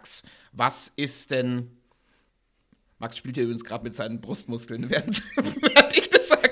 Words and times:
Max, 0.00 0.22
was 0.52 0.92
ist 0.96 1.30
denn. 1.30 1.76
Max 2.98 3.18
spielt 3.18 3.34
hier 3.34 3.44
übrigens 3.44 3.64
gerade 3.64 3.84
mit 3.84 3.94
seinen 3.94 4.22
Brustmuskeln, 4.22 4.88
während, 4.88 5.22
während 5.36 5.96
ich 5.96 6.08
das 6.08 6.28
sage. 6.28 6.50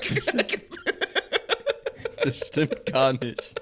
Das 2.23 2.47
stimmt 2.47 2.85
gar 2.85 3.13
nicht. 3.13 3.55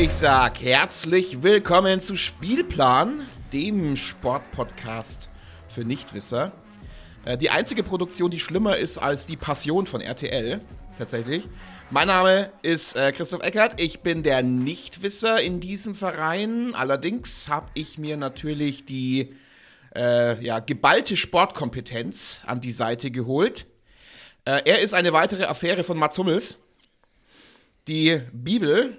Ich 0.00 0.12
sag 0.12 0.60
herzlich 0.60 1.42
willkommen 1.42 2.00
zu 2.00 2.14
Spielplan, 2.16 3.26
dem 3.52 3.96
Sportpodcast 3.96 5.28
für 5.68 5.84
Nichtwisser. 5.84 6.52
Äh, 7.24 7.36
Die 7.36 7.50
einzige 7.50 7.82
Produktion, 7.82 8.30
die 8.30 8.38
schlimmer 8.38 8.76
ist 8.76 8.98
als 8.98 9.26
die 9.26 9.36
Passion 9.36 9.86
von 9.86 10.00
RTL, 10.00 10.60
tatsächlich. 10.98 11.48
Mein 11.90 12.06
Name 12.06 12.52
ist 12.62 12.94
äh, 12.94 13.10
Christoph 13.10 13.42
Eckert, 13.42 13.80
ich 13.80 13.98
bin 13.98 14.22
der 14.22 14.44
Nichtwisser 14.44 15.42
in 15.42 15.58
diesem 15.58 15.96
Verein. 15.96 16.76
Allerdings 16.76 17.48
habe 17.48 17.66
ich 17.74 17.98
mir 17.98 18.16
natürlich 18.16 18.84
die 18.84 19.34
äh, 19.96 20.40
ja, 20.44 20.60
geballte 20.60 21.16
Sportkompetenz 21.16 22.42
an 22.46 22.60
die 22.60 22.70
Seite 22.70 23.10
geholt. 23.10 23.66
Äh, 24.44 24.62
er 24.64 24.78
ist 24.78 24.94
eine 24.94 25.12
weitere 25.12 25.46
Affäre 25.46 25.82
von 25.82 25.98
Mats 25.98 26.16
Hummels. 26.18 26.56
Die 27.88 28.22
Bibel, 28.32 28.96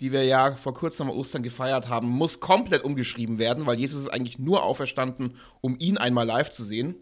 die 0.00 0.12
wir 0.12 0.24
ja 0.24 0.56
vor 0.56 0.74
kurzem 0.74 1.08
am 1.10 1.16
Ostern 1.16 1.42
gefeiert 1.42 1.88
haben, 1.88 2.08
muss 2.08 2.40
komplett 2.40 2.84
umgeschrieben 2.84 3.38
werden, 3.38 3.66
weil 3.66 3.78
Jesus 3.78 4.00
ist 4.00 4.08
eigentlich 4.08 4.38
nur 4.38 4.62
auferstanden, 4.62 5.36
um 5.60 5.76
ihn 5.78 5.96
einmal 5.98 6.26
live 6.26 6.50
zu 6.50 6.64
sehen. 6.64 6.96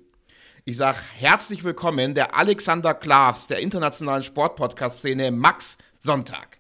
Ich 0.64 0.76
sage 0.76 0.98
herzlich 1.16 1.64
willkommen, 1.64 2.14
der 2.14 2.36
Alexander 2.36 2.94
Klavs 2.94 3.48
der 3.48 3.58
internationalen 3.58 4.22
Sportpodcast-Szene, 4.22 5.30
Max 5.30 5.76
Sonntag. 5.98 6.58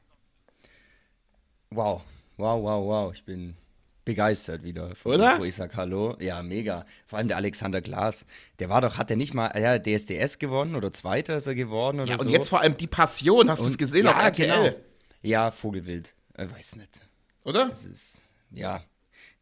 Wow, 1.70 2.02
wow, 2.36 2.62
wow, 2.62 2.84
wow. 2.86 3.12
Ich 3.14 3.24
bin 3.24 3.56
begeistert 4.04 4.62
wieder. 4.62 4.94
Von 4.94 5.14
Oder? 5.14 5.38
Wo 5.38 5.44
ich 5.44 5.54
sag 5.54 5.74
Hallo. 5.76 6.16
Ja, 6.20 6.42
mega. 6.42 6.84
Vor 7.06 7.18
allem 7.18 7.28
der 7.28 7.38
Alexander 7.38 7.80
Klaas. 7.80 8.26
Der 8.58 8.68
war 8.68 8.80
doch, 8.80 8.98
hat 8.98 9.08
der 9.08 9.16
nicht 9.16 9.34
mal, 9.34 9.50
ja, 9.58 9.78
DSDS 9.78 10.38
gewonnen 10.38 10.74
oder 10.76 10.92
Zweiter 10.92 11.38
ist 11.38 11.46
er 11.46 11.54
geworden 11.54 12.00
oder 12.00 12.10
Ja, 12.10 12.18
und 12.18 12.24
so. 12.24 12.30
jetzt 12.30 12.48
vor 12.48 12.60
allem 12.60 12.76
die 12.76 12.86
Passion, 12.86 13.50
hast 13.50 13.64
du 13.64 13.68
es 13.68 13.78
gesehen 13.78 14.04
ja, 14.04 14.12
auf 14.12 14.18
RTL? 14.18 14.64
Genau. 14.64 14.76
Ja, 15.22 15.50
Vogelwild. 15.50 16.14
Äh, 16.34 16.48
weiß 16.50 16.76
nicht. 16.76 17.00
Oder? 17.44 17.68
Das 17.68 17.84
ist, 17.84 18.22
ja, 18.50 18.82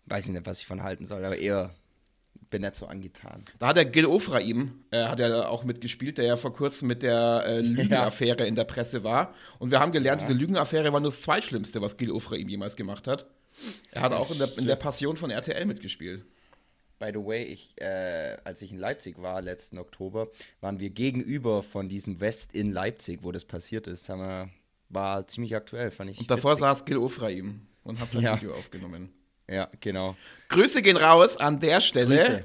weiß 0.07 0.29
nicht, 0.29 0.47
was 0.47 0.61
ich 0.61 0.67
von 0.67 0.83
halten 0.83 1.05
soll, 1.05 1.25
aber 1.25 1.37
eher 1.37 1.75
bin 2.53 2.63
nicht 2.63 2.77
so 2.77 2.87
angetan. 2.87 3.45
Da 3.59 3.69
hat 3.69 3.77
der 3.77 3.87
Gil 3.87 4.07
Ofraim, 4.07 4.85
äh, 4.91 5.05
hat 5.05 5.19
ja 5.19 5.49
auch 5.49 5.65
mitgespielt, 5.65 6.19
der 6.19 6.27
ja 6.27 6.37
vor 6.37 6.53
kurzem 6.53 6.87
mit 6.87 7.03
der 7.03 7.45
äh, 7.47 7.61
Lügenaffäre 7.61 8.47
in 8.47 8.55
der 8.55 8.65
Presse 8.65 9.03
war. 9.03 9.35
Und 9.59 9.73
wir 9.73 9.81
haben 9.81 9.91
gelernt, 9.91 10.23
diese 10.23 10.35
Lügenaffäre 10.35 10.93
war 10.93 11.01
nur 11.01 11.11
das 11.11 11.23
Zweitschlimmste, 11.23 11.81
was 11.81 11.97
Gil 11.97 12.13
Ofraim 12.13 12.49
jemals 12.49 12.77
gemacht 12.77 13.09
hat. 13.09 13.27
Er 13.91 14.03
hat 14.03 14.13
auch 14.13 14.31
in 14.31 14.39
der, 14.39 14.59
in 14.59 14.67
der 14.67 14.77
Passion 14.77 15.17
von 15.17 15.31
RTL 15.31 15.65
mitgespielt. 15.67 16.25
By 16.99 17.11
the 17.13 17.25
way, 17.25 17.43
ich, 17.43 17.75
äh, 17.81 18.37
als 18.45 18.63
ich 18.63 18.71
in 18.71 18.79
Leipzig 18.79 19.21
war, 19.21 19.43
letzten 19.43 19.79
Oktober, 19.79 20.29
waren 20.61 20.79
wir 20.79 20.91
gegenüber 20.91 21.63
von 21.63 21.89
diesem 21.89 22.21
West 22.21 22.55
in 22.55 22.71
Leipzig, 22.71 23.21
wo 23.23 23.33
das 23.33 23.45
passiert 23.45 23.87
ist. 23.89 24.09
Haben 24.09 24.21
wir, 24.21 24.51
war 24.93 25.27
ziemlich 25.27 25.55
aktuell, 25.57 25.91
fand 25.91 26.11
ich. 26.11 26.19
Und 26.21 26.31
davor 26.31 26.53
witzig. 26.53 26.61
saß 26.61 26.85
Gil 26.85 26.99
Ofraim 26.99 27.67
und 27.83 27.99
hat 28.01 28.13
sein 28.13 28.23
Ja. 28.23 28.37
Video 28.37 28.55
aufgenommen. 28.55 29.13
Ja, 29.49 29.69
genau. 29.81 30.17
Grüße 30.49 30.83
gehen 30.83 30.97
raus 30.97 31.37
an 31.37 31.61
der 31.61 31.81
Stelle. 31.81 32.17
Grüße. 32.17 32.45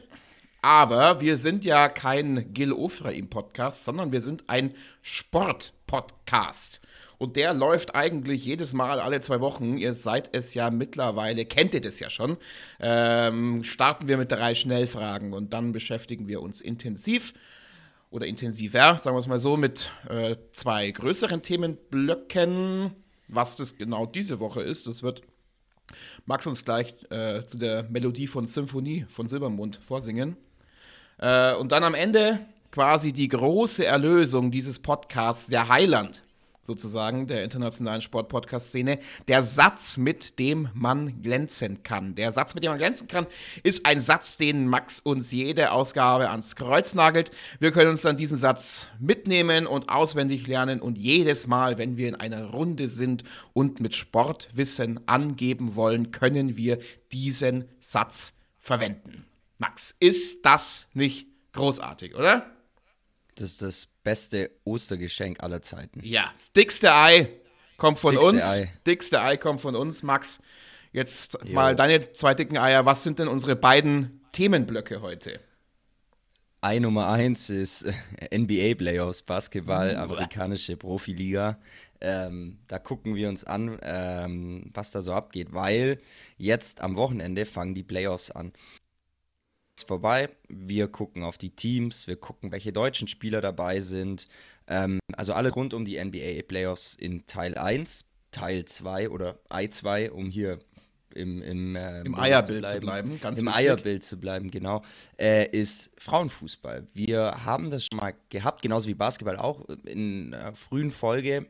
Aber 0.61 1.21
wir 1.21 1.37
sind 1.37 1.63
ja 1.63 1.87
kein 1.87 2.53
Gil 2.53 2.73
Ofraim-Podcast, 2.73 3.85
sondern 3.85 4.11
wir 4.11 4.21
sind 4.21 4.45
ein 4.47 4.73
Sport-Podcast. 5.01 6.81
Und 7.19 7.35
der 7.35 7.53
läuft 7.53 7.95
eigentlich 7.95 8.45
jedes 8.45 8.73
Mal 8.73 8.99
alle 8.99 9.21
zwei 9.21 9.39
Wochen. 9.39 9.77
Ihr 9.77 9.93
seid 9.93 10.29
es 10.35 10.53
ja 10.53 10.69
mittlerweile, 10.69 11.45
kennt 11.45 11.73
ihr 11.73 11.81
das 11.81 11.99
ja 11.99 12.09
schon. 12.09 12.37
Ähm, 12.79 13.63
starten 13.63 14.07
wir 14.07 14.17
mit 14.17 14.31
drei 14.31 14.53
Schnellfragen 14.53 15.33
und 15.33 15.53
dann 15.53 15.71
beschäftigen 15.71 16.27
wir 16.27 16.41
uns 16.41 16.61
intensiv 16.61 17.33
oder 18.09 18.25
intensiver, 18.25 18.97
sagen 18.97 19.15
wir 19.15 19.19
es 19.19 19.27
mal 19.27 19.39
so, 19.39 19.57
mit 19.57 19.91
äh, 20.09 20.35
zwei 20.51 20.89
größeren 20.91 21.41
Themenblöcken. 21.41 22.91
Was 23.27 23.55
das 23.55 23.77
genau 23.77 24.05
diese 24.05 24.39
Woche 24.39 24.61
ist, 24.61 24.87
das 24.87 25.03
wird 25.03 25.21
Max 26.25 26.45
uns 26.47 26.63
gleich 26.63 26.95
äh, 27.09 27.43
zu 27.43 27.57
der 27.57 27.83
Melodie 27.89 28.27
von 28.27 28.45
Symphonie 28.45 29.05
von 29.09 29.27
Silbermond 29.27 29.77
vorsingen. 29.85 30.37
Äh, 31.17 31.55
und 31.55 31.71
dann 31.71 31.83
am 31.83 31.93
Ende 31.93 32.39
quasi 32.71 33.13
die 33.13 33.27
große 33.27 33.85
Erlösung 33.85 34.51
dieses 34.51 34.79
Podcasts, 34.79 35.47
der 35.47 35.67
Heiland 35.67 36.23
sozusagen 36.67 37.27
der 37.27 37.45
internationalen 37.45 38.01
Sportpodcast-Szene. 38.01 38.99
Der 39.29 39.41
Satz, 39.41 39.95
mit 39.95 40.37
dem 40.37 40.69
man 40.73 41.21
glänzen 41.21 41.81
kann. 41.81 42.13
Der 42.13 42.33
Satz, 42.33 42.53
mit 42.53 42.63
dem 42.63 42.71
man 42.71 42.77
glänzen 42.77 43.07
kann, 43.07 43.25
ist 43.63 43.85
ein 43.85 44.01
Satz, 44.01 44.37
den 44.37 44.67
Max 44.67 44.99
uns 44.99 45.31
jede 45.31 45.71
Ausgabe 45.71 46.29
ans 46.29 46.57
Kreuz 46.57 46.93
nagelt. 46.93 47.31
Wir 47.59 47.71
können 47.71 47.91
uns 47.91 48.01
dann 48.01 48.17
diesen 48.17 48.37
Satz 48.37 48.87
mitnehmen 48.99 49.65
und 49.65 49.87
auswendig 49.87 50.45
lernen 50.45 50.81
und 50.81 50.97
jedes 50.97 51.47
Mal, 51.47 51.77
wenn 51.77 51.95
wir 51.95 52.09
in 52.09 52.15
einer 52.15 52.43
Runde 52.43 52.89
sind 52.89 53.23
und 53.53 53.79
mit 53.79 53.95
Sportwissen 53.95 54.99
angeben 55.07 55.75
wollen, 55.75 56.11
können 56.11 56.57
wir 56.57 56.79
diesen 57.13 57.65
Satz 57.79 58.37
verwenden. 58.59 59.25
Max, 59.57 59.95
ist 60.01 60.45
das 60.45 60.89
nicht 60.93 61.27
großartig, 61.53 62.13
oder? 62.15 62.56
Das 63.39 63.51
ist 63.51 63.61
das 63.61 63.87
beste 64.03 64.51
Ostergeschenk 64.63 65.41
aller 65.43 65.61
Zeiten. 65.61 66.01
Ja, 66.03 66.29
das 66.33 66.51
dickste 66.53 66.93
Ei 66.93 67.29
kommt 67.77 67.99
von 67.99 68.13
dickste 68.13 68.29
uns. 68.29 68.43
Ei. 68.43 68.73
Dickste 68.85 69.21
Ei 69.21 69.37
kommt 69.37 69.61
von 69.61 69.75
uns, 69.75 70.03
Max. 70.03 70.41
Jetzt 70.91 71.43
mal 71.45 71.75
deine 71.75 72.13
zwei 72.13 72.33
dicken 72.33 72.57
Eier. 72.57 72.85
Was 72.85 73.03
sind 73.03 73.19
denn 73.19 73.27
unsere 73.27 73.55
beiden 73.55 74.21
Themenblöcke 74.31 75.01
heute? 75.01 75.39
Ei 76.61 76.79
Nummer 76.79 77.09
eins 77.09 77.51
ist 77.51 77.83
äh, 77.83 78.37
NBA 78.37 78.75
Playoffs, 78.75 79.21
Basketball, 79.21 79.95
amerikanische 79.95 80.75
Profiliga. 80.75 81.59
Ähm, 82.01 82.59
da 82.67 82.79
gucken 82.79 83.15
wir 83.15 83.29
uns 83.29 83.43
an, 83.43 83.77
ähm, 83.83 84.69
was 84.73 84.91
da 84.91 85.01
so 85.01 85.13
abgeht, 85.13 85.53
weil 85.53 85.99
jetzt 86.37 86.81
am 86.81 86.95
Wochenende 86.95 87.45
fangen 87.45 87.75
die 87.75 87.83
Playoffs 87.83 88.31
an. 88.31 88.53
Vorbei. 89.83 90.29
Wir 90.47 90.87
gucken 90.87 91.23
auf 91.23 91.37
die 91.37 91.51
Teams, 91.51 92.07
wir 92.07 92.15
gucken, 92.15 92.51
welche 92.51 92.73
deutschen 92.73 93.07
Spieler 93.07 93.41
dabei 93.41 93.79
sind. 93.79 94.27
Ähm, 94.67 94.99
also 95.15 95.33
alle 95.33 95.51
rund 95.51 95.73
um 95.73 95.85
die 95.85 96.03
NBA 96.03 96.43
Playoffs 96.47 96.95
in 96.95 97.25
Teil 97.25 97.57
1, 97.57 98.05
Teil 98.31 98.65
2 98.65 99.09
oder 99.09 99.39
Ei 99.49 99.67
2, 99.67 100.11
um 100.11 100.29
hier 100.29 100.59
im, 101.15 101.41
im, 101.41 101.75
äh, 101.75 102.01
Im 102.01 102.15
Eierbild 102.15 102.67
zu 102.67 102.79
bleiben, 102.79 103.19
ganz 103.19 103.39
Im 103.39 103.47
wichtig. 103.47 103.59
Eierbild 103.59 104.03
zu 104.03 104.19
bleiben, 104.19 104.51
genau, 104.51 104.83
äh, 105.19 105.47
ist 105.49 105.89
Frauenfußball. 105.97 106.87
Wir 106.93 107.45
haben 107.45 107.71
das 107.71 107.85
schon 107.85 107.99
mal 107.99 108.13
gehabt, 108.29 108.61
genauso 108.61 108.87
wie 108.87 108.93
Basketball 108.93 109.37
auch 109.37 109.67
in 109.85 110.33
einer 110.33 110.55
frühen 110.55 110.91
Folge. 110.91 111.47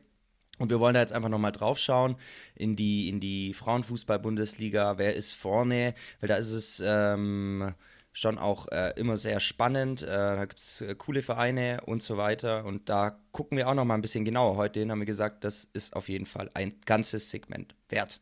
Und 0.58 0.70
wir 0.70 0.80
wollen 0.80 0.94
da 0.94 1.00
jetzt 1.00 1.12
einfach 1.12 1.28
nochmal 1.28 1.52
drauf 1.52 1.78
schauen 1.78 2.16
in 2.56 2.74
die, 2.74 3.08
in 3.08 3.20
die 3.20 3.54
Frauenfußball-Bundesliga. 3.54 4.98
Wer 4.98 5.14
ist 5.14 5.34
vorne? 5.34 5.94
Weil 6.20 6.28
da 6.28 6.36
ist 6.36 6.50
es 6.50 6.82
ähm, 6.84 7.74
schon 8.18 8.38
auch 8.38 8.66
äh, 8.68 8.92
immer 8.96 9.16
sehr 9.16 9.40
spannend. 9.40 10.02
Äh, 10.02 10.06
da 10.06 10.44
gibt 10.44 10.60
es 10.60 10.80
äh, 10.80 10.94
coole 10.96 11.22
Vereine 11.22 11.82
und 11.86 12.02
so 12.02 12.16
weiter. 12.16 12.64
Und 12.64 12.88
da 12.88 13.18
gucken 13.32 13.56
wir 13.56 13.68
auch 13.68 13.74
nochmal 13.74 13.96
ein 13.96 14.02
bisschen 14.02 14.24
genauer. 14.24 14.56
Heute 14.56 14.88
haben 14.88 14.98
wir 14.98 15.06
gesagt, 15.06 15.44
das 15.44 15.68
ist 15.72 15.94
auf 15.94 16.08
jeden 16.08 16.26
Fall 16.26 16.50
ein 16.54 16.74
ganzes 16.84 17.30
Segment 17.30 17.74
wert. 17.88 18.20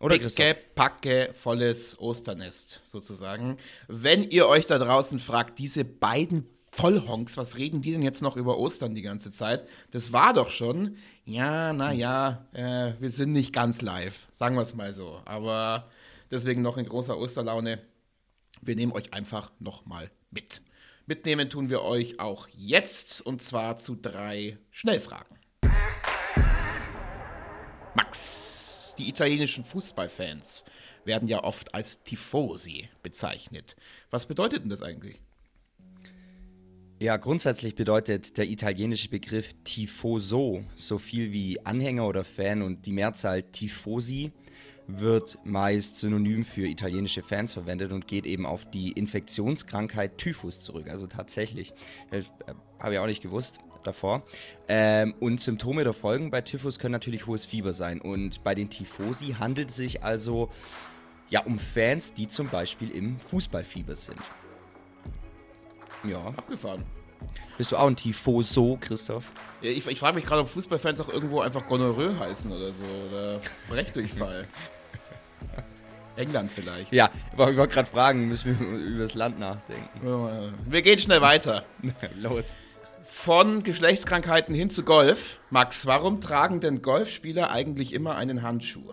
Oder 0.00 0.18
Dicke, 0.18 0.56
packe, 0.74 1.30
volles 1.34 1.98
Osternest 1.98 2.82
sozusagen. 2.84 3.56
Wenn 3.88 4.24
ihr 4.24 4.48
euch 4.48 4.66
da 4.66 4.78
draußen 4.78 5.18
fragt, 5.18 5.58
diese 5.58 5.84
beiden 5.84 6.46
Vollhonks, 6.70 7.36
was 7.36 7.56
reden 7.56 7.80
die 7.80 7.92
denn 7.92 8.02
jetzt 8.02 8.20
noch 8.20 8.36
über 8.36 8.58
Ostern 8.58 8.94
die 8.94 9.02
ganze 9.02 9.30
Zeit? 9.30 9.66
Das 9.92 10.12
war 10.12 10.34
doch 10.34 10.50
schon. 10.50 10.96
Ja, 11.24 11.72
naja, 11.72 12.44
äh, 12.52 12.92
wir 13.00 13.10
sind 13.10 13.32
nicht 13.32 13.52
ganz 13.52 13.80
live, 13.80 14.28
sagen 14.34 14.56
wir 14.56 14.62
es 14.62 14.74
mal 14.74 14.92
so. 14.92 15.22
Aber 15.24 15.88
deswegen 16.30 16.60
noch 16.60 16.76
in 16.76 16.86
großer 16.86 17.16
Osterlaune. 17.16 17.78
Wir 18.66 18.76
nehmen 18.76 18.92
euch 18.92 19.12
einfach 19.12 19.52
nochmal 19.58 20.10
mit. 20.30 20.62
Mitnehmen 21.06 21.50
tun 21.50 21.68
wir 21.68 21.82
euch 21.82 22.18
auch 22.18 22.48
jetzt 22.56 23.20
und 23.20 23.42
zwar 23.42 23.76
zu 23.76 23.94
drei 23.94 24.56
Schnellfragen. 24.70 25.36
Max, 27.94 28.94
die 28.96 29.08
italienischen 29.08 29.64
Fußballfans 29.64 30.64
werden 31.04 31.28
ja 31.28 31.44
oft 31.44 31.74
als 31.74 32.02
Tifosi 32.04 32.88
bezeichnet. 33.02 33.76
Was 34.10 34.24
bedeutet 34.26 34.62
denn 34.62 34.70
das 34.70 34.80
eigentlich? 34.80 35.20
Ja, 37.00 37.18
grundsätzlich 37.18 37.74
bedeutet 37.74 38.38
der 38.38 38.48
italienische 38.48 39.10
Begriff 39.10 39.52
Tifoso 39.64 40.64
so 40.74 40.96
viel 40.96 41.32
wie 41.32 41.64
Anhänger 41.66 42.06
oder 42.06 42.24
Fan 42.24 42.62
und 42.62 42.86
die 42.86 42.92
Mehrzahl 42.92 43.42
Tifosi. 43.42 44.32
Wird 44.86 45.38
meist 45.44 45.98
synonym 45.98 46.44
für 46.44 46.66
italienische 46.66 47.22
Fans 47.22 47.52
verwendet 47.52 47.92
und 47.92 48.06
geht 48.06 48.26
eben 48.26 48.46
auf 48.46 48.68
die 48.70 48.92
Infektionskrankheit 48.92 50.18
Typhus 50.18 50.60
zurück. 50.60 50.88
Also 50.88 51.06
tatsächlich, 51.06 51.74
äh, 52.10 52.22
habe 52.78 52.94
ich 52.94 52.98
auch 52.98 53.06
nicht 53.06 53.22
gewusst 53.22 53.60
davor. 53.82 54.22
Ähm, 54.68 55.14
und 55.20 55.40
Symptome 55.40 55.84
der 55.84 55.92
Folgen 55.92 56.30
bei 56.30 56.40
Typhus 56.40 56.78
können 56.78 56.92
natürlich 56.92 57.26
hohes 57.26 57.46
Fieber 57.46 57.72
sein. 57.72 58.00
Und 58.00 58.42
bei 58.44 58.54
den 58.54 58.70
Tifosi 58.70 59.36
handelt 59.38 59.70
es 59.70 59.76
sich 59.76 60.02
also 60.02 60.50
ja, 61.30 61.40
um 61.42 61.58
Fans, 61.58 62.12
die 62.14 62.28
zum 62.28 62.48
Beispiel 62.48 62.90
im 62.90 63.18
Fußballfieber 63.18 63.96
sind. 63.96 64.20
Ja. 66.04 66.26
Abgefahren. 66.36 66.84
Bist 67.56 67.72
du 67.72 67.76
auch 67.76 67.86
ein 67.86 67.96
Tifoso, 67.96 68.78
Christoph? 68.80 69.30
Ja, 69.60 69.70
ich, 69.70 69.86
ich 69.86 69.98
frage 69.98 70.16
mich 70.16 70.26
gerade, 70.26 70.42
ob 70.42 70.48
Fußballfans 70.48 71.00
auch 71.00 71.08
irgendwo 71.08 71.40
einfach 71.40 71.66
Gonorrhoe 71.66 72.18
heißen 72.18 72.50
oder 72.50 72.72
so. 72.72 72.82
Oder 73.08 73.40
Brechdurchfall. 73.68 74.46
England 76.16 76.50
vielleicht. 76.52 76.92
Ja, 76.92 77.10
ich 77.32 77.38
wollte 77.38 77.68
gerade 77.68 77.88
fragen, 77.88 78.28
müssen 78.28 78.58
wir 78.58 78.66
über 78.66 79.02
das 79.02 79.14
Land 79.14 79.38
nachdenken. 79.38 80.52
Wir 80.66 80.82
gehen 80.82 80.98
schnell 80.98 81.20
weiter. 81.20 81.64
Los. 82.16 82.56
Von 83.04 83.62
Geschlechtskrankheiten 83.62 84.54
hin 84.54 84.70
zu 84.70 84.82
Golf. 84.82 85.38
Max, 85.50 85.86
warum 85.86 86.20
tragen 86.20 86.60
denn 86.60 86.82
Golfspieler 86.82 87.50
eigentlich 87.50 87.92
immer 87.92 88.16
einen 88.16 88.42
Handschuh? 88.42 88.92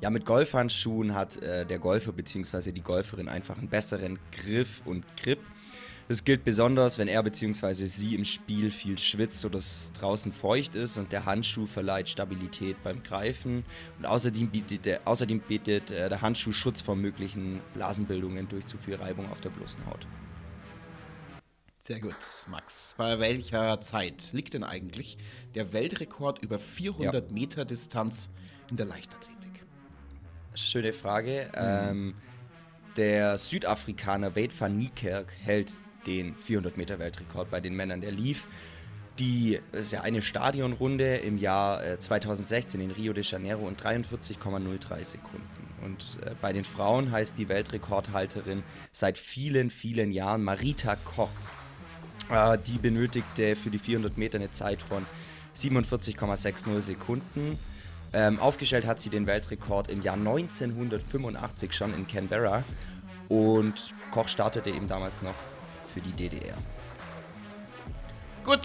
Ja, 0.00 0.10
mit 0.10 0.24
Golfhandschuhen 0.24 1.14
hat 1.14 1.42
äh, 1.42 1.66
der 1.66 1.78
Golfer 1.78 2.12
bzw. 2.12 2.72
die 2.72 2.82
Golferin 2.82 3.28
einfach 3.28 3.58
einen 3.58 3.68
besseren 3.68 4.18
Griff 4.30 4.80
und 4.84 5.04
Grip. 5.16 5.40
Das 6.08 6.24
gilt 6.24 6.42
besonders, 6.42 6.96
wenn 6.96 7.06
er 7.06 7.22
bzw. 7.22 7.84
sie 7.84 8.14
im 8.14 8.24
Spiel 8.24 8.70
viel 8.70 8.96
schwitzt 8.96 9.44
oder 9.44 9.58
es 9.58 9.92
draußen 9.92 10.32
feucht 10.32 10.74
ist 10.74 10.96
und 10.96 11.12
der 11.12 11.26
Handschuh 11.26 11.66
verleiht 11.66 12.08
Stabilität 12.08 12.82
beim 12.82 13.02
Greifen. 13.02 13.62
Und 13.98 14.06
außerdem 14.06 14.48
bietet 14.48 14.86
der, 14.86 15.06
außerdem 15.06 15.40
bietet, 15.40 15.90
äh, 15.90 16.08
der 16.08 16.22
Handschuh 16.22 16.52
Schutz 16.52 16.80
vor 16.80 16.96
möglichen 16.96 17.60
Blasenbildungen 17.74 18.48
durch 18.48 18.64
zu 18.64 18.78
viel 18.78 18.94
Reibung 18.94 19.30
auf 19.30 19.42
der 19.42 19.50
bloßen 19.50 19.84
Haut. 19.84 20.06
Sehr 21.80 22.00
gut, 22.00 22.16
Max. 22.50 22.94
Bei 22.96 23.18
welcher 23.18 23.78
Zeit 23.82 24.32
liegt 24.32 24.54
denn 24.54 24.64
eigentlich 24.64 25.18
der 25.54 25.74
Weltrekord 25.74 26.42
über 26.42 26.58
400 26.58 27.28
ja. 27.28 27.34
Meter 27.34 27.64
Distanz 27.66 28.30
in 28.70 28.78
der 28.78 28.86
Leichtathletik? 28.86 29.64
Schöne 30.54 30.94
Frage. 30.94 31.50
Mhm. 31.52 31.58
Ähm, 31.58 32.14
der 32.96 33.36
Südafrikaner 33.36 34.34
Wade 34.34 34.52
van 34.58 34.76
Niekerk 34.76 35.32
hält 35.40 35.78
den 36.06 36.36
400 36.36 36.76
Meter 36.76 36.98
Weltrekord 36.98 37.50
bei 37.50 37.60
den 37.60 37.74
Männern. 37.74 38.00
Der 38.00 38.12
lief 38.12 38.46
die, 39.18 39.60
das 39.72 39.86
ist 39.86 39.92
ja 39.92 40.02
eine 40.02 40.22
Stadionrunde 40.22 41.16
im 41.16 41.38
Jahr 41.38 41.84
äh, 41.84 41.98
2016 41.98 42.80
in 42.80 42.90
Rio 42.90 43.12
de 43.12 43.24
Janeiro 43.24 43.66
und 43.66 43.80
43,03 43.82 45.04
Sekunden. 45.04 45.68
Und 45.82 46.18
äh, 46.24 46.34
bei 46.40 46.52
den 46.52 46.64
Frauen 46.64 47.10
heißt 47.10 47.36
die 47.38 47.48
Weltrekordhalterin 47.48 48.62
seit 48.92 49.18
vielen, 49.18 49.70
vielen 49.70 50.12
Jahren 50.12 50.44
Marita 50.44 50.96
Koch. 50.96 51.30
Äh, 52.30 52.58
die 52.58 52.78
benötigte 52.78 53.56
für 53.56 53.70
die 53.70 53.78
400 53.78 54.18
Meter 54.18 54.38
eine 54.38 54.50
Zeit 54.50 54.82
von 54.82 55.04
47,60 55.54 56.80
Sekunden. 56.80 57.58
Ähm, 58.12 58.38
aufgestellt 58.38 58.86
hat 58.86 59.00
sie 59.00 59.10
den 59.10 59.26
Weltrekord 59.26 59.90
im 59.90 60.02
Jahr 60.02 60.16
1985 60.16 61.72
schon 61.72 61.94
in 61.94 62.06
Canberra. 62.06 62.64
Und 63.28 63.94
Koch 64.10 64.28
startete 64.28 64.70
eben 64.70 64.88
damals 64.88 65.22
noch 65.22 65.34
für 65.98 66.12
die 66.12 66.28
DDR. 66.28 66.56
Gut. 68.44 68.60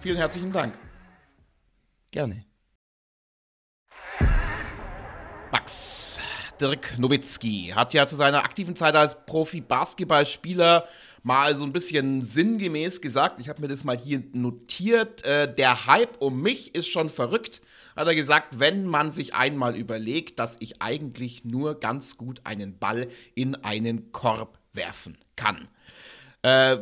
Vielen 0.00 0.16
herzlichen 0.18 0.52
Dank. 0.52 0.74
Gerne. 2.10 2.44
Max 5.50 6.20
Dirk 6.60 6.98
Nowitzki 6.98 7.72
hat 7.74 7.94
ja 7.94 8.06
zu 8.06 8.16
seiner 8.16 8.44
aktiven 8.44 8.76
Zeit 8.76 8.94
als 8.94 9.24
Profi-Basketballspieler 9.24 10.86
mal 11.22 11.54
so 11.54 11.64
ein 11.64 11.72
bisschen 11.72 12.22
sinngemäß 12.22 13.00
gesagt, 13.00 13.40
ich 13.40 13.48
habe 13.48 13.62
mir 13.62 13.68
das 13.68 13.82
mal 13.82 13.96
hier 13.96 14.22
notiert, 14.32 15.24
äh, 15.24 15.52
der 15.52 15.86
Hype 15.86 16.20
um 16.20 16.42
mich 16.42 16.74
ist 16.74 16.88
schon 16.88 17.08
verrückt, 17.08 17.62
hat 17.96 18.06
er 18.06 18.14
gesagt, 18.14 18.58
wenn 18.58 18.86
man 18.86 19.10
sich 19.10 19.34
einmal 19.34 19.74
überlegt, 19.74 20.38
dass 20.38 20.56
ich 20.60 20.82
eigentlich 20.82 21.44
nur 21.44 21.80
ganz 21.80 22.18
gut 22.18 22.42
einen 22.44 22.78
Ball 22.78 23.08
in 23.34 23.54
einen 23.54 24.12
Korb 24.12 24.58
werfen 24.74 25.16
kann. 25.36 25.68
Äh, 26.42 26.78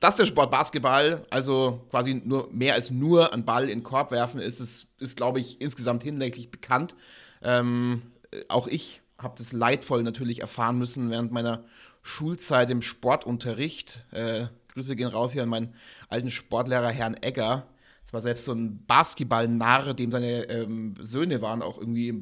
dass 0.00 0.16
der 0.16 0.26
Sport 0.26 0.50
Basketball, 0.50 1.24
also 1.30 1.86
quasi 1.90 2.20
nur 2.24 2.50
mehr 2.52 2.74
als 2.74 2.90
nur 2.90 3.32
ein 3.32 3.44
Ball 3.44 3.64
in 3.64 3.78
den 3.78 3.82
Korb 3.82 4.10
werfen 4.10 4.40
ist, 4.40 4.60
ist, 4.60 4.88
ist 4.98 5.16
glaube 5.16 5.40
ich, 5.40 5.60
insgesamt 5.60 6.02
hinlänglich 6.02 6.50
bekannt. 6.50 6.94
Ähm, 7.42 8.02
auch 8.48 8.66
ich 8.66 9.00
habe 9.18 9.34
das 9.38 9.52
leidvoll 9.52 10.02
natürlich 10.02 10.40
erfahren 10.40 10.78
müssen 10.78 11.10
während 11.10 11.32
meiner 11.32 11.64
Schulzeit 12.02 12.70
im 12.70 12.82
Sportunterricht. 12.82 14.04
Äh, 14.12 14.46
Grüße 14.68 14.96
gehen 14.96 15.08
raus 15.08 15.32
hier 15.32 15.42
an 15.42 15.48
meinen 15.48 15.74
alten 16.08 16.30
Sportlehrer 16.30 16.90
Herrn 16.90 17.16
Egger. 17.20 17.66
Das 18.04 18.12
war 18.12 18.20
selbst 18.20 18.44
so 18.44 18.52
ein 18.52 18.84
Basketball-Narr, 18.86 19.94
dem 19.94 20.10
seine 20.10 20.44
ähm, 20.44 20.94
Söhne 21.00 21.42
waren 21.42 21.62
auch 21.62 21.78
irgendwie 21.78 22.12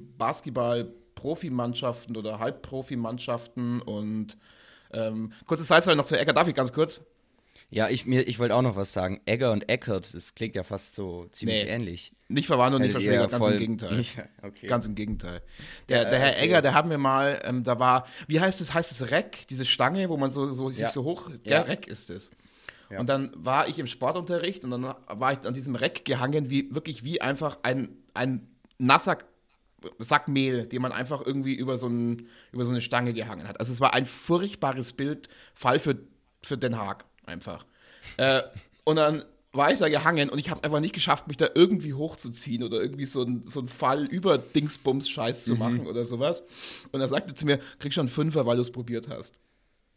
Basketball-Profimannschaften 1.18 2.16
oder 2.16 2.38
Halbprofimannschaften 2.38 3.82
und 3.82 4.36
ähm, 4.92 5.32
kurze 5.46 5.64
Zeit 5.64 5.84
noch 5.96 6.04
zu 6.04 6.18
Eckert, 6.18 6.36
darf 6.36 6.48
ich 6.48 6.54
ganz 6.54 6.72
kurz? 6.72 7.02
Ja, 7.70 7.90
ich, 7.90 8.06
ich 8.06 8.38
wollte 8.38 8.54
auch 8.54 8.62
noch 8.62 8.76
was 8.76 8.94
sagen. 8.94 9.20
Egger 9.26 9.52
und 9.52 9.68
Eckert, 9.68 10.14
das 10.14 10.34
klingt 10.34 10.56
ja 10.56 10.62
fast 10.62 10.94
so 10.94 11.26
ziemlich 11.32 11.64
nee, 11.64 11.70
ähnlich. 11.70 12.12
Nicht 12.28 12.46
verwandt 12.46 12.74
und 12.74 12.80
nicht 12.80 12.92
verschwägert, 12.92 13.30
ganz 13.30 13.44
im 13.44 13.58
Gegenteil. 13.58 14.04
okay. 14.42 14.66
Ganz 14.66 14.86
im 14.86 14.94
Gegenteil. 14.94 15.42
Der, 15.90 16.04
ja, 16.04 16.10
der 16.10 16.18
Herr 16.18 16.42
Egger, 16.42 16.62
der 16.62 16.72
haben 16.72 16.88
wir 16.88 16.96
mal, 16.96 17.42
ähm, 17.44 17.64
da 17.64 17.78
war, 17.78 18.06
wie 18.26 18.40
heißt 18.40 18.62
es, 18.62 18.72
heißt 18.72 18.90
es 18.90 19.10
Reck, 19.10 19.46
diese 19.48 19.66
Stange, 19.66 20.08
wo 20.08 20.16
man 20.16 20.30
so, 20.30 20.46
so 20.46 20.70
sich 20.70 20.88
so 20.88 21.04
hoch, 21.04 21.28
ja, 21.44 21.60
Reck 21.60 21.86
ist 21.88 22.08
es. 22.08 22.30
Ja. 22.90 23.00
Und 23.00 23.06
dann 23.06 23.32
war 23.34 23.68
ich 23.68 23.78
im 23.78 23.86
Sportunterricht 23.86 24.64
und 24.64 24.70
dann 24.70 24.94
war 25.06 25.32
ich 25.32 25.46
an 25.46 25.52
diesem 25.52 25.74
Reck 25.74 26.06
gehangen, 26.06 26.48
wie 26.48 26.74
wirklich 26.74 27.04
wie 27.04 27.20
einfach 27.20 27.58
ein, 27.62 27.90
ein 28.14 28.48
nasser 28.78 29.18
Sack 29.98 30.28
Mehl, 30.28 30.66
den 30.66 30.82
man 30.82 30.92
einfach 30.92 31.24
irgendwie 31.24 31.54
über 31.54 31.76
so, 31.76 31.88
ein, 31.88 32.28
über 32.52 32.64
so 32.64 32.70
eine 32.70 32.80
Stange 32.80 33.12
gehangen 33.12 33.46
hat. 33.46 33.60
Also 33.60 33.72
es 33.72 33.80
war 33.80 33.94
ein 33.94 34.06
furchtbares 34.06 34.92
Bild, 34.92 35.28
Fall 35.54 35.78
für, 35.78 35.96
für 36.42 36.58
Den 36.58 36.76
Haag 36.76 37.04
einfach. 37.26 37.64
äh, 38.16 38.42
und 38.84 38.96
dann 38.96 39.24
war 39.52 39.72
ich 39.72 39.78
da 39.78 39.88
gehangen 39.88 40.28
und 40.28 40.38
ich 40.38 40.50
habe 40.50 40.58
es 40.58 40.64
einfach 40.64 40.80
nicht 40.80 40.94
geschafft, 40.94 41.26
mich 41.26 41.36
da 41.36 41.48
irgendwie 41.54 41.94
hochzuziehen 41.94 42.62
oder 42.62 42.80
irgendwie 42.80 43.06
so 43.06 43.22
ein, 43.22 43.42
so 43.46 43.66
Fall 43.66 44.04
über 44.04 44.38
Dingsbums-Scheiß 44.38 45.44
zu 45.44 45.54
mhm. 45.54 45.58
machen 45.58 45.86
oder 45.86 46.04
sowas. 46.04 46.42
Und 46.92 47.00
er 47.00 47.08
sagte 47.08 47.34
zu 47.34 47.46
mir, 47.46 47.58
krieg 47.78 47.92
schon 47.92 48.02
einen 48.02 48.08
Fünfer, 48.08 48.46
weil 48.46 48.56
du 48.56 48.62
es 48.62 48.70
probiert 48.70 49.08
hast. 49.08 49.40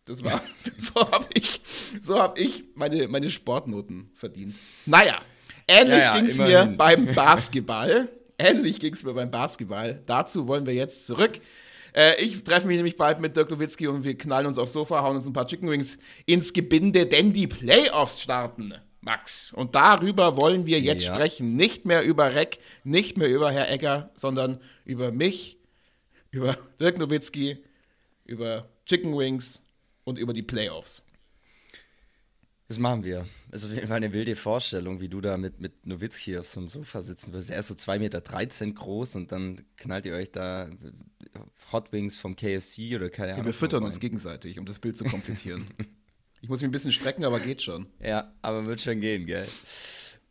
Das 0.05 0.23
war, 0.23 0.41
so 0.77 1.11
habe 1.11 1.27
ich, 1.33 1.61
so 2.01 2.19
hab 2.19 2.39
ich 2.39 2.63
meine, 2.75 3.07
meine 3.07 3.29
Sportnoten 3.29 4.11
verdient. 4.15 4.55
Naja, 4.85 5.17
ähnlich 5.67 5.97
ja, 5.97 6.03
ja, 6.03 6.17
ging 6.17 6.25
es 6.25 6.37
mir 6.37 6.73
beim 6.77 7.13
Basketball. 7.13 8.09
Ähnlich 8.41 8.79
ging 8.79 8.93
es 8.93 9.03
mir 9.03 9.13
beim 9.13 9.29
Basketball. 9.29 10.01
Dazu 10.05 10.47
wollen 10.47 10.65
wir 10.65 10.73
jetzt 10.73 11.05
zurück. 11.05 11.39
Äh, 11.93 12.21
ich 12.23 12.43
treffe 12.43 12.67
mich 12.67 12.77
nämlich 12.77 12.97
bald 12.97 13.19
mit 13.19 13.35
Dirk 13.35 13.51
Nowitzki 13.51 13.87
und 13.87 14.03
wir 14.03 14.17
knallen 14.17 14.47
uns 14.47 14.57
aufs 14.57 14.73
Sofa, 14.73 15.01
hauen 15.03 15.17
uns 15.17 15.27
ein 15.27 15.33
paar 15.33 15.47
Chicken 15.47 15.69
Wings 15.69 15.99
ins 16.25 16.53
Gebinde, 16.53 17.05
denn 17.05 17.33
die 17.33 17.47
Playoffs 17.47 18.21
starten. 18.21 18.73
Max. 19.01 19.51
Und 19.53 19.75
darüber 19.75 20.37
wollen 20.37 20.65
wir 20.65 20.79
jetzt 20.79 21.03
ja. 21.03 21.13
sprechen. 21.13 21.55
Nicht 21.55 21.85
mehr 21.85 22.03
über 22.03 22.35
Reck, 22.35 22.59
nicht 22.83 23.17
mehr 23.17 23.29
über 23.29 23.51
Herr 23.51 23.69
Egger, 23.69 24.11
sondern 24.15 24.59
über 24.85 25.11
mich, 25.11 25.57
über 26.29 26.57
Dirk 26.79 26.97
Nowitzki, 26.97 27.63
über 28.25 28.69
Chicken 28.85 29.17
Wings 29.17 29.61
und 30.03 30.17
über 30.17 30.33
die 30.33 30.43
Playoffs. 30.43 31.03
Das 32.67 32.79
machen 32.79 33.03
wir. 33.03 33.27
Also 33.51 33.67
eine 33.89 34.13
wilde 34.13 34.35
Vorstellung, 34.37 35.01
wie 35.01 35.09
du 35.09 35.19
da 35.19 35.37
mit, 35.37 35.59
mit 35.59 35.85
Nowitzki 35.85 36.37
auf 36.37 36.47
so 36.47 36.61
einem 36.61 36.69
Sofa 36.69 37.01
sitzen 37.01 37.33
wirst. 37.33 37.51
Er 37.51 37.59
ist 37.59 37.67
so 37.67 37.73
2,13 37.73 37.99
Meter 37.99 38.21
groß 38.73 39.15
und 39.15 39.31
dann 39.33 39.61
knallt 39.75 40.05
ihr 40.05 40.13
euch 40.13 40.31
da 40.31 40.69
Hot 41.71 41.91
Wings 41.91 42.17
vom 42.17 42.35
KFC 42.35 42.95
oder 42.95 43.09
keine 43.09 43.33
Ahnung. 43.33 43.45
Wir 43.45 43.53
füttern 43.53 43.83
uns 43.83 43.99
gegenseitig, 43.99 44.57
um 44.57 44.65
das 44.65 44.79
Bild 44.79 44.97
zu 44.97 45.03
komplettieren. 45.05 45.67
ich 46.41 46.47
muss 46.47 46.61
mich 46.61 46.69
ein 46.69 46.71
bisschen 46.71 46.93
strecken, 46.93 47.25
aber 47.25 47.39
geht 47.41 47.61
schon. 47.61 47.87
Ja, 47.99 48.33
aber 48.41 48.65
wird 48.65 48.81
schon 48.81 49.01
gehen, 49.01 49.25
gell? 49.25 49.47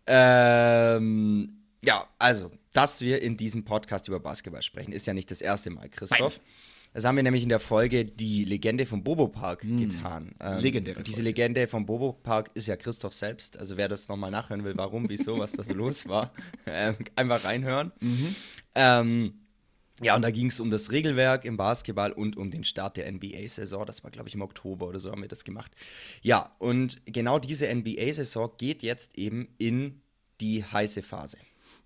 Ähm, 0.06 1.58
ja, 1.84 2.08
also, 2.18 2.50
dass 2.72 3.00
wir 3.00 3.22
in 3.22 3.36
diesem 3.36 3.64
Podcast 3.64 4.08
über 4.08 4.18
Basketball 4.18 4.62
sprechen, 4.62 4.92
ist 4.92 5.06
ja 5.06 5.14
nicht 5.14 5.30
das 5.30 5.42
erste 5.42 5.70
Mal, 5.70 5.88
Christoph. 5.88 6.38
Nein. 6.38 6.46
Das 6.92 7.04
haben 7.04 7.16
wir 7.16 7.23
nämlich 7.23 7.42
in 7.42 7.49
der 7.49 7.61
Folge 7.61 8.04
die 8.04 8.44
Legende 8.44 8.85
vom 8.85 9.04
Bobo 9.04 9.28
Park 9.28 9.62
hm. 9.62 9.78
getan. 9.78 10.35
Ähm, 10.40 10.59
Legendäre. 10.59 11.02
Diese 11.02 11.23
Legende 11.23 11.68
vom 11.68 11.87
Bobo 11.87 12.12
Park 12.12 12.50
ist 12.54 12.66
ja 12.66 12.76
Christoph 12.76 13.12
selbst. 13.12 13.56
Also 13.59 13.76
wer 13.76 13.88
das 13.88 14.09
nochmal 14.09 14.30
nachhören 14.30 14.64
will, 14.64 14.76
warum, 14.76 15.09
wieso, 15.09 15.38
was 15.38 15.52
da 15.52 15.62
so 15.62 15.75
los 15.75 16.09
war, 16.09 16.32
äh, 16.64 16.94
einfach 17.14 17.44
reinhören. 17.44 17.92
Mhm. 18.00 18.35
Ähm, 18.75 19.35
ja, 20.02 20.16
und 20.16 20.23
da 20.23 20.30
ging 20.30 20.47
es 20.47 20.59
um 20.61 20.70
das 20.70 20.90
Regelwerk 20.90 21.44
im 21.44 21.59
Basketball 21.59 22.12
und 22.12 22.37
um 22.37 22.50
den 22.50 22.64
Start 22.64 22.97
der 22.97 23.11
NBA-Saison. 23.12 23.85
Das 23.85 24.02
war, 24.02 24.11
glaube 24.11 24.28
ich, 24.28 24.35
im 24.35 24.40
Oktober 24.40 24.87
oder 24.87 24.99
so 24.99 25.12
haben 25.12 25.20
wir 25.20 25.28
das 25.28 25.44
gemacht. 25.44 25.73
Ja, 26.23 26.54
und 26.59 27.02
genau 27.04 27.38
diese 27.38 27.73
NBA-Saison 27.73 28.50
geht 28.56 28.82
jetzt 28.82 29.18
eben 29.18 29.49
in 29.59 30.00
die 30.40 30.64
heiße 30.64 31.02
Phase. 31.02 31.37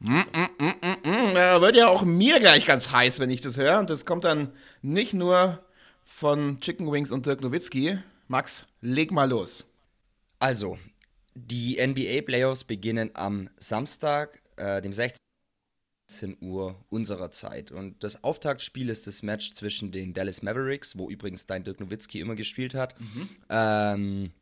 Mm, 0.01 0.15
mm, 0.15 0.99
mm, 1.03 1.35
da 1.35 1.61
wird 1.61 1.77
ja 1.77 1.89
auch 1.89 2.05
mir 2.05 2.41
gleich 2.41 2.67
ganz 2.67 2.91
heiß, 2.91 3.19
wenn 3.19 3.31
ich 3.31 3.41
das 3.41 3.57
höre. 3.57 3.79
Und 3.79 3.91
das 3.91 4.05
kommt 4.05 4.25
dann 4.25 4.49
nicht 4.83 5.15
nur 5.15 5.65
von 6.05 6.61
Chicken 6.61 6.91
Wings 6.91 7.11
und 7.11 7.27
Dirk 7.27 7.41
Nowitzki. 7.41 7.99
Max, 8.29 8.67
leg 8.81 9.13
mal 9.13 9.29
los. 9.29 9.67
Also, 10.39 10.79
die 11.35 11.79
NBA 11.85 12.23
Playoffs 12.23 12.65
beginnen 12.65 13.11
am 13.15 13.51
Samstag, 13.59 14.43
äh, 14.57 14.81
dem 14.81 14.93
16. 14.93 15.19
Uhr 16.41 16.77
unserer 16.91 17.31
Zeit. 17.31 17.73
Und 17.73 18.05
das 18.05 18.23
Auftaktspiel 18.23 18.89
ist 18.89 19.07
das 19.07 19.23
Match 19.23 19.53
zwischen 19.55 19.91
den 19.91 20.13
Dallas 20.15 20.43
Mavericks, 20.43 20.97
wo 20.97 21.11
übrigens 21.11 21.47
dein 21.47 21.65
Dirk 21.65 21.81
Nowitzki 21.81 22.21
immer 22.21 22.35
gespielt 22.35 22.75
hat, 22.75 22.99
mhm. 23.01 23.29
ähm, 23.49 24.33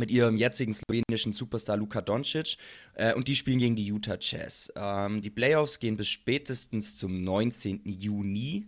mit 0.00 0.10
ihrem 0.10 0.36
jetzigen 0.36 0.74
slowenischen 0.74 1.32
Superstar 1.32 1.76
Luka 1.76 2.00
Doncic. 2.00 2.56
Äh, 2.94 3.14
und 3.14 3.28
die 3.28 3.36
spielen 3.36 3.60
gegen 3.60 3.76
die 3.76 3.86
Utah 3.86 4.18
Jazz. 4.18 4.72
Ähm, 4.74 5.20
die 5.20 5.30
Playoffs 5.30 5.78
gehen 5.78 5.96
bis 5.96 6.08
spätestens 6.08 6.96
zum 6.96 7.22
19. 7.22 7.82
Juni. 7.84 8.66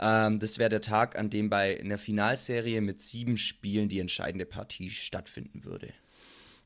Ähm, 0.00 0.40
das 0.40 0.58
wäre 0.58 0.70
der 0.70 0.80
Tag, 0.80 1.16
an 1.16 1.30
dem 1.30 1.50
bei 1.50 1.78
einer 1.78 1.98
Finalserie 1.98 2.80
mit 2.80 3.00
sieben 3.00 3.36
Spielen 3.36 3.88
die 3.88 4.00
entscheidende 4.00 4.46
Partie 4.46 4.90
stattfinden 4.90 5.64
würde. 5.64 5.90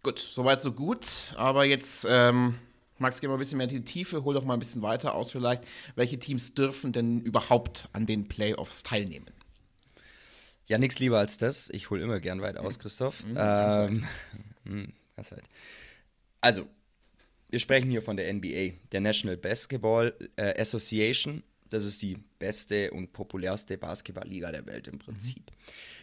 Gut, 0.02 0.18
soweit 0.18 0.62
so 0.62 0.73
gut. 0.73 1.33
Aber 1.37 1.64
jetzt, 1.64 2.06
ähm, 2.09 2.54
Max, 2.99 3.21
geh 3.21 3.26
mal 3.26 3.35
ein 3.35 3.38
bisschen 3.38 3.59
mehr 3.59 3.68
in 3.68 3.75
die 3.75 3.85
Tiefe, 3.85 4.23
hol 4.23 4.35
doch 4.35 4.44
mal 4.44 4.54
ein 4.54 4.61
bisschen 4.61 4.83
weiter 4.83 5.14
aus 5.14 5.33
vielleicht. 5.33 5.64
Welche 5.97 6.18
Teams 6.18 6.54
dürfen 6.54 6.92
denn 6.92 7.21
überhaupt 7.23 7.88
an 7.92 8.06
den 8.06 8.28
Playoffs 8.28 8.85
teilnehmen? 8.85 9.33
Ja, 10.66 10.78
nichts 10.78 10.99
lieber 10.99 11.18
als 11.18 11.37
das. 11.38 11.68
Ich 11.71 11.90
hole 11.90 12.02
immer 12.02 12.21
gern 12.21 12.40
weit 12.40 12.56
aus, 12.56 12.78
Christoph. 12.78 13.25
Mhm, 13.25 13.37
ähm, 13.38 14.09
hm, 14.64 14.92
ganz 15.16 15.33
weit. 15.33 15.44
Also, 16.40 16.66
wir 17.50 17.59
sprechen 17.61 17.90
hier 17.90 18.02
von 18.02 18.16
der 18.16 18.33
NBA, 18.33 18.73
der 18.92 19.00
National 19.00 19.37
Basketball 19.37 20.14
äh, 20.37 20.61
Association. 20.61 21.42
Das 21.68 21.85
ist 21.85 22.00
die 22.02 22.18
beste 22.38 22.90
und 22.90 23.12
populärste 23.12 23.78
Basketballliga 23.78 24.52
der 24.52 24.66
Welt 24.66 24.88
im 24.88 24.99
Prinzip. 24.99 25.50
Mhm. 25.50 25.54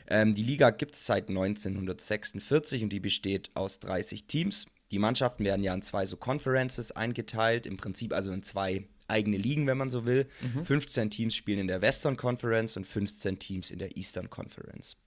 Ähm, 0.08 0.36
die 0.36 0.44
Liga 0.44 0.70
gibt 0.72 0.96
es 0.96 1.06
seit 1.06 1.30
1946 1.30 2.84
und 2.84 2.89
die 2.89 3.00
besteht 3.00 3.50
aus 3.53 3.80
30 3.80 4.25
Teams. 4.25 4.65
Die 4.91 5.00
Mannschaften 5.00 5.46
werden 5.46 5.63
ja 5.63 5.74
in 5.74 5.82
zwei 5.82 6.06
so 6.06 6.18
Conferences 6.18 6.91
eingeteilt, 6.91 7.65
im 7.65 7.77
Prinzip 7.77 8.13
also 8.13 8.32
in 8.32 8.44
zwei 8.44 8.88
eigene 9.12 9.38
Ligen, 9.38 9.68
wenn 9.68 9.77
man 9.77 9.89
so 9.89 10.06
will. 10.06 10.27
Mhm. 10.41 10.65
15 10.65 11.10
Teams 11.10 11.36
spielen 11.36 11.60
in 11.60 11.68
der 11.68 11.82
Western 11.82 12.18
Conference 12.18 12.77
und 12.77 12.88
15 12.88 13.39
Teams 13.39 13.70
in 13.70 13.80
der 13.80 13.98
Eastern 13.98 14.30
Conference. 14.30 14.98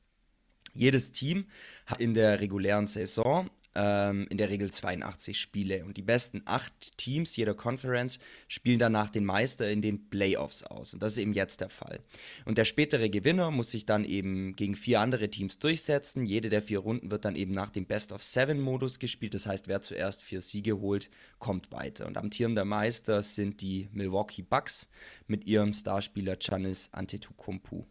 Jedes 0.75 1.13
Team 1.13 1.47
hat 1.87 2.01
in 2.01 2.15
der 2.15 2.41
regulären 2.41 2.87
Saison 2.87 3.51
ähm, 3.75 4.27
in 4.31 4.39
der 4.39 4.51
Regel 4.51 4.71
82 4.71 5.39
Spiele. 5.39 5.85
Und 5.85 5.97
die 5.97 6.03
besten 6.03 6.43
acht 6.45 6.97
Teams 6.97 7.37
jeder 7.37 7.55
Conference 7.55 8.19
spielen 8.49 8.79
danach 8.79 9.11
den 9.11 9.25
Meister 9.25 9.71
in 9.71 9.83
den 9.83 10.09
Playoffs 10.11 10.63
aus. 10.63 10.95
Und 10.95 11.03
das 11.03 11.13
ist 11.13 11.19
eben 11.19 11.33
jetzt 11.33 11.61
der 11.61 11.71
Fall. 11.71 12.01
Und 12.45 12.59
der 12.59 12.65
spätere 12.65 13.09
Gewinner 13.09 13.51
muss 13.51 13.71
sich 13.71 13.87
dann 13.87 14.05
eben 14.05 14.57
gegen 14.57 14.77
vier 14.77 15.01
andere 15.01 15.29
Teams 15.29 15.59
durchsetzen. 15.59 16.27
Jede 16.27 16.49
der 16.49 16.63
vier 16.63 16.79
Runden 16.79 17.11
wird 17.11 17.25
dann 17.25 17.37
eben 17.37 17.53
nach 17.53 17.71
dem 17.71 17.87
Best-of-Seven-Modus 17.87 18.99
gespielt. 18.99 19.35
Das 19.35 19.47
heißt, 19.47 19.69
wer 19.69 19.83
zuerst 19.83 20.23
vier 20.23 20.41
Siege 20.41 20.81
holt, 20.81 21.11
kommt 21.39 21.73
weiter. 21.73 22.07
Und 22.07 22.17
amtierender 22.17 22.65
Meister 22.65 23.23
sind 23.23 23.61
die 23.61 23.89
Milwaukee 23.93 24.43
Bucks 24.43 24.89
mit 25.27 25.47
ihrem 25.47 25.73
Starspieler 25.73 26.37
Giannis 26.37 26.89
Antetokounmpo. 26.93 27.87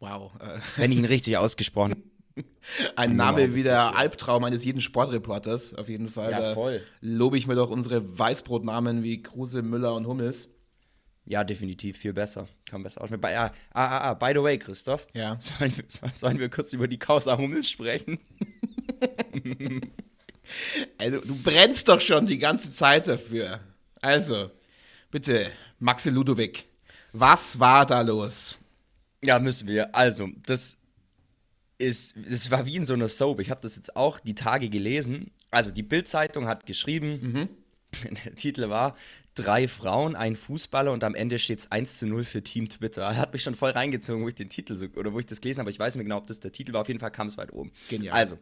Wow. 0.00 0.32
Äh. 0.40 0.60
Wenn 0.76 0.92
ich 0.92 0.98
ihn 0.98 1.04
richtig 1.04 1.36
ausgesprochen 1.38 1.92
habe. 1.92 2.13
Ein 2.96 3.16
Name 3.16 3.54
wie 3.54 3.62
der 3.62 3.96
Albtraum 3.96 4.44
eines 4.44 4.64
jeden 4.64 4.80
Sportreporters, 4.80 5.74
auf 5.74 5.88
jeden 5.88 6.08
Fall. 6.08 6.32
Ja, 6.32 6.54
voll. 6.54 6.78
Da 6.78 6.84
lobe 7.00 7.38
ich 7.38 7.46
mir 7.46 7.54
doch 7.54 7.70
unsere 7.70 8.18
Weißbrotnamen 8.18 9.02
wie 9.02 9.22
Kruse, 9.22 9.62
Müller 9.62 9.94
und 9.94 10.06
Hummels. 10.06 10.48
Ja, 11.26 11.42
definitiv 11.42 11.96
viel 11.96 12.12
besser. 12.12 12.48
Kann 12.68 12.82
besser 12.82 13.00
aussprechen. 13.00 13.24
Ah, 13.24 13.50
ah, 13.72 13.86
ah, 13.86 14.10
ah, 14.10 14.14
by 14.14 14.32
the 14.34 14.42
way, 14.42 14.58
Christoph. 14.58 15.06
Ja. 15.14 15.36
Sollen, 15.40 15.72
sollen 16.12 16.38
wir 16.38 16.50
kurz 16.50 16.72
über 16.72 16.86
die 16.86 16.98
Causa 16.98 17.38
Hummels 17.38 17.70
sprechen? 17.70 18.18
also, 20.98 21.20
du 21.20 21.34
brennst 21.42 21.88
doch 21.88 22.00
schon 22.00 22.26
die 22.26 22.38
ganze 22.38 22.72
Zeit 22.72 23.08
dafür. 23.08 23.60
Also, 24.02 24.50
bitte, 25.10 25.50
Maxi 25.78 26.10
Ludovic, 26.10 26.66
was 27.12 27.58
war 27.58 27.86
da 27.86 28.02
los? 28.02 28.58
Ja, 29.22 29.38
müssen 29.38 29.66
wir. 29.66 29.94
Also, 29.94 30.28
das 30.46 30.76
ist, 31.84 32.16
es 32.16 32.50
war 32.50 32.66
wie 32.66 32.76
in 32.76 32.86
so 32.86 32.94
einer 32.94 33.08
Soap. 33.08 33.40
Ich 33.40 33.50
habe 33.50 33.60
das 33.60 33.76
jetzt 33.76 33.96
auch 33.96 34.18
die 34.20 34.34
Tage 34.34 34.68
gelesen. 34.68 35.30
Also 35.50 35.70
die 35.70 35.82
Bild-Zeitung 35.82 36.48
hat 36.48 36.66
geschrieben, 36.66 37.20
mhm. 37.32 37.48
der 38.24 38.34
Titel 38.34 38.68
war 38.68 38.96
Drei 39.36 39.66
Frauen, 39.66 40.14
ein 40.14 40.36
Fußballer 40.36 40.92
und 40.92 41.02
am 41.02 41.16
Ende 41.16 41.40
steht 41.40 41.58
es 41.58 41.72
1 41.72 41.98
zu 41.98 42.06
0 42.06 42.22
für 42.22 42.42
Team 42.44 42.68
Twitter. 42.68 43.16
Hat 43.16 43.32
mich 43.32 43.42
schon 43.42 43.56
voll 43.56 43.72
reingezogen, 43.72 44.22
wo 44.22 44.28
ich 44.28 44.36
den 44.36 44.48
Titel 44.48 44.76
so, 44.76 44.86
oder 44.94 45.12
wo 45.12 45.18
ich 45.18 45.26
das 45.26 45.40
gelesen 45.40 45.58
habe. 45.58 45.70
Ich 45.70 45.78
weiß 45.78 45.96
nicht 45.96 46.04
genau, 46.04 46.18
ob 46.18 46.28
das 46.28 46.38
der 46.38 46.52
Titel 46.52 46.72
war. 46.72 46.82
Auf 46.82 46.88
jeden 46.88 47.00
Fall 47.00 47.10
kam 47.10 47.26
es 47.26 47.36
weit 47.36 47.52
oben. 47.52 47.72
Genial. 47.88 48.14
Also, 48.14 48.38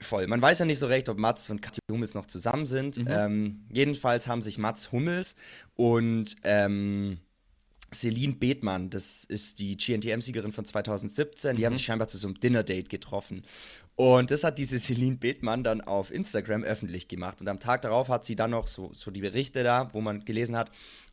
voll. 0.00 0.26
Man 0.26 0.42
weiß 0.42 0.58
ja 0.58 0.64
nicht 0.64 0.80
so 0.80 0.86
recht, 0.86 1.08
ob 1.08 1.16
Mats 1.16 1.48
und 1.50 1.62
Katja 1.62 1.80
Hummels 1.90 2.14
noch 2.14 2.26
zusammen 2.26 2.66
sind. 2.66 2.96
Mhm. 2.98 3.06
Ähm, 3.08 3.66
jedenfalls 3.70 4.26
haben 4.26 4.42
sich 4.42 4.58
Mats 4.58 4.90
Hummels 4.90 5.36
und 5.76 6.34
ähm, 6.42 7.18
Celine 7.92 8.34
Bethmann, 8.34 8.90
das 8.90 9.24
ist 9.24 9.58
die 9.58 9.76
GNTM-Siegerin 9.76 10.52
von 10.52 10.64
2017, 10.64 11.56
die 11.56 11.62
mhm. 11.62 11.66
haben 11.66 11.72
sich 11.74 11.84
scheinbar 11.84 12.08
zu 12.08 12.18
so 12.18 12.28
einem 12.28 12.38
Dinner-Date 12.38 12.88
getroffen. 12.88 13.42
Und 13.96 14.30
das 14.30 14.44
hat 14.44 14.58
diese 14.58 14.78
Celine 14.78 15.16
Bethmann 15.16 15.64
dann 15.64 15.80
auf 15.80 16.12
Instagram 16.12 16.64
öffentlich 16.64 17.08
gemacht. 17.08 17.40
Und 17.40 17.48
am 17.48 17.60
Tag 17.60 17.82
darauf 17.82 18.08
hat 18.08 18.24
sie 18.24 18.36
dann 18.36 18.50
noch 18.50 18.66
so, 18.66 18.90
so 18.94 19.10
die 19.10 19.20
Berichte 19.20 19.62
da, 19.62 19.88
wo 19.92 20.00
man 20.00 20.24
gelesen 20.24 20.56
hat, 20.56 20.70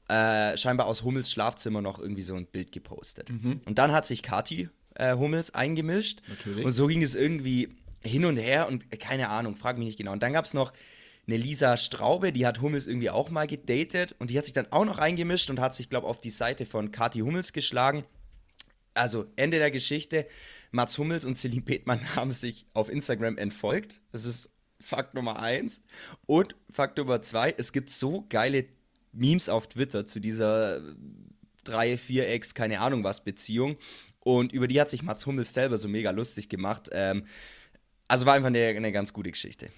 äh, 0.08 0.58
scheinbar 0.58 0.88
aus 0.88 1.04
Hummels 1.04 1.32
Schlafzimmer 1.32 1.82
noch 1.82 2.00
irgendwie 2.00 2.22
so 2.22 2.36
ein 2.36 2.46
Bild 2.46 2.72
gepostet. 2.72 3.30
Mhm. 3.30 3.62
Und 3.66 3.80
dann 3.80 3.92
hat 3.92 4.06
sich 4.06 4.22
Kati 4.22 4.70
äh, 4.96 5.16
Hummels 5.16 5.54
eingemischt. 5.54 6.22
Natürlich. 6.28 6.66
Und 6.66 6.72
so 6.72 6.88
ging 6.88 7.02
es 7.02 7.16
irgendwie 7.16 7.70
hin 8.02 8.26
und 8.26 8.38
her 8.38 8.68
und 8.68 8.84
äh, 8.92 8.98
keine 8.98 9.30
Ahnung, 9.30 9.56
frag 9.56 9.78
mich 9.78 9.88
nicht 9.88 9.98
genau. 9.98 10.12
Und 10.12 10.22
dann 10.22 10.34
gab 10.34 10.46
es 10.46 10.54
noch 10.54 10.74
eine 11.28 11.38
Lisa 11.38 11.78
Straube, 11.78 12.32
die 12.32 12.46
hat 12.46 12.62
Hummels 12.62 12.88
irgendwie 12.88 13.10
auch 13.10 13.30
mal 13.30 13.48
gedatet 13.48 14.16
und 14.20 14.30
die 14.30 14.38
hat 14.38 14.46
sich 14.46 14.54
dann 14.54 14.72
auch 14.72 14.86
noch 14.86 15.00
eingemischt 15.00 15.50
und 15.50 15.60
hat 15.60 15.74
sich, 15.74 15.90
glaube 15.90 16.06
ich, 16.06 16.12
auf 16.12 16.22
die 16.22 16.30
Seite 16.30 16.66
von 16.66 16.92
Kati 16.92 17.20
Hummels 17.20 17.54
geschlagen. 17.54 18.06
Also 18.94 19.26
Ende 19.36 19.58
der 19.58 19.72
Geschichte. 19.72 20.28
Mats 20.72 20.98
Hummels 20.98 21.26
und 21.26 21.36
Celine 21.36 21.62
Petmann 21.62 22.16
haben 22.16 22.32
sich 22.32 22.68
auf 22.74 22.90
Instagram 22.90 23.38
entfolgt. 23.38 24.02
Das 24.12 24.26
ist 24.26 24.50
Fakt 24.80 25.14
Nummer 25.14 25.40
eins. 25.40 25.84
Und 26.26 26.56
Fakt 26.70 26.98
Nummer 26.98 27.22
zwei, 27.22 27.54
es 27.58 27.72
gibt 27.72 27.90
so 27.90 28.26
geile 28.30 28.66
Memes 29.12 29.50
auf 29.50 29.68
Twitter 29.68 30.06
zu 30.06 30.20
dieser 30.20 30.82
drei, 31.64 31.98
vier 31.98 32.30
Ex, 32.30 32.54
keine 32.54 32.82
Ahnung 32.82 33.04
was 33.04 33.24
Beziehung. 33.24 33.78
Und 34.20 34.52
über 34.54 34.68
die 34.68 34.80
hat 34.80 34.90
sich 34.90 35.02
Mats 35.04 35.26
Hummels 35.26 35.54
selber 35.54 35.78
so 35.78 35.88
mega 35.88 36.12
lustig 36.12 36.50
gemacht. 36.50 36.90
Ähm, 36.92 37.26
also 38.08 38.26
war 38.26 38.36
einfach 38.36 38.48
eine, 38.48 38.66
eine 38.68 38.92
ganz 38.92 39.14
gute 39.14 39.32
Geschichte. 39.32 39.70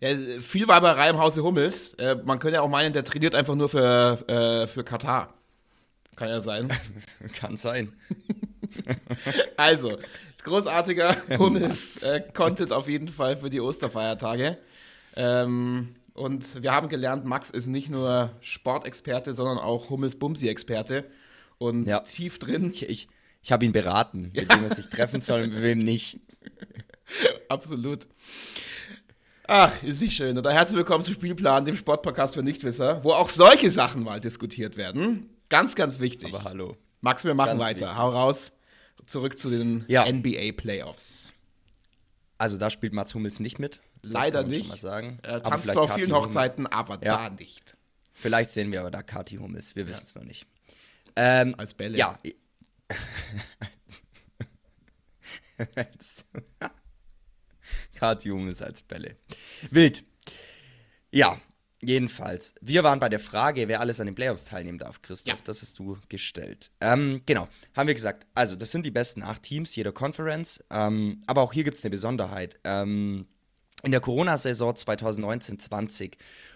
Ja. 0.00 0.08
ja 0.08 0.40
viel 0.40 0.68
Weiberei 0.68 1.10
im 1.10 1.18
Hause 1.18 1.42
Hummels. 1.42 1.94
Äh, 1.94 2.16
man 2.24 2.38
könnte 2.38 2.56
ja 2.56 2.62
auch 2.62 2.68
meinen, 2.68 2.92
der 2.92 3.04
trainiert 3.04 3.34
einfach 3.34 3.54
nur 3.54 3.68
für, 3.68 4.18
äh, 4.28 4.66
für 4.66 4.84
Katar. 4.84 5.34
Kann 6.16 6.28
ja 6.28 6.40
sein. 6.40 6.68
Kann 7.34 7.56
sein. 7.56 7.92
also, 9.56 9.98
großartiger 10.42 11.16
Hummels 11.38 12.02
äh, 12.02 12.20
Content 12.32 12.72
auf 12.72 12.88
jeden 12.88 13.08
Fall 13.08 13.38
für 13.38 13.50
die 13.50 13.60
Osterfeiertage. 13.60 14.58
Ähm, 15.16 15.96
und 16.14 16.62
wir 16.62 16.72
haben 16.72 16.88
gelernt, 16.88 17.24
Max 17.24 17.50
ist 17.50 17.66
nicht 17.66 17.90
nur 17.90 18.30
Sportexperte, 18.40 19.34
sondern 19.34 19.58
auch 19.58 19.90
Hummels-Bumsi-Experte. 19.90 21.04
Und 21.58 21.86
ja. 21.86 22.00
tief 22.00 22.38
drin. 22.38 22.70
Ich, 22.72 22.88
ich, 22.88 23.08
ich 23.42 23.52
habe 23.52 23.64
ihn 23.64 23.72
beraten, 23.72 24.30
mit 24.34 24.52
wem 24.54 24.64
er 24.64 24.74
sich 24.74 24.88
treffen 24.88 25.20
soll 25.20 25.42
und 25.42 25.54
mit 25.54 25.62
wem 25.62 25.78
nicht. 25.78 26.20
Absolut. 27.48 28.06
Ach, 29.46 29.82
ist 29.82 30.00
nicht 30.00 30.16
schön. 30.16 30.38
Und 30.38 30.46
herzlich 30.46 30.78
willkommen 30.78 31.04
zum 31.04 31.12
Spielplan, 31.12 31.66
dem 31.66 31.76
Sportpodcast 31.76 32.32
für 32.34 32.42
Nichtwisser, 32.42 33.04
wo 33.04 33.12
auch 33.12 33.28
solche 33.28 33.70
Sachen 33.70 34.02
mal 34.02 34.18
diskutiert 34.18 34.78
werden. 34.78 35.28
Ganz, 35.50 35.74
ganz 35.74 36.00
wichtig. 36.00 36.32
Aber 36.32 36.44
hallo. 36.44 36.78
Max, 37.02 37.24
wir 37.24 37.34
machen 37.34 37.58
ganz 37.58 37.60
weiter. 37.60 37.86
Wichtig. 37.88 37.98
Hau 37.98 38.08
raus. 38.08 38.52
Zurück 39.04 39.38
zu 39.38 39.50
den 39.50 39.84
ja. 39.86 40.10
NBA 40.10 40.52
Playoffs. 40.56 41.34
Also 42.38 42.56
da 42.56 42.70
spielt 42.70 42.94
Mats 42.94 43.14
Hummels 43.14 43.38
nicht 43.38 43.58
mit. 43.58 43.82
Leider 44.00 44.44
nicht. 44.44 44.70
Mal 44.70 44.78
sagen. 44.78 45.18
Er 45.22 45.42
tanzt 45.42 45.76
auf 45.76 45.92
vielen 45.92 46.14
Hochzeiten, 46.14 46.66
aber 46.66 46.94
ja. 47.04 47.28
da 47.28 47.28
nicht. 47.28 47.76
Vielleicht 48.14 48.50
sehen 48.50 48.72
wir 48.72 48.80
aber 48.80 48.90
da 48.90 49.02
Kati 49.02 49.36
Hummels. 49.36 49.76
Wir 49.76 49.86
wissen 49.86 50.04
es 50.04 50.14
noch 50.14 50.24
nicht. 50.24 50.46
Ähm, 51.16 51.54
Als 51.58 51.74
Bälle. 51.74 51.98
Ja. 51.98 52.16
Katium 57.94 58.48
ist 58.48 58.62
als 58.62 58.82
Bälle. 58.82 59.16
Wild. 59.70 60.04
Ja, 61.10 61.40
jedenfalls. 61.80 62.54
Wir 62.60 62.82
waren 62.82 62.98
bei 62.98 63.08
der 63.08 63.20
Frage, 63.20 63.68
wer 63.68 63.80
alles 63.80 64.00
an 64.00 64.06
den 64.06 64.14
Playoffs 64.14 64.44
teilnehmen 64.44 64.78
darf, 64.78 65.02
Christoph. 65.02 65.38
Ja. 65.38 65.44
Das 65.44 65.62
hast 65.62 65.78
du 65.78 65.98
gestellt. 66.08 66.70
Ähm, 66.80 67.20
genau, 67.26 67.48
haben 67.76 67.86
wir 67.86 67.94
gesagt. 67.94 68.26
Also, 68.34 68.56
das 68.56 68.72
sind 68.72 68.84
die 68.84 68.90
besten 68.90 69.22
acht 69.22 69.42
Teams 69.42 69.74
jeder 69.76 69.92
Conference. 69.92 70.62
Ähm, 70.70 71.22
aber 71.26 71.42
auch 71.42 71.52
hier 71.52 71.64
gibt 71.64 71.76
es 71.76 71.84
eine 71.84 71.90
Besonderheit. 71.90 72.58
Ähm, 72.64 73.26
in 73.82 73.90
der 73.90 74.00
Corona-Saison 74.00 74.72
2019-20 74.72 76.14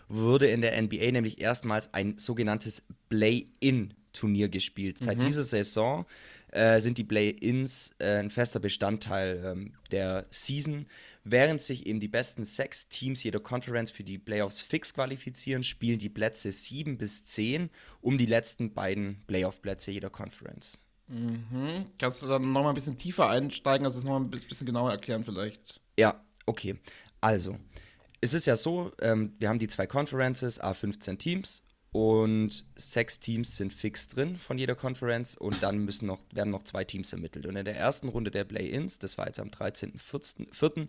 wurde 0.09 0.49
in 0.49 0.63
der 0.63 0.81
NBA 0.81 1.13
nämlich 1.13 1.41
erstmals 1.41 1.93
ein 1.93 2.17
sogenanntes 2.17 2.83
Play-In-Turnier 3.11 4.49
gespielt. 4.49 4.99
Seit 4.99 5.23
dieser 5.23 5.43
Saison 5.43 6.07
äh, 6.53 6.81
sind 6.81 6.99
die 6.99 7.05
Play-Ins 7.05 7.93
äh, 7.99 8.19
ein 8.19 8.31
fester 8.31 8.61
Bestandteil 8.61 9.43
ähm, 9.45 9.73
der 9.91 10.27
Season. 10.31 10.87
Während 11.25 11.61
sich 11.61 11.87
eben 11.87 12.01
die 12.01 12.09
besten 12.09 12.45
sechs 12.45 12.89
Teams 12.89 13.23
jeder 13.23 13.41
Conference 13.41 13.91
für 13.91 14.05
die 14.05 14.19
Playoffs 14.19 14.61
fix 14.61 14.95
qualifizieren, 14.95 15.63
spielen 15.63 15.99
die 15.99 16.09
Plätze 16.09 16.51
7 16.51 16.97
bis 16.97 17.25
10 17.25 17.71
um 18.01 18.17
die 18.17 18.27
letzten 18.27 18.73
beiden 18.73 19.23
Playoff-Plätze 19.27 19.91
jeder 19.91 20.11
Conference. 20.11 20.79
Mhm. 21.09 21.87
Kannst 21.99 22.23
du 22.23 22.27
dann 22.27 22.53
nochmal 22.53 22.73
ein 22.73 22.75
bisschen 22.75 22.97
tiefer 22.97 23.29
einsteigen, 23.29 23.87
also 23.87 23.99
das 23.99 24.05
nochmal 24.05 24.23
ein 24.23 24.31
bisschen 24.31 24.67
genauer 24.67 24.91
erklären 24.91 25.25
vielleicht? 25.25 25.81
Ja, 25.99 26.23
okay. 26.47 26.77
Also, 27.21 27.59
es 28.21 28.35
ist 28.35 28.47
ja 28.47 28.57
so, 28.57 28.93
ähm, 29.01 29.35
wir 29.39 29.49
haben 29.49 29.59
die 29.59 29.69
zwei 29.69 29.87
Conferences, 29.87 30.61
A15 30.61 31.19
Teams 31.19 31.63
und 31.91 32.67
sechs 32.77 33.19
Teams 33.19 33.57
sind 33.57 33.73
fix 33.73 34.09
drin 34.09 34.37
von 34.37 34.59
jeder 34.59 34.75
Conference 34.75 35.35
und 35.35 35.63
dann 35.63 35.79
müssen 35.79 36.07
noch, 36.07 36.21
werden 36.33 36.51
noch 36.51 36.63
zwei 36.63 36.85
Teams 36.85 37.13
ermittelt. 37.13 37.47
Und 37.47 37.57
in 37.57 37.65
der 37.65 37.77
ersten 37.77 38.09
Runde 38.09 38.31
der 38.31 38.45
Play-Ins, 38.45 38.99
das 38.99 39.17
war 39.17 39.27
jetzt 39.27 39.41
am 39.41 39.49
13.04., 39.49 40.89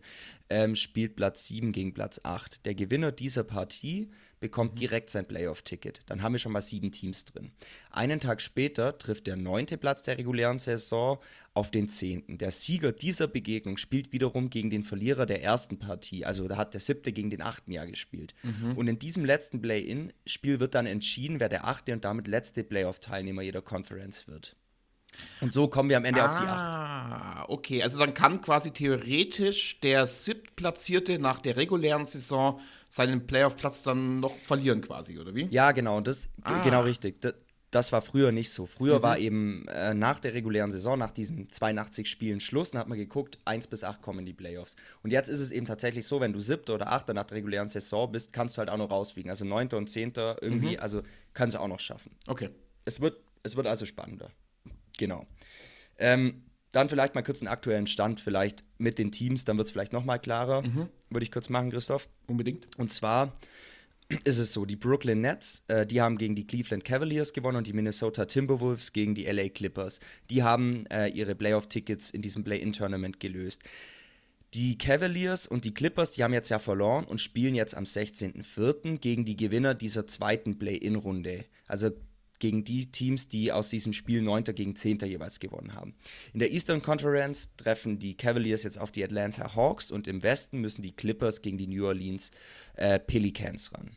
ähm, 0.50 0.75
spielt 0.75 1.15
Platz 1.15 1.48
7 1.48 1.72
gegen 1.72 1.94
Platz 1.94 2.20
8. 2.24 2.65
Der 2.65 2.75
Gewinner 2.75 3.13
dieser 3.13 3.46
Partie 3.46 4.12
bekommt 4.39 4.79
direkt 4.79 5.10
sein 5.10 5.27
Playoff-Ticket. 5.27 6.01
Dann 6.08 6.22
haben 6.22 6.34
wir 6.34 6.39
schon 6.39 6.51
mal 6.51 6.62
sieben 6.62 6.91
Teams 6.91 7.25
drin. 7.25 7.51
Einen 7.91 8.19
Tag 8.19 8.41
später 8.41 8.98
trifft 8.98 9.27
der 9.27 9.36
neunte 9.36 9.77
Platz 9.77 10.01
der 10.01 10.17
regulären 10.17 10.58
Saison 10.58 11.19
auf 11.53 11.72
den 11.72 11.89
zehnten. 11.89 12.38
Der 12.38 12.51
Sieger 12.51 12.91
dieser 12.91 13.27
Begegnung 13.27 13.77
spielt 13.77 14.13
wiederum 14.13 14.50
gegen 14.50 14.69
den 14.69 14.84
Verlierer 14.84 15.25
der 15.25 15.43
ersten 15.43 15.79
Partie. 15.79 16.25
Also 16.25 16.48
da 16.48 16.58
hat 16.58 16.74
der 16.74 16.81
siebte 16.81 17.12
gegen 17.12 17.29
den 17.29 17.41
achten 17.41 17.72
Jahr 17.72 17.88
gespielt. 17.88 18.34
Und 18.75 18.88
in 18.88 19.00
diesem 19.00 19.25
letzten 19.25 19.62
Play-In-Spiel 19.62 20.60
wird 20.60 20.75
dann 20.75 20.86
entschieden, 20.86 21.39
wer 21.39 21.50
der 21.50 21.67
achte 21.67 21.93
und 21.93 22.05
damit 22.05 22.27
letzte 22.27 22.63
Playoff-Teilnehmer 22.63 23.41
jeder 23.41 23.62
Conference 23.62 24.27
wird. 24.27 24.55
Und 25.41 25.53
so 25.53 25.67
kommen 25.67 25.89
wir 25.89 25.98
am 25.98 26.05
Ende 26.05 26.24
auf 26.24 26.39
die 26.39 26.46
acht. 26.46 26.75
Ah, 26.75 27.46
okay. 27.48 27.81
Also 27.84 27.98
dann 28.00 28.13
kann 28.13 28.41
quasi 28.41 28.72
theoretisch 28.72 29.79
der 29.81 30.08
siebtplatzierte 30.08 31.19
nach 31.19 31.41
der 31.41 31.58
regulären 31.58 32.05
Saison 32.05 32.60
seinen 32.89 33.25
Playoff-Platz 33.27 33.84
dann 33.84 34.19
noch 34.19 34.36
verlieren 34.39 34.81
quasi, 34.81 35.17
oder 35.19 35.34
wie? 35.36 35.46
Ja, 35.51 35.72
genau, 35.72 36.01
das 36.01 36.29
Ah. 36.41 36.62
genau 36.63 36.81
richtig. 36.81 37.22
Das, 37.22 37.34
das 37.72 37.91
war 37.91 38.01
früher 38.01 38.31
nicht 38.31 38.50
so. 38.50 38.65
Früher 38.65 39.03
war 39.03 39.19
eben 39.19 39.67
äh, 39.67 39.93
nach 39.93 40.19
der 40.19 40.34
regulären 40.34 40.72
Saison, 40.72 40.98
nach 40.98 41.12
diesen 41.12 41.51
82 41.51 42.10
Spielen 42.10 42.39
Schluss, 42.39 42.72
dann 42.72 42.81
hat 42.81 42.88
man 42.88 42.98
geguckt, 42.98 43.38
1 43.46 43.67
bis 43.67 43.84
8 43.84 44.01
kommen 44.01 44.19
in 44.19 44.25
die 44.25 44.34
Playoffs. 44.34 44.75
Und 45.03 45.12
jetzt 45.12 45.27
ist 45.29 45.39
es 45.39 45.51
eben 45.51 45.67
tatsächlich 45.67 46.08
so, 46.08 46.19
wenn 46.19 46.34
du 46.34 46.39
siebter 46.39 46.74
oder 46.74 46.91
achter 46.91 47.13
nach 47.13 47.25
der 47.25 47.38
regulären 47.38 47.67
Saison 47.67 48.12
bist, 48.12 48.34
kannst 48.34 48.55
du 48.55 48.60
halt 48.60 48.72
auch 48.72 48.77
noch 48.77 48.89
rausfliegen. 48.89 49.29
Also 49.29 49.46
neunter 49.46 49.77
und 49.77 49.88
zehnter 49.88 50.38
irgendwie, 50.41 50.79
also 50.79 51.03
kannst 51.34 51.55
du 51.55 51.60
auch 51.60 51.67
noch 51.67 51.79
schaffen. 51.79 52.10
Okay. 52.25 52.50
Es 52.86 53.01
wird, 53.01 53.19
es 53.43 53.55
wird 53.55 53.67
also 53.67 53.86
spannender. 53.86 54.31
Genau. 54.98 55.27
Ähm, 56.00 56.41
dann 56.71 56.89
vielleicht 56.89 57.15
mal 57.15 57.23
kurz 57.23 57.41
einen 57.41 57.47
aktuellen 57.47 57.88
Stand, 57.88 58.19
vielleicht 58.19 58.63
mit 58.77 58.99
den 58.99 59.11
Teams, 59.11 59.45
dann 59.45 59.57
wird 59.57 59.67
es 59.67 59.71
vielleicht 59.71 59.93
noch 59.93 60.05
mal 60.05 60.19
klarer. 60.19 60.63
Würde 61.09 61.23
ich 61.23 61.31
kurz 61.31 61.49
machen, 61.49 61.71
Christoph. 61.71 62.07
Unbedingt. 62.27 62.67
Und 62.77 62.91
zwar 62.91 63.38
ist 64.23 64.39
es 64.39 64.53
so, 64.53 64.65
die 64.65 64.75
Brooklyn 64.75 65.21
Nets, 65.21 65.63
äh, 65.67 65.85
die 65.85 66.01
haben 66.01 66.17
gegen 66.17 66.35
die 66.35 66.47
Cleveland 66.47 66.83
Cavaliers 66.83 67.33
gewonnen 67.33 67.57
und 67.57 67.67
die 67.67 67.73
Minnesota 67.73 68.25
Timberwolves 68.25 68.91
gegen 68.91 69.13
die 69.13 69.25
LA 69.25 69.49
Clippers. 69.49 69.99
Die 70.29 70.41
haben 70.43 70.85
äh, 70.88 71.07
ihre 71.09 71.35
Playoff-Tickets 71.35 72.09
in 72.09 72.21
diesem 72.21 72.43
Play-In-Tournament 72.43 73.19
gelöst. 73.19 73.61
Die 74.55 74.79
Cavaliers 74.79 75.45
und 75.45 75.63
die 75.63 75.75
Clippers, 75.75 76.11
die 76.11 76.23
haben 76.23 76.33
jetzt 76.33 76.49
ja 76.49 76.57
verloren 76.57 77.05
und 77.05 77.21
spielen 77.21 77.53
jetzt 77.53 77.75
am 77.75 77.83
16.04. 77.83 78.97
gegen 78.97 79.25
die 79.25 79.35
Gewinner 79.35 79.75
dieser 79.75 80.07
zweiten 80.07 80.57
Play-In-Runde. 80.57 81.45
Also 81.67 81.91
gegen 82.39 82.63
die 82.63 82.91
Teams, 82.91 83.27
die 83.27 83.51
aus 83.51 83.69
diesem 83.69 83.93
Spiel 83.93 84.22
9. 84.22 84.46
gegen 84.55 84.75
10. 84.75 85.00
jeweils 85.00 85.39
gewonnen 85.39 85.75
haben. 85.75 85.93
In 86.33 86.40
der 86.40 86.51
Eastern 86.51 86.81
Conference 86.81 87.55
treffen 87.57 88.00
die 88.00 88.16
Cavaliers 88.16 88.63
jetzt 88.63 88.79
auf 88.79 88.92
die 88.92 89.03
Atlanta 89.03 89.55
Hawks 89.55 89.92
und 89.92 90.07
im 90.07 90.24
Westen 90.24 90.59
müssen 90.59 90.81
die 90.81 90.92
Clippers 90.94 91.42
gegen 91.42 91.57
die 91.57 91.68
New 91.68 91.85
Orleans 91.85 92.31
äh, 92.75 93.00
Pelicans 93.00 93.74
ran. 93.74 93.92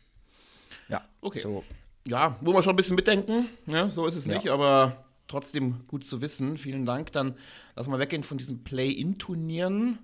Ja, 0.88 1.02
Okay. 1.20 1.38
So, 1.40 1.64
Ja, 2.06 2.36
wo 2.40 2.52
wir 2.52 2.62
schon 2.62 2.72
ein 2.74 2.76
bisschen 2.76 2.96
mitdenken, 2.96 3.46
ja, 3.66 3.88
so 3.88 4.06
ist 4.06 4.16
es 4.16 4.26
Ja. 4.26 4.34
nicht, 4.34 4.48
aber 4.48 5.04
trotzdem 5.28 5.86
gut 5.86 6.04
zu 6.04 6.20
wissen. 6.20 6.58
Vielen 6.58 6.84
Dank. 6.84 7.12
Dann 7.12 7.36
lass 7.76 7.86
mal 7.86 7.98
weggehen 8.00 8.24
von 8.24 8.38
diesen 8.38 8.64
Play-In-Turnieren, 8.64 9.98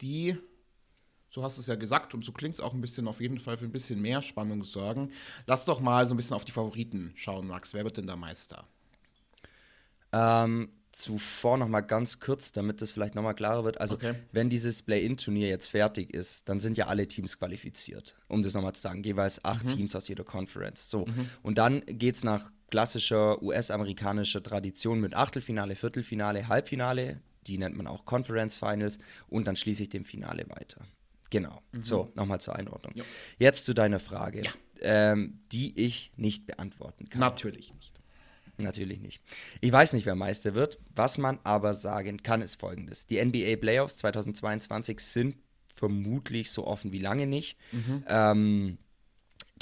die, 0.00 0.36
so 1.32 1.42
hast 1.42 1.56
du 1.56 1.62
es 1.62 1.66
ja 1.66 1.76
gesagt 1.76 2.12
und 2.12 2.24
so 2.26 2.30
klingt 2.32 2.54
es 2.54 2.60
auch 2.60 2.74
ein 2.74 2.82
bisschen 2.82 3.08
auf 3.08 3.18
jeden 3.20 3.40
Fall 3.40 3.56
für 3.56 3.64
ein 3.64 3.72
bisschen 3.72 4.02
mehr 4.02 4.20
Spannung 4.20 4.64
sorgen. 4.64 5.10
Lass 5.46 5.64
doch 5.64 5.80
mal 5.80 6.06
so 6.06 6.12
ein 6.12 6.18
bisschen 6.18 6.36
auf 6.36 6.44
die 6.44 6.52
Favoriten 6.52 7.12
schauen, 7.16 7.46
Max. 7.46 7.72
Wer 7.72 7.84
wird 7.84 7.96
denn 7.96 8.06
da 8.06 8.16
Meister? 8.16 8.66
Ähm, 10.12 10.68
zuvor 10.92 11.56
noch 11.56 11.68
mal 11.68 11.80
ganz 11.80 12.20
kurz, 12.20 12.52
damit 12.52 12.82
das 12.82 12.92
vielleicht 12.92 13.14
noch 13.14 13.22
mal 13.22 13.32
klarer 13.32 13.64
wird. 13.64 13.80
Also, 13.80 13.94
Okay. 13.94 14.14
wenn 14.32 14.50
dieses 14.50 14.82
Play-In-Turnier 14.82 15.48
jetzt 15.48 15.68
fertig 15.68 16.12
ist, 16.12 16.50
dann 16.50 16.60
sind 16.60 16.76
ja 16.76 16.88
alle 16.88 17.08
Teams 17.08 17.38
qualifiziert, 17.38 18.14
um 18.28 18.42
das 18.42 18.52
noch 18.52 18.60
mal 18.60 18.74
zu 18.74 18.82
sagen. 18.82 19.02
Jeweils 19.02 19.42
acht 19.42 19.66
Teams 19.68 19.96
aus 19.96 20.08
jeder 20.08 20.24
Conference. 20.24 20.90
So. 20.90 21.06
Und 21.42 21.56
dann 21.56 21.80
geht 21.86 22.16
es 22.16 22.24
nach 22.24 22.50
klassischer 22.70 23.42
US-amerikanischer 23.42 24.42
Tradition 24.42 25.00
mit 25.00 25.14
Achtelfinale, 25.14 25.76
Viertelfinale, 25.76 26.48
Halbfinale. 26.48 27.22
Die 27.46 27.56
nennt 27.56 27.74
man 27.74 27.86
auch 27.86 28.04
Conference 28.04 28.58
Finals. 28.58 28.98
Und 29.30 29.46
dann 29.46 29.56
schließlich 29.56 29.88
dem 29.88 30.04
Finale 30.04 30.44
weiter. 30.50 30.82
Genau. 31.32 31.62
So, 31.72 32.12
nochmal 32.14 32.42
zur 32.42 32.56
Einordnung. 32.56 32.92
Ja. 32.94 33.04
Jetzt 33.38 33.64
zu 33.64 33.72
deiner 33.72 33.98
Frage, 33.98 34.42
ähm, 34.82 35.40
die 35.50 35.72
ich 35.80 36.12
nicht 36.16 36.46
beantworten 36.46 37.08
kann. 37.08 37.20
Natürlich 37.20 37.72
nicht. 37.72 37.98
Natürlich 38.58 39.00
nicht. 39.00 39.22
Ich 39.62 39.72
weiß 39.72 39.94
nicht, 39.94 40.04
wer 40.04 40.14
Meister 40.14 40.54
wird. 40.54 40.78
Was 40.94 41.16
man 41.16 41.38
aber 41.42 41.72
sagen 41.72 42.22
kann, 42.22 42.42
ist 42.42 42.60
folgendes. 42.60 43.06
Die 43.06 43.24
NBA 43.24 43.56
Playoffs 43.56 43.96
2022 43.96 45.00
sind 45.00 45.36
vermutlich 45.74 46.50
so 46.50 46.66
offen 46.66 46.92
wie 46.92 46.98
lange 46.98 47.26
nicht. 47.26 47.56
Ähm, 48.06 48.76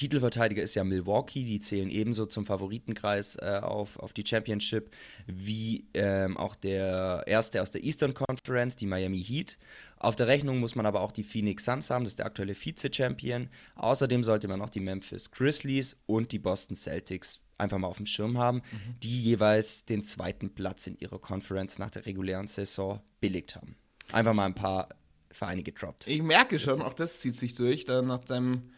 Titelverteidiger 0.01 0.63
ist 0.63 0.75
ja 0.75 0.83
Milwaukee, 0.83 1.45
die 1.45 1.61
zählen 1.61 1.91
ebenso 1.91 2.25
zum 2.25 2.47
Favoritenkreis 2.47 3.37
äh, 3.37 3.61
auf, 3.63 3.99
auf 3.99 4.15
die 4.15 4.25
Championship, 4.27 4.91
wie 5.27 5.85
ähm, 5.93 6.39
auch 6.39 6.55
der 6.55 7.25
erste 7.27 7.61
aus 7.61 7.71
der 7.71 7.85
Eastern 7.85 8.15
Conference, 8.15 8.77
die 8.77 8.87
Miami 8.87 9.23
Heat. 9.23 9.59
Auf 9.99 10.17
der 10.17 10.27
Rechnung 10.27 10.59
muss 10.59 10.75
man 10.75 10.87
aber 10.87 11.03
auch 11.03 11.13
die 11.13 11.23
Phoenix 11.23 11.67
Suns 11.67 11.91
haben, 11.91 12.05
das 12.05 12.13
ist 12.13 12.19
der 12.19 12.25
aktuelle 12.25 12.55
Vize-Champion. 12.55 13.51
Außerdem 13.75 14.25
sollte 14.25 14.49
man 14.49 14.59
noch 14.59 14.71
die 14.71 14.81
Memphis 14.81 15.33
Grizzlies 15.33 15.99
und 16.07 16.33
die 16.33 16.39
Boston 16.39 16.77
Celtics 16.77 17.41
einfach 17.59 17.77
mal 17.77 17.89
auf 17.89 17.99
dem 17.99 18.07
Schirm 18.07 18.39
haben, 18.39 18.63
die 19.03 19.21
jeweils 19.21 19.85
den 19.85 20.03
zweiten 20.03 20.55
Platz 20.55 20.87
in 20.87 20.97
ihrer 20.99 21.19
Conference 21.19 21.79
nach 21.79 21.91
der 21.91 22.07
regulären 22.07 22.47
Saison 22.47 23.03
belegt 23.21 23.55
haben. 23.55 23.77
Einfach 24.13 24.33
mal 24.33 24.47
ein 24.47 24.55
paar 24.55 24.89
Vereine 25.31 25.63
gedroppt. 25.63 26.07
Ich 26.07 26.23
merke 26.23 26.59
schon, 26.59 26.81
auch 26.81 26.95
das 26.95 27.21
zieht 27.21 27.37
sich 27.37 27.55
durch. 27.55 27.85
Dann 27.85 28.07
nach 28.07 28.25
deinem 28.25 28.71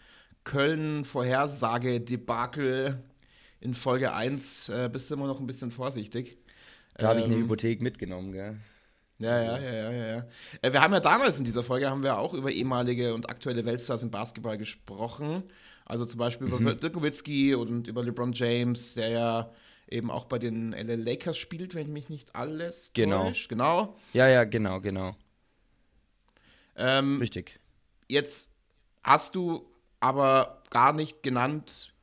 Köln-Vorhersage-Debakel 0.45 3.03
in 3.61 3.75
Folge 3.75 4.13
1 4.13 4.69
äh, 4.71 4.91
bist 4.93 5.11
du 5.11 5.15
immer 5.15 5.27
noch 5.27 5.41
ein 5.41 5.47
bisschen 5.47 5.71
vorsichtig. 5.71 6.37
Da 6.97 7.09
habe 7.09 7.21
ich 7.21 7.27
eine 7.27 7.35
Ähm, 7.37 7.43
Hypothek 7.45 7.81
mitgenommen, 7.81 8.33
gell? 8.33 8.57
Ja, 9.19 9.41
ja, 9.43 9.59
ja, 9.59 9.73
ja, 9.73 9.91
ja. 9.93 10.07
ja. 10.17 10.27
Äh, 10.63 10.73
wir 10.73 10.81
haben 10.83 10.93
ja 10.93 11.01
damals 11.01 11.39
in 11.39 11.45
dieser 11.45 11.63
Folge 11.63 11.89
haben 11.89 12.03
wir 12.03 12.19
auch 12.19 12.35
über 12.35 12.51
ehemalige 12.51 13.15
und 13.15 13.31
aktuelle 13.31 13.65
Weltstars 13.65 14.03
im 14.03 14.11
Basketball 14.11 14.59
gesprochen. 14.59 15.45
Also 15.85 16.05
zum 16.05 16.19
Beispiel 16.19 16.49
über 16.49 16.75
Dirk 16.75 16.95
Nowitzki 16.97 17.55
und 17.55 17.87
über 17.87 18.03
LeBron 18.03 18.33
James, 18.33 18.95
der 18.95 19.09
ja 19.11 19.53
eben 19.89 20.11
auch 20.11 20.25
bei 20.25 20.39
den 20.39 20.73
LA 20.73 20.95
Lakers 20.95 21.39
spielt, 21.39 21.75
wenn 21.75 21.93
mich 21.93 22.09
nicht 22.09 22.35
alles 22.35 22.91
Genau. 22.95 23.29
täuscht. 23.29 23.49
Genau. 23.49 23.97
Ja, 24.13 24.29
ja, 24.29 24.45
genau, 24.45 24.81
genau. 24.81 25.15
Ähm, 26.77 27.19
Richtig. 27.19 27.61
Jetzt 28.09 28.51
hast 29.03 29.35
du 29.35 29.69
aber 30.03 30.63
gar 30.71 30.93
nicht 30.93 31.23
genannt, 31.23 31.95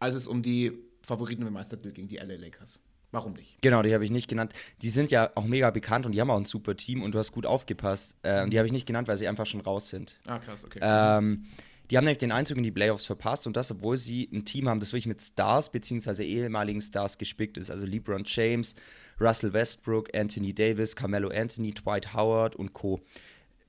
als 0.00 0.16
es 0.16 0.26
um 0.26 0.42
die 0.42 0.72
Favoriten 1.02 1.46
im 1.46 1.52
Meistertitel 1.52 1.92
gegen 1.92 2.08
die 2.08 2.16
LA 2.16 2.34
Lakers. 2.34 2.80
Warum 3.12 3.34
nicht? 3.34 3.60
Genau, 3.62 3.82
die 3.82 3.94
habe 3.94 4.04
ich 4.04 4.10
nicht 4.10 4.28
genannt. 4.28 4.52
Die 4.82 4.90
sind 4.90 5.10
ja 5.10 5.30
auch 5.34 5.44
mega 5.44 5.70
bekannt 5.70 6.06
und 6.06 6.12
die 6.12 6.20
haben 6.20 6.30
auch 6.30 6.36
ein 6.36 6.44
super 6.44 6.76
Team 6.76 7.02
und 7.02 7.12
du 7.12 7.18
hast 7.18 7.32
gut 7.32 7.46
aufgepasst. 7.46 8.16
Äh, 8.22 8.42
und 8.42 8.50
die 8.50 8.58
habe 8.58 8.66
ich 8.66 8.72
nicht 8.72 8.86
genannt, 8.86 9.08
weil 9.08 9.16
sie 9.16 9.28
einfach 9.28 9.46
schon 9.46 9.60
raus 9.60 9.88
sind. 9.88 10.18
Ah, 10.26 10.38
krass, 10.38 10.64
okay. 10.64 10.80
Ähm, 10.82 11.46
die 11.90 11.96
haben 11.96 12.04
nämlich 12.04 12.18
den 12.18 12.32
Einzug 12.32 12.56
in 12.56 12.62
die 12.62 12.70
Playoffs 12.70 13.06
verpasst 13.06 13.46
und 13.46 13.56
das, 13.56 13.70
obwohl 13.70 13.96
sie 13.96 14.28
ein 14.32 14.44
Team 14.44 14.68
haben, 14.68 14.78
das 14.80 14.92
wirklich 14.92 15.06
mit 15.06 15.20
Stars 15.20 15.70
bzw. 15.70 16.24
ehemaligen 16.24 16.80
Stars 16.80 17.18
gespickt 17.18 17.58
ist. 17.58 17.70
Also 17.70 17.84
LeBron 17.86 18.22
James, 18.26 18.76
Russell 19.20 19.52
Westbrook, 19.52 20.14
Anthony 20.14 20.52
Davis, 20.52 20.94
Carmelo 20.94 21.28
Anthony, 21.30 21.72
Dwight 21.72 22.14
Howard 22.14 22.54
und 22.56 22.72
Co. 22.72 23.00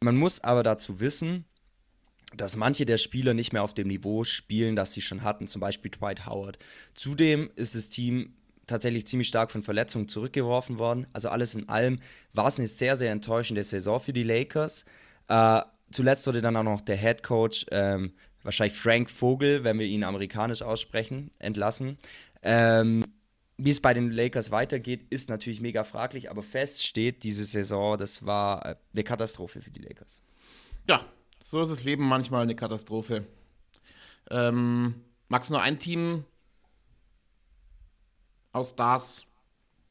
Man 0.02 0.17
muss 0.17 0.43
aber 0.43 0.62
dazu 0.62 1.00
wissen, 1.00 1.45
dass 2.36 2.56
manche 2.56 2.86
der 2.86 2.98
Spieler 2.98 3.34
nicht 3.34 3.54
mehr 3.54 3.63
auf 3.63 3.74
dem 3.74 3.88
Niveau 3.88 4.24
spielen, 4.24 4.76
das 4.76 4.94
sie 4.94 5.02
schon 5.02 5.24
hatten, 5.24 5.48
zum 5.48 5.60
Beispiel 5.60 5.91
Dwight 5.91 6.26
Howard. 6.26 6.58
Zudem 6.94 7.52
ist 7.56 7.76
das 7.76 7.89
Team 7.89 8.34
tatsächlich 8.67 9.06
ziemlich 9.06 9.28
stark 9.28 9.52
von 9.52 9.63
Verletzungen 9.63 10.08
zurückgeworfen 10.08 10.80
worden. 10.80 11.08
Also 11.13 11.30
alles 11.30 11.56
in 11.56 11.67
allem 11.67 12.00
war 12.34 12.48
es 12.48 12.58
eine 12.58 12.67
sehr, 12.67 12.96
sehr 12.96 13.12
enttäuschende 13.12 13.63
Saison 13.63 14.00
für 14.00 14.13
die 14.13 14.24
Lakers. 14.24 14.86
Äh, 15.28 15.62
zuletzt 15.91 16.26
wurde 16.28 16.41
dann 16.41 16.56
auch 16.56 16.63
noch 16.63 16.82
der 16.82 16.96
Head 16.96 17.24
Coach 17.24 17.65
ähm, 17.72 18.13
wahrscheinlich 18.44 18.78
Frank 18.78 19.10
Vogel, 19.10 19.63
wenn 19.63 19.78
wir 19.78 19.86
ihn 19.86 20.04
amerikanisch 20.04 20.62
aussprechen, 20.62 21.32
entlassen. 21.39 21.98
Ähm, 22.44 23.04
wie 23.58 23.70
es 23.70 23.82
bei 23.82 23.94
den 23.94 24.12
Lakers 24.12 24.52
weitergeht, 24.52 25.06
ist 25.10 25.30
natürlich 25.30 25.62
mega 25.62 25.84
fraglich, 25.84 26.32
aber 26.32 26.41
fest 26.41 26.84
steht, 26.84 27.24
diese 27.24 27.46
Saison, 27.46 27.98
das 27.98 28.26
war 28.26 28.65
äh, 28.65 28.76
eine 28.94 29.04
Katastrophe 29.04 29.62
für 29.62 29.70
die 29.70 29.82
Lakers. 29.82 30.24
Ja, 30.88 31.06
so 31.43 31.62
ist 31.62 31.69
das 31.69 31.84
Leben 31.84 32.08
manchmal 32.08 32.43
eine 32.43 32.56
Katastrophe. 32.56 33.25
Ähm, 34.30 34.95
magst 35.27 35.49
du 35.49 35.54
nur 35.54 35.62
ein 35.62 35.80
Team 35.80 36.23
aus 38.54 38.71
Stars? 38.71 39.25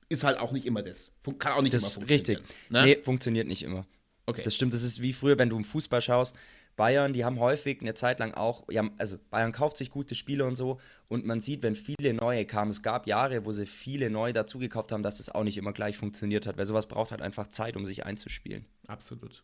Ist 0.08 0.24
halt 0.24 0.38
auch 0.38 0.52
nicht 0.52 0.66
immer 0.66 0.82
das. 0.82 1.12
Kann 1.38 1.52
auch 1.52 1.62
nicht 1.62 1.74
das 1.74 1.82
immer 1.82 2.06
funktionieren. 2.06 2.42
Richtig. 2.42 2.70
Ne? 2.70 2.82
Nee, 2.82 3.02
funktioniert 3.02 3.46
nicht 3.46 3.62
immer. 3.62 3.86
Okay. 4.26 4.42
Das 4.42 4.54
stimmt, 4.54 4.74
das 4.74 4.82
ist 4.82 5.00
wie 5.00 5.12
früher, 5.12 5.38
wenn 5.38 5.50
du 5.50 5.56
im 5.56 5.64
Fußball 5.64 6.02
schaust. 6.02 6.36
Bayern, 6.76 7.12
die 7.12 7.24
haben 7.24 7.38
häufig 7.40 7.80
eine 7.80 7.94
Zeit 7.94 8.20
lang 8.20 8.32
auch, 8.32 8.64
ja, 8.70 8.88
also 8.96 9.18
Bayern 9.30 9.52
kauft 9.52 9.76
sich 9.76 9.90
gute 9.90 10.14
Spieler 10.14 10.46
und 10.46 10.54
so 10.54 10.80
und 11.08 11.26
man 11.26 11.40
sieht, 11.40 11.62
wenn 11.62 11.74
viele 11.74 12.14
neue 12.14 12.46
kamen, 12.46 12.70
es 12.70 12.82
gab 12.82 13.06
Jahre, 13.06 13.44
wo 13.44 13.52
sie 13.52 13.66
viele 13.66 14.08
neue 14.08 14.32
dazugekauft 14.32 14.92
haben, 14.92 15.02
dass 15.02 15.20
es 15.20 15.28
auch 15.28 15.44
nicht 15.44 15.58
immer 15.58 15.72
gleich 15.72 15.98
funktioniert 15.98 16.46
hat, 16.46 16.56
weil 16.56 16.64
sowas 16.64 16.86
braucht 16.86 17.10
halt 17.10 17.20
einfach 17.20 17.48
Zeit, 17.48 17.76
um 17.76 17.84
sich 17.84 18.06
einzuspielen. 18.06 18.64
Absolut. 18.86 19.42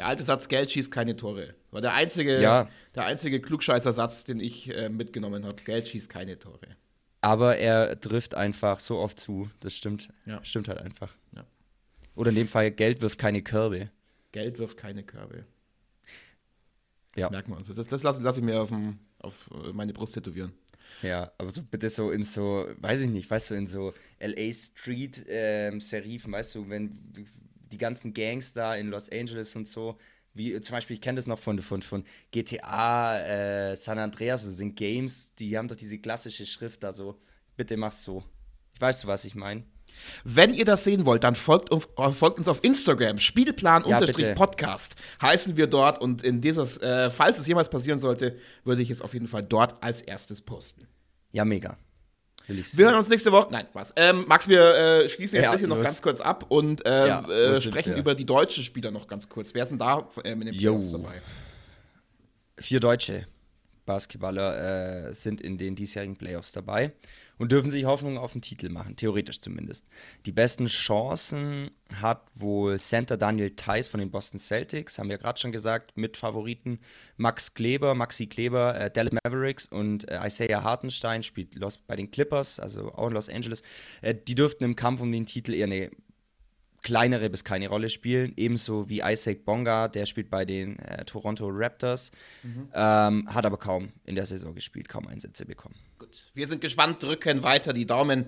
Der 0.00 0.06
alte 0.06 0.24
Satz, 0.24 0.48
Geld 0.48 0.72
schießt 0.72 0.90
keine 0.90 1.14
Tore. 1.14 1.52
War 1.72 1.82
der 1.82 1.92
einzige, 1.92 2.40
ja. 2.40 2.70
der 2.94 3.04
einzige 3.04 3.38
Klugscheißer-Satz, 3.38 4.24
den 4.24 4.40
ich 4.40 4.74
äh, 4.74 4.88
mitgenommen 4.88 5.44
habe. 5.44 5.62
Geld 5.62 5.88
schießt 5.88 6.08
keine 6.08 6.38
Tore. 6.38 6.68
Aber 7.20 7.58
er 7.58 8.00
trifft 8.00 8.34
einfach 8.34 8.80
so 8.80 8.96
oft 8.96 9.20
zu. 9.20 9.50
Das 9.60 9.74
stimmt. 9.74 10.08
Ja. 10.24 10.42
Stimmt 10.42 10.68
halt 10.68 10.80
einfach. 10.80 11.14
Ja. 11.36 11.44
Oder 12.14 12.30
in 12.30 12.36
dem 12.36 12.48
Fall, 12.48 12.70
Geld 12.70 13.02
wirft 13.02 13.18
keine 13.18 13.42
Körbe. 13.42 13.90
Geld 14.32 14.58
wirft 14.58 14.78
keine 14.78 15.02
Körbe. 15.02 15.44
Das 17.12 17.20
ja. 17.20 17.28
merken 17.28 17.52
wir 17.52 17.58
uns. 17.58 17.66
Das, 17.66 17.86
das 17.86 18.02
lasse 18.02 18.22
lass 18.22 18.38
ich 18.38 18.42
mir 18.42 18.58
auf, 18.58 18.70
dem, 18.70 19.00
auf 19.18 19.50
meine 19.74 19.92
Brust 19.92 20.14
tätowieren. 20.14 20.54
Ja, 21.02 21.30
aber 21.36 21.50
so 21.50 21.62
bitte 21.62 21.90
so 21.90 22.10
in 22.10 22.22
so, 22.22 22.66
weiß 22.78 23.00
ich 23.00 23.10
nicht, 23.10 23.30
weißt 23.30 23.50
du, 23.50 23.54
in 23.54 23.66
so 23.66 23.92
LA 24.18 24.50
Street 24.54 25.26
ähm, 25.28 25.82
Serifen, 25.82 26.32
weißt 26.32 26.54
du, 26.54 26.70
wenn 26.70 27.12
die 27.70 27.78
ganzen 27.78 28.12
Gangs 28.12 28.52
da 28.52 28.74
in 28.74 28.88
Los 28.88 29.10
Angeles 29.10 29.54
und 29.56 29.66
so, 29.66 29.98
wie 30.34 30.60
zum 30.60 30.74
Beispiel, 30.74 30.94
ich 30.94 31.02
kenne 31.02 31.16
das 31.16 31.26
noch 31.26 31.38
von, 31.38 31.60
von, 31.60 31.82
von 31.82 32.04
GTA, 32.30 33.20
äh, 33.20 33.76
San 33.76 33.98
Andreas, 33.98 34.44
das 34.44 34.56
sind 34.56 34.76
Games, 34.76 35.34
die 35.34 35.56
haben 35.58 35.68
doch 35.68 35.76
diese 35.76 35.98
klassische 35.98 36.46
Schrift 36.46 36.82
da 36.82 36.92
so, 36.92 37.20
bitte 37.56 37.76
mach's 37.76 38.04
so. 38.04 38.24
Ich 38.74 38.80
weiß, 38.80 39.06
was 39.06 39.24
ich 39.24 39.34
meine. 39.34 39.64
Wenn 40.24 40.54
ihr 40.54 40.64
das 40.64 40.84
sehen 40.84 41.04
wollt, 41.04 41.24
dann 41.24 41.34
folgt, 41.34 41.70
folgt 41.94 42.38
uns 42.38 42.48
auf 42.48 42.62
Instagram. 42.62 43.18
Spielplan-Podcast 43.18 44.94
ja, 45.20 45.28
heißen 45.28 45.56
wir 45.56 45.66
dort. 45.66 46.00
Und 46.00 46.22
in 46.22 46.40
dieses, 46.40 46.78
äh, 46.78 47.10
falls 47.10 47.38
es 47.38 47.46
jemals 47.46 47.68
passieren 47.68 47.98
sollte, 47.98 48.38
würde 48.64 48.82
ich 48.82 48.90
es 48.90 49.02
auf 49.02 49.12
jeden 49.12 49.28
Fall 49.28 49.42
dort 49.42 49.82
als 49.82 50.00
erstes 50.00 50.40
posten. 50.40 50.86
Ja, 51.32 51.44
mega. 51.44 51.76
Wir 52.50 52.86
hören 52.86 52.96
uns 52.96 53.08
nächste 53.08 53.32
Woche. 53.32 53.48
Nein, 53.50 53.66
was? 53.72 53.92
Ähm, 53.96 54.24
Max, 54.26 54.48
wir 54.48 54.74
äh, 54.74 55.08
schließen 55.08 55.36
jetzt 55.36 55.52
ja, 55.52 55.58
hier 55.58 55.68
noch 55.68 55.82
ganz 55.82 56.02
kurz 56.02 56.20
ab 56.20 56.46
und 56.48 56.84
äh, 56.84 57.06
ja, 57.06 57.28
äh, 57.28 57.60
sprechen 57.60 57.96
über 57.96 58.14
die 58.14 58.24
deutschen 58.24 58.64
Spieler 58.64 58.90
noch 58.90 59.06
ganz 59.06 59.28
kurz. 59.28 59.54
Wer 59.54 59.62
ist 59.62 59.70
denn 59.70 59.78
da 59.78 60.08
äh, 60.24 60.34
mit 60.34 60.48
den 60.48 60.56
Playoffs 60.56 60.92
dabei? 60.92 61.22
Vier 62.58 62.80
deutsche 62.80 63.26
Basketballer 63.86 65.08
äh, 65.08 65.14
sind 65.14 65.40
in 65.40 65.58
den 65.58 65.74
diesjährigen 65.74 66.16
Playoffs 66.16 66.52
dabei 66.52 66.92
und 67.40 67.50
dürfen 67.52 67.70
sich 67.70 67.86
Hoffnung 67.86 68.18
auf 68.18 68.32
den 68.32 68.42
Titel 68.42 68.68
machen, 68.68 68.96
theoretisch 68.96 69.40
zumindest. 69.40 69.86
Die 70.26 70.30
besten 70.30 70.66
Chancen 70.66 71.70
hat 71.90 72.26
wohl 72.34 72.78
Center 72.78 73.16
Daniel 73.16 73.50
Theiss 73.56 73.88
von 73.88 73.98
den 73.98 74.10
Boston 74.10 74.38
Celtics, 74.38 74.98
haben 74.98 75.08
wir 75.08 75.16
gerade 75.16 75.40
schon 75.40 75.50
gesagt, 75.50 75.96
mit 75.96 76.18
Favoriten 76.18 76.80
Max 77.16 77.54
Kleber, 77.54 77.94
Maxi 77.94 78.26
Kleber, 78.26 78.78
äh, 78.78 78.90
Dallas 78.90 79.14
Mavericks 79.24 79.66
und 79.68 80.06
äh, 80.10 80.20
Isaiah 80.22 80.62
Hartenstein 80.62 81.22
spielt 81.22 81.54
Los, 81.54 81.78
bei 81.78 81.96
den 81.96 82.10
Clippers, 82.10 82.60
also 82.60 82.92
auch 82.92 83.06
in 83.06 83.14
Los 83.14 83.30
Angeles. 83.30 83.62
Äh, 84.02 84.14
die 84.14 84.34
dürften 84.34 84.64
im 84.64 84.76
Kampf 84.76 85.00
um 85.00 85.10
den 85.10 85.24
Titel 85.24 85.54
eher 85.54 85.64
eine 85.64 85.90
kleinere 86.82 87.30
bis 87.30 87.44
keine 87.44 87.68
Rolle 87.68 87.88
spielen. 87.90 88.32
Ebenso 88.36 88.88
wie 88.88 89.00
Isaac 89.04 89.44
Bonga, 89.44 89.88
der 89.88 90.06
spielt 90.06 90.30
bei 90.30 90.44
den 90.44 90.78
äh, 90.78 91.04
Toronto 91.04 91.48
Raptors, 91.50 92.10
mhm. 92.42 92.68
ähm, 92.74 93.34
hat 93.34 93.46
aber 93.46 93.58
kaum 93.58 93.92
in 94.04 94.14
der 94.14 94.26
Saison 94.26 94.54
gespielt, 94.54 94.88
kaum 94.88 95.06
Einsätze 95.06 95.44
bekommen. 95.44 95.74
Gut, 95.98 96.30
wir 96.34 96.48
sind 96.48 96.60
gespannt, 96.60 97.02
drücken 97.02 97.42
weiter 97.42 97.72
die 97.72 97.86
Daumen. 97.86 98.26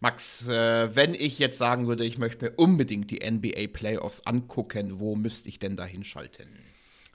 Max, 0.00 0.48
äh, 0.48 0.94
wenn 0.96 1.14
ich 1.14 1.38
jetzt 1.38 1.58
sagen 1.58 1.86
würde, 1.86 2.04
ich 2.04 2.18
möchte 2.18 2.46
mir 2.46 2.50
unbedingt 2.56 3.10
die 3.10 3.20
NBA 3.28 3.68
Playoffs 3.72 4.26
angucken, 4.26 4.98
wo 4.98 5.14
müsste 5.14 5.48
ich 5.48 5.60
denn 5.60 5.76
da 5.76 5.84
hinschalten? 5.84 6.48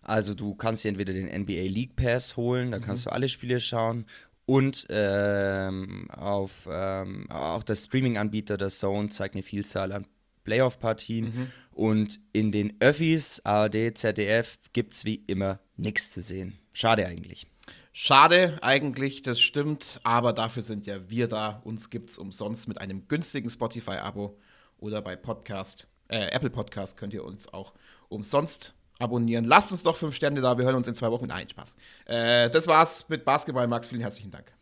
Also 0.01 0.33
du 0.33 0.55
kannst 0.55 0.85
dir 0.85 0.89
entweder 0.89 1.11
den 1.11 1.27
NBA 1.27 1.63
League 1.63 1.97
Pass 1.97 2.37
holen, 2.37 2.71
da 2.71 2.79
mhm. 2.79 2.83
kannst 2.83 3.05
du 3.05 3.09
alle 3.09 3.27
Spiele 3.27 3.59
schauen 3.59 4.05
und 4.45 4.87
ähm, 4.89 6.09
auf 6.11 6.69
ähm, 6.71 7.29
auch 7.29 7.63
der 7.63 7.75
Streaming-Anbieter 7.75 8.55
der 8.55 8.69
Zone 8.69 9.09
zeigt 9.09 9.35
eine 9.35 9.43
Vielzahl 9.43 9.91
an 9.91 10.07
Playoff-Partien. 10.47 11.25
Mhm. 11.25 11.51
Und 11.71 12.19
in 12.31 12.51
den 12.51 12.77
Öffis, 12.79 13.41
ARD, 13.43 13.95
ZDF, 13.97 14.57
gibt 14.73 14.93
es 14.93 15.05
wie 15.05 15.23
immer 15.27 15.59
nichts 15.75 16.09
zu 16.09 16.21
sehen. 16.21 16.57
Schade 16.73 17.05
eigentlich. 17.05 17.47
Schade 17.91 18.57
eigentlich, 18.61 19.23
das 19.23 19.41
stimmt, 19.41 19.99
aber 20.03 20.31
dafür 20.31 20.61
sind 20.61 20.85
ja 20.85 21.09
wir 21.09 21.27
da. 21.27 21.61
Uns 21.65 21.89
gibt 21.89 22.11
es 22.11 22.17
umsonst 22.17 22.67
mit 22.67 22.79
einem 22.79 23.07
günstigen 23.07 23.49
Spotify-Abo 23.49 24.37
oder 24.77 25.01
bei 25.01 25.15
Podcast, 25.15 25.87
äh, 26.07 26.27
Apple 26.27 26.51
Podcast 26.51 26.95
könnt 26.95 27.13
ihr 27.13 27.25
uns 27.25 27.51
auch 27.51 27.73
umsonst 28.07 28.73
abonnieren. 28.99 29.45
Lasst 29.45 29.71
uns 29.71 29.83
doch 29.83 29.97
fünf 29.97 30.15
Sterne 30.15 30.41
da, 30.41 30.57
wir 30.57 30.65
hören 30.65 30.75
uns 30.75 30.87
in 30.87 30.95
zwei 30.95 31.11
Wochen. 31.11 31.27
Nein, 31.27 31.49
Spaß. 31.49 31.75
Äh, 32.05 32.49
das 32.51 32.67
war's 32.67 33.09
mit 33.09 33.25
Basketball, 33.25 33.67
Max. 33.67 33.87
Vielen 33.87 34.01
herzlichen 34.01 34.31
Dank. 34.31 34.56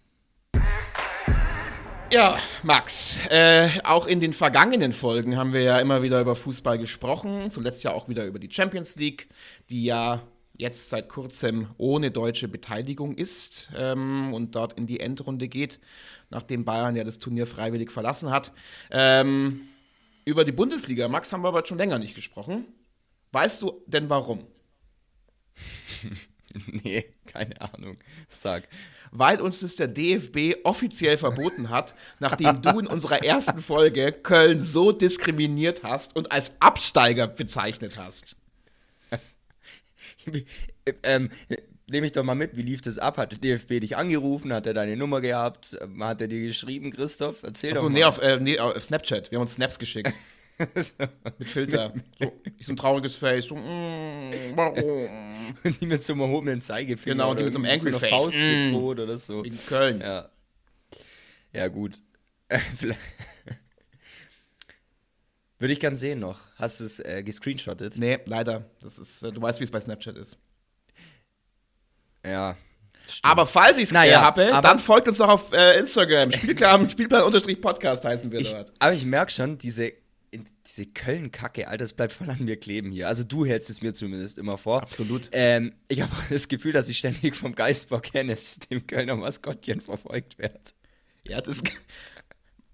Ja, 2.15 2.39
Max, 2.63 3.19
äh, 3.29 3.67
auch 3.83 4.07
in 4.07 4.21
den 4.21 4.33
vergangenen 4.33 4.93
Folgen 4.93 5.35
haben 5.35 5.51
wir 5.51 5.63
ja 5.63 5.79
immer 5.79 6.01
wieder 6.01 6.21
über 6.21 6.37
Fußball 6.37 6.77
gesprochen, 6.77 7.51
zuletzt 7.51 7.83
ja 7.83 7.91
auch 7.91 8.07
wieder 8.07 8.23
über 8.23 8.39
die 8.39 8.49
Champions 8.49 8.95
League, 8.95 9.27
die 9.69 9.83
ja 9.83 10.21
jetzt 10.55 10.89
seit 10.89 11.09
kurzem 11.09 11.67
ohne 11.77 12.11
deutsche 12.11 12.47
Beteiligung 12.47 13.15
ist 13.15 13.69
ähm, 13.75 14.33
und 14.33 14.55
dort 14.55 14.77
in 14.77 14.87
die 14.87 15.01
Endrunde 15.01 15.49
geht, 15.49 15.81
nachdem 16.29 16.63
Bayern 16.63 16.95
ja 16.95 17.03
das 17.03 17.19
Turnier 17.19 17.47
freiwillig 17.47 17.91
verlassen 17.91 18.29
hat. 18.29 18.53
Ähm, 18.91 19.67
über 20.23 20.45
die 20.45 20.53
Bundesliga, 20.53 21.09
Max, 21.09 21.33
haben 21.33 21.43
wir 21.43 21.49
aber 21.49 21.65
schon 21.65 21.79
länger 21.79 21.99
nicht 21.99 22.15
gesprochen. 22.15 22.63
Weißt 23.33 23.61
du 23.61 23.83
denn 23.87 24.09
warum? 24.09 24.47
nee, 26.83 27.05
keine 27.25 27.59
Ahnung. 27.61 27.97
Sag 28.29 28.63
weil 29.17 29.41
uns 29.41 29.61
das 29.61 29.75
der 29.75 29.87
DFB 29.87 30.57
offiziell 30.63 31.17
verboten 31.17 31.69
hat, 31.69 31.95
nachdem 32.19 32.61
du 32.61 32.79
in 32.79 32.87
unserer 32.87 33.23
ersten 33.23 33.61
Folge 33.61 34.11
Köln 34.11 34.63
so 34.63 34.91
diskriminiert 34.91 35.83
hast 35.83 36.15
und 36.15 36.31
als 36.31 36.51
Absteiger 36.59 37.27
bezeichnet 37.27 37.97
hast. 37.97 38.35
ähm, 41.03 41.29
nehme 41.87 42.07
ich 42.07 42.11
doch 42.11 42.23
mal 42.23 42.35
mit, 42.35 42.57
wie 42.57 42.61
lief 42.61 42.81
das 42.81 42.97
ab? 42.97 43.17
Hat 43.17 43.31
der 43.31 43.39
DFB 43.39 43.79
dich 43.79 43.95
angerufen? 43.95 44.51
Hat 44.51 44.67
er 44.67 44.73
deine 44.73 44.97
Nummer 44.97 45.21
gehabt? 45.21 45.77
Hat 45.99 46.21
er 46.21 46.27
dir 46.27 46.41
geschrieben, 46.41 46.91
Christoph? 46.91 47.43
Erzähl 47.43 47.71
Achso, 47.71 47.83
doch 47.83 47.89
mal. 47.89 47.97
nee, 47.97 48.03
auf, 48.03 48.19
äh, 48.19 48.39
nee, 48.39 48.59
auf 48.59 48.83
Snapchat. 48.83 49.31
Wir 49.31 49.37
haben 49.37 49.43
uns 49.43 49.53
Snaps 49.53 49.79
geschickt. 49.79 50.19
mit 51.37 51.49
Filter. 51.49 51.93
So, 52.19 52.31
so 52.61 52.73
ein 52.73 52.75
trauriges 52.77 53.15
Face. 53.15 53.45
So, 53.45 53.55
mm, 53.55 54.55
warum? 54.55 55.09
die 55.81 55.85
mit 55.85 56.03
so 56.03 56.13
einem 56.13 56.21
erhobenen 56.21 56.61
Zeigefinger. 56.61 57.15
Genau, 57.15 57.33
die 57.33 57.43
mit 57.43 57.53
so 57.53 57.59
einem 57.59 57.69
Angry 57.69 57.91
so 57.91 57.99
Face. 57.99 58.09
Faust 58.09 58.37
mm. 58.37 58.61
gedroht 58.63 58.99
oder 58.99 59.19
so. 59.19 59.43
In 59.43 59.57
Köln. 59.67 60.01
Ja. 60.01 60.29
Ja, 61.51 61.67
gut. 61.67 62.01
Würde 65.59 65.73
ich 65.73 65.79
gern 65.79 65.95
sehen 65.95 66.19
noch. 66.19 66.39
Hast 66.57 66.79
du 66.79 66.83
es 66.83 66.99
äh, 66.99 67.23
gescreenshottet? 67.23 67.97
Nee, 67.97 68.19
leider. 68.25 68.69
Das 68.81 68.99
ist, 68.99 69.23
äh, 69.23 69.31
du 69.31 69.41
weißt, 69.41 69.59
wie 69.59 69.63
es 69.63 69.71
bei 69.71 69.79
Snapchat 69.81 70.17
ist. 70.17 70.37
Ja. 72.25 72.57
Stimmt. 73.07 73.23
Aber 73.23 73.45
falls 73.45 73.77
ich 73.77 73.83
es 73.83 73.91
naja, 73.91 74.21
habe, 74.21 74.49
dann 74.61 74.79
folgt 74.79 75.07
uns 75.07 75.17
doch 75.17 75.29
auf 75.29 75.53
äh, 75.53 75.79
Instagram. 75.79 76.31
Spielplan, 76.31 76.89
Spielplan-Podcast 76.89 78.03
heißen 78.03 78.31
wir 78.31 78.39
ich, 78.39 78.51
dort. 78.51 78.73
Aber 78.79 78.93
ich 78.93 79.05
merke 79.05 79.31
schon, 79.31 79.57
diese 79.57 79.93
diese 80.67 80.85
Köln-Kacke, 80.87 81.67
Alter, 81.67 81.83
das 81.83 81.93
bleibt 81.93 82.13
voll 82.13 82.29
an 82.29 82.43
mir 82.43 82.57
kleben 82.57 82.91
hier. 82.91 83.07
Also 83.07 83.23
du 83.23 83.45
hältst 83.45 83.69
es 83.69 83.81
mir 83.81 83.93
zumindest 83.93 84.37
immer 84.37 84.57
vor. 84.57 84.81
Absolut. 84.83 85.29
Ähm, 85.31 85.73
ich 85.87 86.01
habe 86.01 86.11
das 86.29 86.47
Gefühl, 86.47 86.73
dass 86.73 86.89
ich 86.89 86.97
ständig 86.97 87.35
vom 87.35 87.55
Geistbock 87.55 88.13
Hennes, 88.13 88.59
dem 88.71 88.85
Kölner 88.87 89.15
Maskottchen, 89.15 89.81
verfolgt 89.81 90.37
werde. 90.37 90.59
Ja, 91.23 91.41
das. 91.41 91.63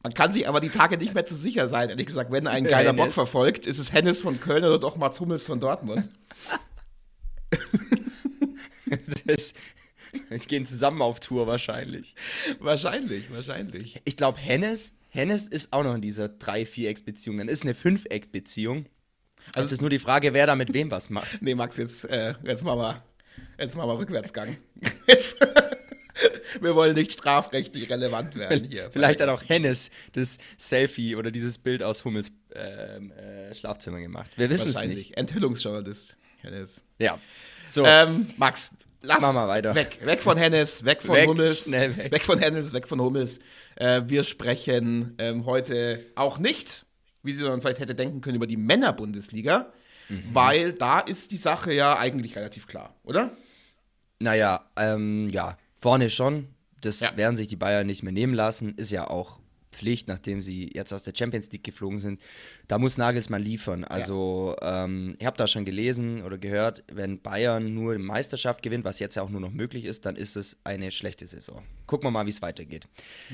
Man 0.04 0.13
kann 0.13 0.34
sich 0.34 0.47
aber 0.47 0.60
die 0.60 0.69
Tage 0.69 0.97
nicht 0.97 1.13
mehr 1.13 1.26
zu 1.26 1.36
sicher 1.36 1.67
sein, 1.67 1.89
ehrlich 1.89 2.08
gesagt. 2.08 2.32
Wenn 2.32 2.47
ein 2.47 2.63
geiler 2.63 2.89
Hennes. 2.89 3.06
Bock 3.06 3.13
verfolgt, 3.13 3.67
ist 3.67 3.80
es 3.80 3.93
Hennes 3.93 4.21
von 4.21 4.39
Köln 4.39 4.63
oder 4.63 4.80
doch 4.80 4.95
Mats 4.95 5.19
Hummels 5.19 5.45
von 5.45 5.60
Dortmund. 5.60 6.10
das, 9.26 9.54
ich 10.30 10.47
gehen 10.47 10.65
zusammen 10.65 11.02
auf 11.02 11.19
Tour 11.19 11.47
wahrscheinlich. 11.47 12.15
Wahrscheinlich, 12.60 13.32
wahrscheinlich. 13.32 14.02
Ich 14.06 14.17
glaube, 14.17 14.39
Hennes 14.39 14.95
Hennes 15.12 15.47
ist 15.47 15.71
auch 15.74 15.84
noch 15.84 15.93
in 15.95 16.02
dieser 16.02 16.30
Drei-Vierecks-Beziehung. 16.30 17.38
Dann 17.38 17.47
ist 17.47 17.63
eine 17.63 17.74
Fünfeck-Beziehung. 17.74 18.86
Also 19.54 19.67
es 19.67 19.71
ist 19.74 19.82
nur 19.82 19.89
die 19.89 20.00
Frage, 20.00 20.34
wer 20.34 20.47
da 20.47 20.56
mit 20.56 20.74
wem 20.74 20.89
was 20.89 21.10
macht. 21.10 21.41
Nee, 21.41 21.56
Max, 21.56 21.78
jetzt, 21.78 22.06
äh, 22.06 22.36
jetzt 22.43 22.63
machen 22.63 22.80
wir 22.80 23.04
Jetzt 23.58 23.76
machen 23.76 23.89
wir 23.89 24.00
Rückwärtsgang. 24.00 24.58
Jetzt. 25.08 25.38
Wir 26.60 26.76
wollen 26.76 26.93
nicht 26.93 27.13
strafrechtlich 27.13 27.89
relevant 27.89 28.36
werden 28.36 28.67
hier. 28.69 28.89
Vielleicht 28.91 29.21
hat 29.21 29.30
auch 29.30 29.41
Hennes 29.47 29.89
das 30.12 30.38
Selfie 30.58 31.15
oder 31.15 31.32
dieses 31.32 31.58
Bild 31.58 31.82
aus 31.82 32.04
Hummels 32.04 32.32
ähm, 32.54 33.12
äh, 33.12 33.56
Schlafzimmer 33.56 34.00
gemacht. 34.00 34.30
Wir 34.36 34.50
wissen 34.50 34.69
es 34.69 34.84
nicht. 34.84 35.17
Enthüllungsjournalist, 35.17 36.17
Hennes. 36.41 36.82
Ja. 37.00 37.17
So. 37.65 37.86
Ähm, 37.86 38.28
Max, 38.38 38.71
lass 39.02 39.21
Mach 39.21 39.34
mal 39.34 39.47
weiter. 39.47 39.74
weg. 39.74 40.00
Weg 40.04 40.21
von 40.21 40.38
Hennes, 40.38 40.84
weg 40.84 41.02
von 41.02 41.15
Weg, 41.15 41.28
Hummels. 41.28 41.71
weg. 41.71 42.12
weg 42.12 42.24
von 42.24 42.38
Hennes, 42.38 42.74
weg 42.74 42.88
von 42.88 43.00
Hummels. 43.00 43.39
Äh, 43.75 44.03
wir 44.07 44.23
sprechen 44.23 45.15
ähm, 45.17 45.45
heute 45.45 46.03
auch 46.15 46.38
nicht, 46.38 46.86
wie 47.23 47.34
Sie 47.34 47.43
man 47.43 47.62
vielleicht 47.62 47.79
hätte 47.79 47.95
denken 47.95 48.21
können, 48.21 48.36
über 48.36 48.47
die 48.47 48.57
Männerbundesliga, 48.57 49.71
Mhm. 50.10 50.23
weil 50.34 50.73
da 50.73 50.99
ist 50.99 51.31
die 51.31 51.38
Sache 51.38 51.71
ja 51.73 51.97
eigentlich 51.97 52.36
relativ 52.36 52.67
klar, 52.67 52.95
oder? 53.03 53.31
Naja, 54.19 54.65
ähm, 54.75 55.29
ja, 55.29 55.57
vorne 55.79 56.10
schon. 56.10 56.47
Das 56.81 56.99
Ja. 56.99 57.15
werden 57.15 57.36
sich 57.36 57.47
die 57.47 57.55
Bayern 57.55 57.88
nicht 57.88 58.03
mehr 58.03 58.12
nehmen 58.12 58.34
lassen. 58.34 58.73
Ist 58.75 58.91
ja 58.91 59.07
auch 59.10 59.39
Pflicht, 59.81 60.07
nachdem 60.07 60.43
sie 60.43 60.69
jetzt 60.75 60.93
aus 60.93 61.01
der 61.01 61.13
Champions 61.17 61.51
League 61.51 61.63
geflogen 61.63 61.97
sind. 61.97 62.21
Da 62.67 62.77
muss 62.77 62.99
Nagelsmann 62.99 63.41
liefern. 63.41 63.83
Also, 63.83 64.55
ähm, 64.61 65.15
ich 65.17 65.25
habe 65.25 65.37
da 65.37 65.47
schon 65.47 65.65
gelesen 65.65 66.21
oder 66.21 66.37
gehört, 66.37 66.83
wenn 66.91 67.19
Bayern 67.19 67.73
nur 67.73 67.95
die 67.95 68.03
Meisterschaft 68.03 68.61
gewinnt, 68.61 68.85
was 68.85 68.99
jetzt 68.99 69.15
ja 69.15 69.23
auch 69.23 69.29
nur 69.29 69.41
noch 69.41 69.49
möglich 69.49 69.85
ist, 69.85 70.05
dann 70.05 70.15
ist 70.15 70.35
es 70.35 70.57
eine 70.63 70.91
schlechte 70.91 71.25
Saison. 71.25 71.63
Gucken 71.87 72.05
wir 72.05 72.11
mal, 72.11 72.27
wie 72.27 72.29
es 72.29 72.43
weitergeht. 72.43 72.87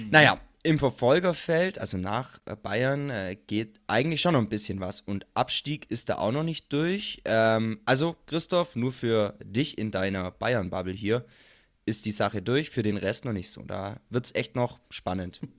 Naja, 0.10 0.39
im 0.63 0.79
Verfolgerfeld, 0.79 1.79
also 1.79 1.97
nach 1.97 2.39
äh, 2.45 2.55
Bayern, 2.55 3.10
äh, 3.10 3.36
geht 3.47 3.81
eigentlich 3.88 4.21
schon 4.21 4.33
noch 4.33 4.41
ein 4.41 4.47
bisschen 4.47 4.79
was. 4.79 5.01
Und 5.01 5.25
Abstieg 5.33 5.91
ist 5.91 6.07
da 6.07 6.17
auch 6.19 6.31
noch 6.31 6.43
nicht 6.43 6.71
durch. 6.71 7.21
Ähm, 7.25 7.81
also, 7.83 8.15
Christoph, 8.25 8.77
nur 8.77 8.93
für 8.93 9.38
dich 9.43 9.77
in 9.77 9.91
deiner 9.91 10.31
Bayern-Bubble 10.31 10.93
hier 10.93 11.25
ist 11.88 12.06
die 12.06 12.12
Sache 12.12 12.41
durch, 12.41 12.69
für 12.69 12.84
den 12.84 12.97
Rest 12.97 13.26
noch 13.26 13.32
nicht 13.32 13.50
so. 13.50 13.63
Da 13.63 14.00
wird 14.10 14.26
es 14.26 14.36
echt 14.36 14.56
noch 14.56 14.80
spannend. 14.89 15.41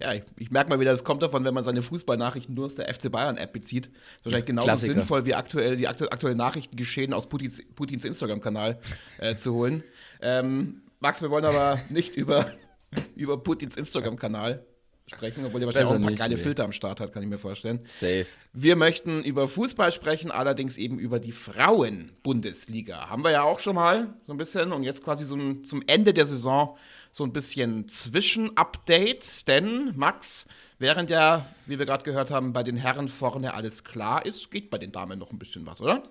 Ja, 0.00 0.14
ich, 0.14 0.22
ich 0.36 0.50
merke 0.50 0.70
mal 0.70 0.80
wieder, 0.80 0.92
das 0.92 1.04
kommt 1.04 1.22
davon, 1.22 1.44
wenn 1.44 1.52
man 1.52 1.62
seine 1.62 1.82
Fußballnachrichten 1.82 2.54
nur 2.54 2.64
aus 2.64 2.74
der 2.74 2.92
FC 2.92 3.12
Bayern-App 3.12 3.52
bezieht. 3.52 3.84
Das 3.84 3.92
ist 3.92 4.24
wahrscheinlich 4.24 4.46
genauso 4.46 4.66
Klassiker. 4.66 4.94
sinnvoll, 4.94 5.26
wie 5.26 5.34
aktuell 5.34 5.76
die 5.76 5.86
aktu 5.86 6.06
aktuellen 6.06 6.38
Nachrichten 6.38 6.74
geschehen 6.74 7.12
aus 7.12 7.28
Putins, 7.28 7.62
Putins 7.74 8.06
Instagram-Kanal 8.06 8.80
äh, 9.18 9.36
zu 9.36 9.52
holen. 9.52 9.84
Ähm, 10.22 10.80
Max, 11.00 11.20
wir 11.20 11.30
wollen 11.30 11.44
aber 11.44 11.78
nicht 11.90 12.16
über, 12.16 12.50
über 13.14 13.42
Putins 13.42 13.76
Instagram-Kanal 13.76 14.64
sprechen, 15.08 15.44
obwohl 15.44 15.60
der 15.60 15.66
wahrscheinlich 15.66 15.88
Besser 15.88 15.96
auch 15.96 16.00
ein 16.00 16.02
paar 16.02 16.12
kleine 16.12 16.34
nee. 16.36 16.42
Filter 16.42 16.64
am 16.64 16.72
Start 16.72 17.00
hat, 17.00 17.12
kann 17.12 17.22
ich 17.22 17.28
mir 17.28 17.38
vorstellen. 17.38 17.80
Safe. 17.86 18.26
Wir 18.52 18.76
möchten 18.76 19.22
über 19.24 19.48
Fußball 19.48 19.92
sprechen, 19.92 20.30
allerdings 20.30 20.76
eben 20.76 20.98
über 20.98 21.20
die 21.20 21.32
Frauen-Bundesliga. 21.32 23.08
Haben 23.08 23.24
wir 23.24 23.30
ja 23.30 23.42
auch 23.42 23.60
schon 23.60 23.74
mal 23.74 24.14
so 24.24 24.32
ein 24.32 24.38
bisschen 24.38 24.72
und 24.72 24.82
jetzt 24.82 25.02
quasi 25.02 25.24
so 25.24 25.36
ein, 25.36 25.64
zum 25.64 25.82
Ende 25.86 26.14
der 26.14 26.26
Saison 26.26 26.76
so 27.12 27.24
ein 27.24 27.32
bisschen 27.32 27.88
Zwischen-Update. 27.88 29.48
Denn, 29.48 29.92
Max, 29.96 30.46
während 30.78 31.10
ja, 31.10 31.46
wie 31.66 31.78
wir 31.78 31.86
gerade 31.86 32.04
gehört 32.04 32.30
haben, 32.30 32.52
bei 32.52 32.62
den 32.62 32.76
Herren 32.76 33.08
vorne 33.08 33.54
alles 33.54 33.84
klar 33.84 34.24
ist, 34.24 34.50
geht 34.50 34.70
bei 34.70 34.78
den 34.78 34.92
Damen 34.92 35.18
noch 35.18 35.32
ein 35.32 35.38
bisschen 35.38 35.66
was, 35.66 35.80
oder? 35.80 36.02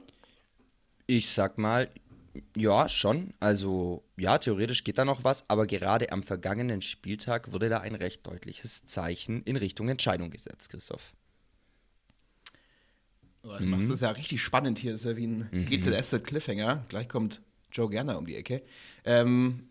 Ich 1.06 1.30
sag 1.30 1.58
mal, 1.58 1.90
ja, 2.56 2.88
schon. 2.90 3.34
Also, 3.40 4.04
ja, 4.18 4.38
theoretisch 4.38 4.84
geht 4.84 4.98
da 4.98 5.06
noch 5.06 5.24
was, 5.24 5.50
aber 5.50 5.68
gerade 5.68 6.12
am 6.12 6.24
vergangenen 6.24 6.82
Spieltag 6.82 7.52
wurde 7.52 7.70
da 7.70 7.80
ein 7.80 7.96
recht 7.96 8.26
deutliches 8.28 8.86
Zeichen 8.86 9.44
in 9.44 9.56
Richtung 9.56 9.90
Entscheidung 9.90 10.30
gesetzt, 10.32 10.70
Christoph. 10.70 11.14
Oh, 13.44 13.56
Du 13.58 13.66
machst 13.66 13.90
das 13.90 14.02
ja 14.02 14.10
richtig 14.12 14.42
spannend 14.42 14.78
hier. 14.78 14.92
Das 14.94 15.02
ist 15.02 15.06
ja 15.06 15.16
wie 15.16 15.28
ein 15.28 15.50
GZS 15.70 16.22
Cliffhanger. 16.24 16.84
Gleich 16.90 17.08
kommt 17.08 17.42
Joe 17.72 17.90
Gerner 17.90 18.18
um 18.18 18.26
die 18.26 18.36
Ecke. 18.36 18.62
Ähm, 19.06 19.70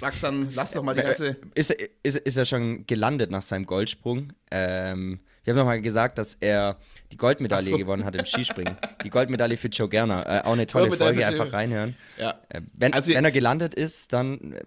Max, 0.00 0.20
dann 0.20 0.54
lass 0.54 0.72
doch 0.72 0.82
mal 0.82 0.94
die 0.94 1.02
ganze. 1.02 1.36
Ist, 1.54 1.70
er- 1.70 1.88
ist, 2.02 2.16
ist 2.18 2.36
er 2.36 2.44
schon 2.46 2.86
gelandet 2.86 3.30
nach 3.30 3.42
seinem 3.42 3.66
Goldsprung? 3.66 4.32
Ähm, 4.50 5.20
wir 5.44 5.52
haben 5.52 5.58
noch 5.58 5.64
mal 5.64 5.80
gesagt, 5.80 6.18
dass 6.18 6.34
er 6.34 6.76
die 7.12 7.16
Goldmedaille 7.16 7.70
so. 7.70 7.76
gewonnen 7.78 8.04
hat 8.04 8.14
im 8.14 8.24
Skispringen. 8.24 8.76
Die 9.02 9.10
Goldmedaille 9.10 9.56
für 9.56 9.68
Joe 9.68 9.88
Gerner. 9.88 10.26
Äh, 10.26 10.46
auch 10.46 10.52
eine 10.52 10.66
tolle 10.66 10.92
Folge, 10.92 11.26
einfach 11.26 11.52
reinhören. 11.52 11.96
Ja. 12.18 12.38
Äh, 12.48 12.60
wenn, 12.74 12.92
Also- 12.92 13.12
wenn 13.12 13.24
er 13.24 13.30
gelandet 13.32 13.74
ist, 13.74 14.12
dann 14.12 14.52
äh, 14.52 14.62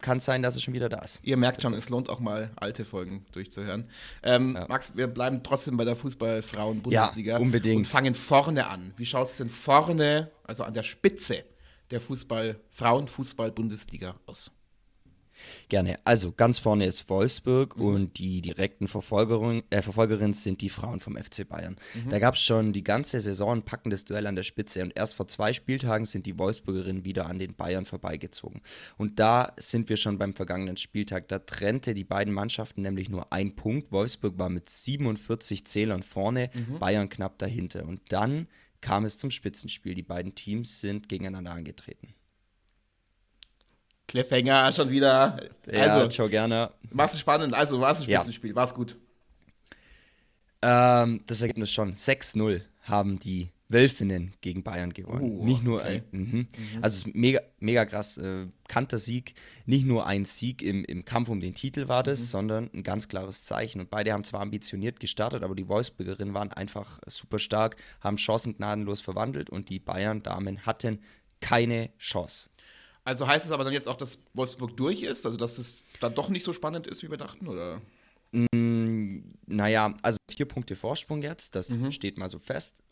kann 0.00 0.18
es 0.18 0.24
sein, 0.26 0.42
dass 0.42 0.54
er 0.54 0.60
schon 0.60 0.74
wieder 0.74 0.88
da 0.90 0.98
ist. 0.98 1.20
Ihr 1.22 1.36
merkt 1.38 1.62
schon, 1.62 1.72
es 1.72 1.88
lohnt 1.88 2.10
auch 2.10 2.20
mal 2.20 2.50
alte 2.56 2.84
Folgen 2.84 3.24
durchzuhören. 3.32 3.88
Ähm, 4.22 4.52
Max, 4.68 4.92
wir 4.94 5.06
bleiben 5.06 5.42
trotzdem 5.42 5.76
bei 5.78 5.84
der 5.86 5.96
Fußball-Frauen-Bundesliga. 5.96 7.32
Ja, 7.32 7.38
unbedingt. 7.38 7.76
Und 7.78 7.88
fangen 7.88 8.14
vorne 8.14 8.66
an. 8.68 8.92
Wie 8.98 9.06
schaut 9.06 9.28
es 9.28 9.38
denn 9.38 9.48
vorne, 9.50 10.30
also 10.44 10.62
an 10.64 10.74
der 10.74 10.82
Spitze 10.82 11.44
der 11.90 12.00
Fußball, 12.00 12.56
Frauenfußball-Bundesliga 12.70 14.14
aus? 14.26 14.50
Gerne. 15.68 15.98
Also 16.04 16.32
ganz 16.32 16.58
vorne 16.58 16.86
ist 16.86 17.08
Wolfsburg 17.08 17.76
und 17.76 18.18
die 18.18 18.42
direkten 18.42 18.88
Verfolgerin, 18.88 19.62
äh, 19.70 19.82
Verfolgerinnen 19.82 20.32
sind 20.32 20.60
die 20.60 20.68
Frauen 20.68 21.00
vom 21.00 21.16
FC 21.16 21.48
Bayern. 21.48 21.76
Da 22.10 22.18
gab 22.18 22.34
es 22.34 22.42
schon 22.42 22.72
die 22.72 22.84
ganze 22.84 23.20
Saison 23.20 23.58
ein 23.58 23.62
packendes 23.62 24.04
Duell 24.04 24.26
an 24.26 24.36
der 24.36 24.42
Spitze 24.42 24.82
und 24.82 24.96
erst 24.96 25.14
vor 25.14 25.28
zwei 25.28 25.52
Spieltagen 25.52 26.06
sind 26.06 26.26
die 26.26 26.38
Wolfsburgerinnen 26.38 27.04
wieder 27.04 27.26
an 27.26 27.38
den 27.38 27.54
Bayern 27.54 27.86
vorbeigezogen. 27.86 28.60
Und 28.96 29.18
da 29.18 29.52
sind 29.58 29.88
wir 29.88 29.96
schon 29.96 30.18
beim 30.18 30.34
vergangenen 30.34 30.76
Spieltag. 30.76 31.28
Da 31.28 31.38
trennte 31.38 31.94
die 31.94 32.04
beiden 32.04 32.32
Mannschaften 32.32 32.82
nämlich 32.82 33.08
nur 33.08 33.32
ein 33.32 33.56
Punkt. 33.56 33.92
Wolfsburg 33.92 34.38
war 34.38 34.48
mit 34.48 34.68
47 34.68 35.66
Zählern 35.66 36.02
vorne, 36.02 36.50
Bayern 36.78 37.08
knapp 37.08 37.38
dahinter. 37.38 37.86
Und 37.86 38.00
dann 38.08 38.48
kam 38.80 39.04
es 39.04 39.18
zum 39.18 39.30
Spitzenspiel. 39.30 39.94
Die 39.94 40.02
beiden 40.02 40.34
Teams 40.34 40.80
sind 40.80 41.08
gegeneinander 41.08 41.52
angetreten. 41.52 42.14
Cliffhanger 44.14 44.70
schon 44.70 44.90
wieder. 44.90 45.40
Ja, 45.70 45.92
Also, 45.92 46.08
Joe 46.22 46.30
Gerner. 46.30 46.72
war's 46.90 47.18
spannend. 47.18 47.52
Also, 47.52 47.80
war 47.80 47.90
es 47.90 48.00
ein 48.00 48.08
Ja. 48.08 48.20
Spitzenspiel. 48.20 48.54
War 48.54 48.64
es 48.64 48.72
gut. 48.72 48.96
Ähm, 50.62 51.22
das 51.26 51.42
Ergebnis 51.42 51.72
schon. 51.72 51.94
6-0 51.94 52.60
haben 52.82 53.18
die 53.18 53.50
Wölfinnen 53.68 54.32
gegen 54.40 54.62
Bayern 54.62 54.92
gewonnen. 54.92 55.38
Oh, 55.40 55.44
nicht 55.44 55.64
nur 55.64 55.80
okay. 55.80 56.02
ein, 56.12 56.18
mhm. 56.20 56.48
Also 56.80 56.94
es 56.94 57.06
ist 57.06 57.14
mega, 57.16 57.40
mega 57.58 57.84
krass. 57.84 58.16
Äh, 58.18 58.46
kanter 58.68 58.98
Sieg. 59.00 59.34
Nicht 59.66 59.84
nur 59.84 60.06
ein 60.06 60.26
Sieg 60.26 60.62
im, 60.62 60.84
im 60.84 61.04
Kampf 61.04 61.28
um 61.28 61.40
den 61.40 61.54
Titel 61.54 61.88
war 61.88 62.04
das, 62.04 62.30
sondern 62.30 62.70
ein 62.72 62.84
ganz 62.84 63.08
klares 63.08 63.44
Zeichen. 63.44 63.80
Und 63.80 63.90
beide 63.90 64.12
haben 64.12 64.22
zwar 64.22 64.42
ambitioniert 64.42 65.00
gestartet, 65.00 65.42
aber 65.42 65.56
die 65.56 65.66
Wolfsburgerinnen 65.66 66.34
waren 66.34 66.52
einfach 66.52 67.00
super 67.06 67.40
stark, 67.40 67.76
haben 68.00 68.16
Chancen 68.16 68.56
gnadenlos 68.56 69.00
verwandelt 69.00 69.50
und 69.50 69.70
die 69.70 69.80
Bayern-Damen 69.80 70.64
hatten 70.66 71.00
keine 71.40 71.90
Chance. 71.98 72.48
Also 73.04 73.26
heißt 73.26 73.44
es 73.44 73.52
aber 73.52 73.64
dann 73.64 73.72
jetzt 73.74 73.86
auch, 73.86 73.96
dass 73.96 74.18
Wolfsburg 74.32 74.76
durch 74.76 75.02
ist? 75.02 75.26
Also, 75.26 75.36
dass 75.36 75.58
es 75.58 75.84
dann 76.00 76.14
doch 76.14 76.30
nicht 76.30 76.44
so 76.44 76.52
spannend 76.52 76.86
ist, 76.86 77.02
wie 77.02 77.10
wir 77.10 77.18
dachten? 77.18 77.46
Oder? 77.48 77.82
Naja, 79.46 79.94
also 80.02 80.18
vier 80.30 80.46
Punkte 80.46 80.74
Vorsprung 80.74 81.22
jetzt, 81.22 81.54
das 81.54 81.76
steht 81.90 82.18
mal 82.18 82.28
so 82.28 82.38
fest. 82.38 82.82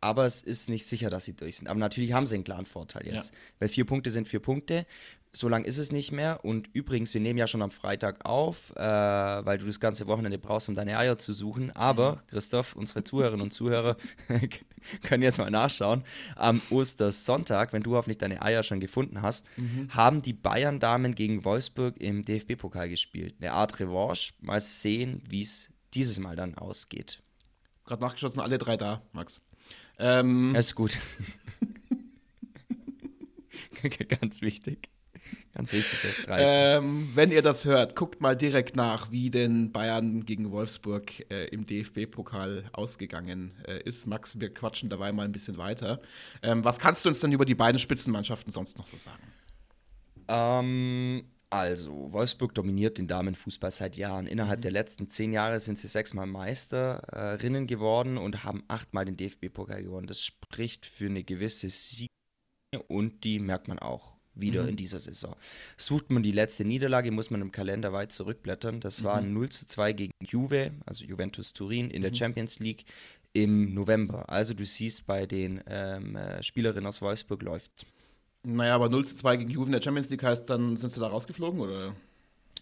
Aber 0.00 0.26
es 0.26 0.42
ist 0.42 0.68
nicht 0.68 0.86
sicher, 0.86 1.10
dass 1.10 1.24
sie 1.24 1.34
durch 1.34 1.56
sind. 1.56 1.68
Aber 1.68 1.78
natürlich 1.78 2.12
haben 2.12 2.26
sie 2.26 2.34
einen 2.34 2.44
klaren 2.44 2.66
Vorteil 2.66 3.06
jetzt. 3.06 3.32
Weil 3.58 3.68
vier 3.68 3.84
Punkte 3.84 4.10
sind 4.10 4.28
vier 4.28 4.40
Punkte. 4.40 4.86
So 5.32 5.48
lang 5.48 5.64
ist 5.64 5.76
es 5.76 5.92
nicht 5.92 6.12
mehr. 6.12 6.44
Und 6.44 6.68
übrigens, 6.72 7.12
wir 7.12 7.20
nehmen 7.20 7.38
ja 7.38 7.46
schon 7.46 7.60
am 7.60 7.70
Freitag 7.70 8.24
auf, 8.24 8.72
äh, 8.76 8.80
weil 8.80 9.58
du 9.58 9.66
das 9.66 9.80
ganze 9.80 10.06
Wochenende 10.06 10.38
brauchst, 10.38 10.68
um 10.70 10.74
deine 10.74 10.96
Eier 10.96 11.18
zu 11.18 11.34
suchen. 11.34 11.72
Aber, 11.72 12.22
Christoph, 12.28 12.74
unsere 12.74 13.04
Zuhörerinnen 13.04 13.42
und 13.42 13.50
Zuhörer 13.52 13.96
können 15.02 15.22
jetzt 15.22 15.36
mal 15.38 15.50
nachschauen. 15.50 16.04
Am 16.36 16.62
Ostersonntag, 16.70 17.74
wenn 17.74 17.82
du 17.82 17.96
hoffentlich 17.96 18.18
deine 18.18 18.40
Eier 18.40 18.62
schon 18.62 18.80
gefunden 18.80 19.20
hast, 19.20 19.46
haben 19.90 20.22
die 20.22 20.32
Bayern-Damen 20.32 21.14
gegen 21.14 21.44
Wolfsburg 21.44 22.00
im 22.00 22.22
DFB-Pokal 22.22 22.88
gespielt. 22.88 23.34
Eine 23.40 23.52
Art 23.52 23.78
Revanche. 23.78 24.32
Mal 24.40 24.60
sehen, 24.60 25.22
wie 25.28 25.42
es 25.42 25.70
dieses 25.92 26.18
Mal 26.18 26.36
dann 26.36 26.54
ausgeht. 26.54 27.22
Gerade 27.84 28.02
nachgeschossen, 28.02 28.40
alle 28.40 28.58
drei 28.58 28.76
da, 28.76 29.02
Max. 29.12 29.40
Ähm, 29.98 30.52
Das 30.54 30.66
ist 30.66 30.74
gut. 30.74 30.98
Ganz 34.20 34.40
wichtig. 34.40 34.88
Ganz 35.54 35.72
wichtig, 35.72 35.98
das 36.02 36.16
30. 36.22 36.46
Ähm, 36.48 37.10
wenn 37.14 37.30
ihr 37.30 37.40
das 37.40 37.64
hört, 37.64 37.96
guckt 37.96 38.20
mal 38.20 38.36
direkt 38.36 38.76
nach, 38.76 39.10
wie 39.10 39.30
denn 39.30 39.72
Bayern 39.72 40.26
gegen 40.26 40.50
Wolfsburg 40.50 41.30
äh, 41.30 41.46
im 41.46 41.64
DFB-Pokal 41.64 42.64
ausgegangen 42.74 43.52
äh, 43.66 43.80
ist. 43.84 44.06
Max, 44.06 44.38
wir 44.38 44.52
quatschen 44.52 44.90
dabei 44.90 45.12
mal 45.12 45.24
ein 45.24 45.32
bisschen 45.32 45.56
weiter. 45.56 45.98
Ähm, 46.42 46.62
was 46.62 46.78
kannst 46.78 47.06
du 47.06 47.08
uns 47.08 47.20
denn 47.20 47.32
über 47.32 47.46
die 47.46 47.54
beiden 47.54 47.78
Spitzenmannschaften 47.78 48.52
sonst 48.52 48.76
noch 48.76 48.86
so 48.86 48.98
sagen? 48.98 49.22
Ähm, 50.28 51.24
also, 51.58 52.12
Wolfsburg 52.12 52.54
dominiert 52.54 52.98
den 52.98 53.08
Damenfußball 53.08 53.70
seit 53.70 53.96
Jahren. 53.96 54.26
Innerhalb 54.26 54.62
der 54.62 54.70
letzten 54.70 55.08
zehn 55.08 55.32
Jahre 55.32 55.60
sind 55.60 55.78
sie 55.78 55.88
sechsmal 55.88 56.26
Meisterinnen 56.26 57.66
geworden 57.66 58.18
und 58.18 58.44
haben 58.44 58.62
achtmal 58.68 59.04
den 59.04 59.16
DFB-Pokal 59.16 59.82
gewonnen. 59.82 60.06
Das 60.06 60.22
spricht 60.22 60.86
für 60.86 61.06
eine 61.06 61.24
gewisse 61.24 61.68
Sieg 61.68 62.08
und 62.88 63.24
die 63.24 63.38
merkt 63.38 63.68
man 63.68 63.78
auch 63.78 64.16
wieder 64.34 64.68
in 64.68 64.76
dieser 64.76 65.00
Saison. 65.00 65.34
Sucht 65.76 66.10
man 66.10 66.22
die 66.22 66.32
letzte 66.32 66.64
Niederlage, 66.64 67.10
muss 67.10 67.30
man 67.30 67.40
im 67.40 67.52
Kalender 67.52 67.92
weit 67.92 68.12
zurückblättern. 68.12 68.80
Das 68.80 69.02
war 69.02 69.20
0 69.20 69.48
zu 69.48 69.66
2 69.66 69.92
gegen 69.94 70.12
Juve, 70.22 70.72
also 70.84 71.04
Juventus 71.04 71.52
Turin, 71.52 71.90
in 71.90 72.02
der 72.02 72.14
Champions 72.14 72.58
League 72.58 72.84
im 73.32 73.74
November. 73.74 74.28
Also 74.28 74.54
du 74.54 74.64
siehst 74.64 75.06
bei 75.06 75.26
den 75.26 75.62
ähm, 75.66 76.16
äh, 76.16 76.42
Spielerinnen 76.42 76.86
aus 76.86 77.02
Wolfsburg 77.02 77.42
läuft's. 77.42 77.84
Naja, 78.48 78.76
aber 78.76 78.88
0 78.88 79.04
zu 79.04 79.16
2 79.16 79.38
gegen 79.38 79.50
Juve 79.50 79.66
in 79.66 79.72
der 79.72 79.82
Champions 79.82 80.08
League 80.08 80.22
heißt, 80.22 80.48
dann 80.48 80.76
sind 80.76 80.90
sie 80.90 81.00
da 81.00 81.08
rausgeflogen, 81.08 81.58
oder? 81.58 81.96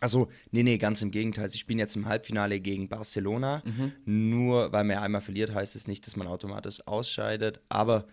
Also, 0.00 0.28
nee, 0.50 0.62
nee, 0.62 0.78
ganz 0.78 1.02
im 1.02 1.10
Gegenteil. 1.10 1.50
Sie 1.50 1.58
spielen 1.58 1.78
jetzt 1.78 1.94
im 1.94 2.06
Halbfinale 2.06 2.58
gegen 2.58 2.88
Barcelona. 2.88 3.62
Mhm. 3.66 3.92
Nur 4.06 4.72
weil 4.72 4.84
man 4.84 4.96
einmal 4.96 5.20
verliert, 5.20 5.52
heißt 5.52 5.76
es 5.76 5.86
nicht, 5.86 6.06
dass 6.06 6.16
man 6.16 6.26
automatisch 6.26 6.80
ausscheidet. 6.86 7.60
Aber 7.68 8.06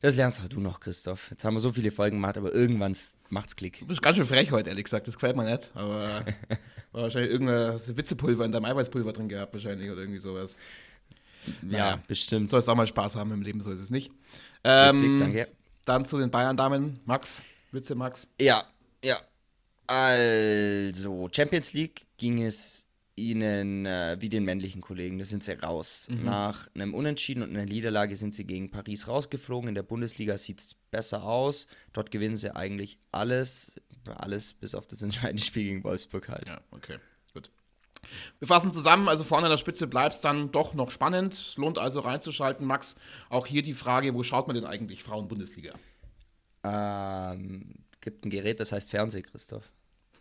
das 0.00 0.16
lernst 0.16 0.40
auch 0.40 0.48
du 0.48 0.58
noch, 0.58 0.80
Christoph. 0.80 1.30
Jetzt 1.30 1.44
haben 1.44 1.54
wir 1.54 1.60
so 1.60 1.72
viele 1.72 1.90
Folgen 1.90 2.16
gemacht, 2.16 2.38
aber 2.38 2.54
irgendwann 2.54 2.96
macht's 3.28 3.56
Klick. 3.56 3.80
Du 3.80 3.86
bist 3.86 4.00
ganz 4.00 4.16
schön 4.16 4.24
frech 4.24 4.50
heute, 4.50 4.70
ehrlich 4.70 4.84
gesagt. 4.84 5.06
Das 5.06 5.14
gefällt 5.14 5.36
mir 5.36 5.44
nicht. 5.44 5.70
Aber 5.74 6.24
war 6.92 7.02
wahrscheinlich 7.02 7.30
irgendein 7.30 7.78
Witzepulver 7.94 8.46
in 8.46 8.52
deinem 8.52 8.64
Eiweißpulver 8.64 9.12
drin 9.12 9.28
gehabt, 9.28 9.52
wahrscheinlich, 9.52 9.90
oder 9.90 10.00
irgendwie 10.00 10.20
sowas. 10.20 10.56
Naja, 11.60 11.90
ja, 11.90 12.02
bestimmt. 12.08 12.46
Du 12.46 12.52
sollst 12.52 12.70
auch 12.70 12.74
mal 12.74 12.86
Spaß 12.86 13.16
haben 13.16 13.32
im 13.32 13.42
Leben, 13.42 13.60
so 13.60 13.70
ist 13.70 13.80
es 13.80 13.90
nicht. 13.90 14.10
Richtig, 14.64 15.02
ähm, 15.02 15.18
danke. 15.18 15.48
Dann 15.88 16.04
zu 16.04 16.18
den 16.18 16.30
Bayern-Damen. 16.30 17.00
Max, 17.06 17.40
Witze, 17.72 17.94
Max. 17.94 18.28
Ja, 18.38 18.66
ja. 19.02 19.16
Also, 19.86 21.30
Champions 21.32 21.72
League 21.72 22.06
ging 22.18 22.44
es 22.44 22.86
ihnen 23.16 23.86
äh, 23.86 24.18
wie 24.20 24.28
den 24.28 24.44
männlichen 24.44 24.82
Kollegen, 24.82 25.18
da 25.18 25.24
sind 25.24 25.42
sie 25.42 25.52
raus. 25.52 26.08
Mhm. 26.10 26.24
Nach 26.26 26.68
einem 26.74 26.92
Unentschieden 26.92 27.42
und 27.42 27.56
einer 27.56 27.64
Niederlage 27.64 28.16
sind 28.16 28.34
sie 28.34 28.44
gegen 28.44 28.70
Paris 28.70 29.08
rausgeflogen. 29.08 29.70
In 29.70 29.74
der 29.74 29.82
Bundesliga 29.82 30.36
sieht 30.36 30.60
es 30.60 30.74
besser 30.74 31.24
aus. 31.24 31.68
Dort 31.94 32.10
gewinnen 32.10 32.36
sie 32.36 32.54
eigentlich 32.54 32.98
alles. 33.10 33.80
Alles 34.04 34.52
bis 34.52 34.74
auf 34.74 34.86
das 34.86 35.00
entscheidende 35.00 35.42
Spiel 35.42 35.64
gegen 35.64 35.84
Wolfsburg 35.84 36.28
halt. 36.28 36.50
Ja, 36.50 36.60
okay. 36.70 36.98
Wir 38.38 38.48
fassen 38.48 38.72
zusammen, 38.72 39.08
also 39.08 39.24
vorne 39.24 39.46
an 39.46 39.50
der 39.50 39.58
Spitze 39.58 39.86
bleibt 39.86 40.16
es 40.16 40.20
dann 40.20 40.50
doch 40.52 40.74
noch 40.74 40.90
spannend. 40.90 41.34
Es 41.34 41.56
lohnt 41.56 41.78
also 41.78 42.00
reinzuschalten. 42.00 42.66
Max, 42.66 42.96
auch 43.28 43.46
hier 43.46 43.62
die 43.62 43.74
Frage, 43.74 44.14
wo 44.14 44.22
schaut 44.22 44.46
man 44.46 44.54
denn 44.54 44.64
eigentlich 44.64 45.02
Frauen-Bundesliga? 45.02 45.74
Ähm, 46.64 47.84
gibt 48.00 48.24
ein 48.24 48.30
Gerät, 48.30 48.60
das 48.60 48.72
heißt 48.72 48.90
Fernseh, 48.90 49.22
Christoph. 49.22 49.70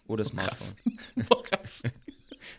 Oder 0.08 0.24
oh, 0.26 0.30
Smartphone. 0.30 0.76
Oh, 1.30 1.42
krass. 1.42 1.84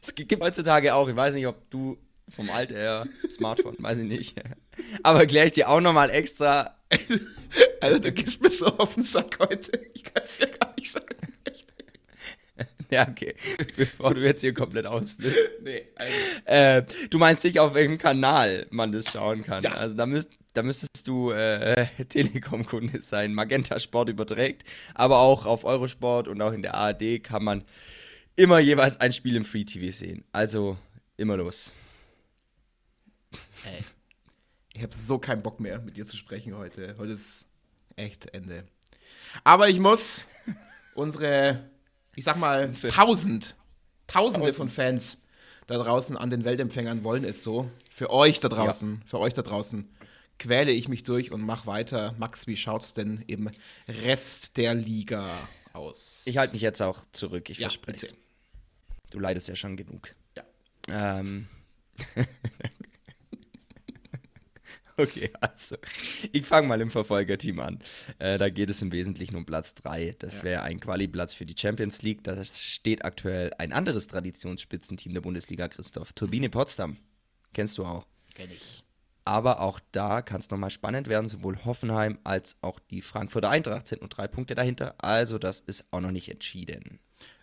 Es 0.02 0.14
gibt 0.14 0.38
heutzutage 0.42 0.92
auch, 0.92 1.08
ich 1.08 1.16
weiß 1.16 1.34
nicht, 1.34 1.46
ob 1.46 1.70
du 1.70 1.96
vom 2.34 2.50
Alter 2.50 2.76
her 2.76 3.06
Smartphone, 3.30 3.76
weiß 3.78 3.98
ich 3.98 4.08
nicht. 4.08 4.38
Aber 5.02 5.20
erkläre 5.20 5.46
ich 5.46 5.52
dir 5.52 5.68
auch 5.68 5.80
nochmal 5.80 6.10
extra. 6.10 6.76
Also, 7.80 8.00
du 8.00 8.12
gehst 8.12 8.42
mir 8.42 8.50
so 8.50 8.66
auf 8.66 8.94
den 8.94 9.04
Sack 9.04 9.38
heute. 9.38 9.80
Ich 9.94 10.02
kann 10.02 10.22
es 10.24 10.38
ja 10.38 10.46
gar 10.46 10.74
nicht 10.76 10.90
sagen. 10.90 11.16
Ja, 12.90 13.06
okay. 13.06 13.34
Bevor 13.76 14.14
du 14.14 14.22
jetzt 14.22 14.40
hier 14.40 14.54
komplett 14.54 14.86
ausflippst. 14.86 15.38
Nee, 15.62 15.88
also. 15.94 16.14
äh, 16.46 16.82
du 17.10 17.18
meinst 17.18 17.44
nicht, 17.44 17.58
auf 17.60 17.74
welchem 17.74 17.98
Kanal 17.98 18.66
man 18.70 18.92
das 18.92 19.12
schauen 19.12 19.42
kann. 19.42 19.62
Ja. 19.62 19.72
Also 19.72 19.94
da, 19.94 20.06
müsst, 20.06 20.30
da 20.54 20.62
müsstest 20.62 21.06
du 21.06 21.30
äh, 21.30 21.86
Telekom-Kunde 22.08 23.00
sein. 23.00 23.34
Magenta 23.34 23.78
Sport 23.78 24.08
überträgt. 24.08 24.64
Aber 24.94 25.18
auch 25.18 25.44
auf 25.44 25.64
Eurosport 25.64 26.28
und 26.28 26.40
auch 26.40 26.52
in 26.52 26.62
der 26.62 26.74
ARD 26.74 27.22
kann 27.22 27.44
man 27.44 27.64
immer 28.36 28.58
jeweils 28.58 28.98
ein 29.00 29.12
Spiel 29.12 29.36
im 29.36 29.44
Free 29.44 29.64
TV 29.64 29.94
sehen. 29.94 30.24
Also 30.32 30.78
immer 31.16 31.36
los. 31.36 31.74
Ey. 33.64 33.84
Ich 34.74 34.82
habe 34.82 34.94
so 34.94 35.18
keinen 35.18 35.42
Bock 35.42 35.58
mehr, 35.58 35.80
mit 35.80 35.96
dir 35.96 36.06
zu 36.06 36.16
sprechen 36.16 36.56
heute. 36.56 36.94
Heute 36.98 37.12
ist 37.12 37.44
echt 37.96 38.32
Ende. 38.32 38.64
Aber 39.42 39.68
ich 39.68 39.80
muss 39.80 40.26
unsere, 40.94 41.68
ich 42.16 42.24
sag 42.24 42.36
mal, 42.36 42.72
tausend, 42.72 43.56
tausende 44.06 44.52
von 44.52 44.68
Fans 44.68 45.18
da 45.66 45.76
draußen 45.76 46.16
an 46.16 46.30
den 46.30 46.44
Weltempfängern 46.44 47.04
wollen 47.04 47.24
es 47.24 47.44
so. 47.44 47.70
Für 47.90 48.10
euch 48.10 48.40
da 48.40 48.48
draußen, 48.48 48.94
ja. 48.94 49.06
für 49.06 49.20
euch 49.20 49.34
da 49.34 49.42
draußen 49.42 49.88
quäle 50.38 50.72
ich 50.72 50.88
mich 50.88 51.02
durch 51.02 51.30
und 51.30 51.42
mach 51.42 51.66
weiter. 51.66 52.14
Max, 52.18 52.46
wie 52.46 52.56
schaut's 52.56 52.94
denn 52.94 53.22
im 53.26 53.50
Rest 53.86 54.56
der 54.56 54.74
Liga 54.74 55.48
aus? 55.72 56.22
Ich 56.24 56.38
halte 56.38 56.54
mich 56.54 56.62
jetzt 56.62 56.80
auch 56.80 57.04
zurück, 57.12 57.50
ich 57.50 57.58
ja, 57.58 57.68
verspreche. 57.68 58.14
Du 59.10 59.18
leidest 59.18 59.48
ja 59.48 59.56
schon 59.56 59.76
genug. 59.76 60.14
Ja. 60.36 60.44
Ähm. 60.88 61.48
okay, 65.02 65.30
also. 65.40 65.76
Ich 66.32 66.44
fange 66.44 66.68
mal 66.68 66.80
im 66.80 66.90
Verfolgerteam 66.90 67.60
an. 67.60 67.78
Äh, 68.18 68.38
da 68.38 68.50
geht 68.50 68.68
es 68.68 68.82
im 68.82 68.92
Wesentlichen 68.92 69.36
um 69.36 69.46
Platz 69.46 69.74
3. 69.76 70.16
Das 70.18 70.38
ja. 70.38 70.44
wäre 70.44 70.62
ein 70.62 70.80
Quali-Platz 70.80 71.34
für 71.34 71.44
die 71.44 71.54
Champions 71.56 72.02
League. 72.02 72.24
Da 72.24 72.44
steht 72.44 73.04
aktuell 73.04 73.52
ein 73.58 73.72
anderes 73.72 74.08
Traditionsspitzenteam 74.08 75.14
der 75.14 75.20
Bundesliga, 75.20 75.68
Christoph. 75.68 76.12
Turbine 76.12 76.50
Potsdam. 76.50 76.96
Kennst 77.54 77.78
du 77.78 77.84
auch. 77.84 78.06
Kenn 78.34 78.50
ich. 78.50 78.82
Aber 79.24 79.60
auch 79.60 79.78
da 79.92 80.22
kann 80.22 80.40
es 80.40 80.50
nochmal 80.50 80.70
spannend 80.70 81.08
werden. 81.08 81.28
Sowohl 81.28 81.64
Hoffenheim 81.64 82.18
als 82.24 82.56
auch 82.62 82.80
die 82.80 83.02
Frankfurter 83.02 83.50
Eintracht 83.50 83.86
sind 83.86 84.00
nur 84.00 84.08
drei 84.08 84.26
Punkte 84.26 84.54
dahinter. 84.54 84.94
Also, 84.98 85.38
das 85.38 85.60
ist 85.60 85.84
auch 85.92 86.00
noch 86.00 86.10
nicht 86.10 86.30
entschieden. 86.30 86.98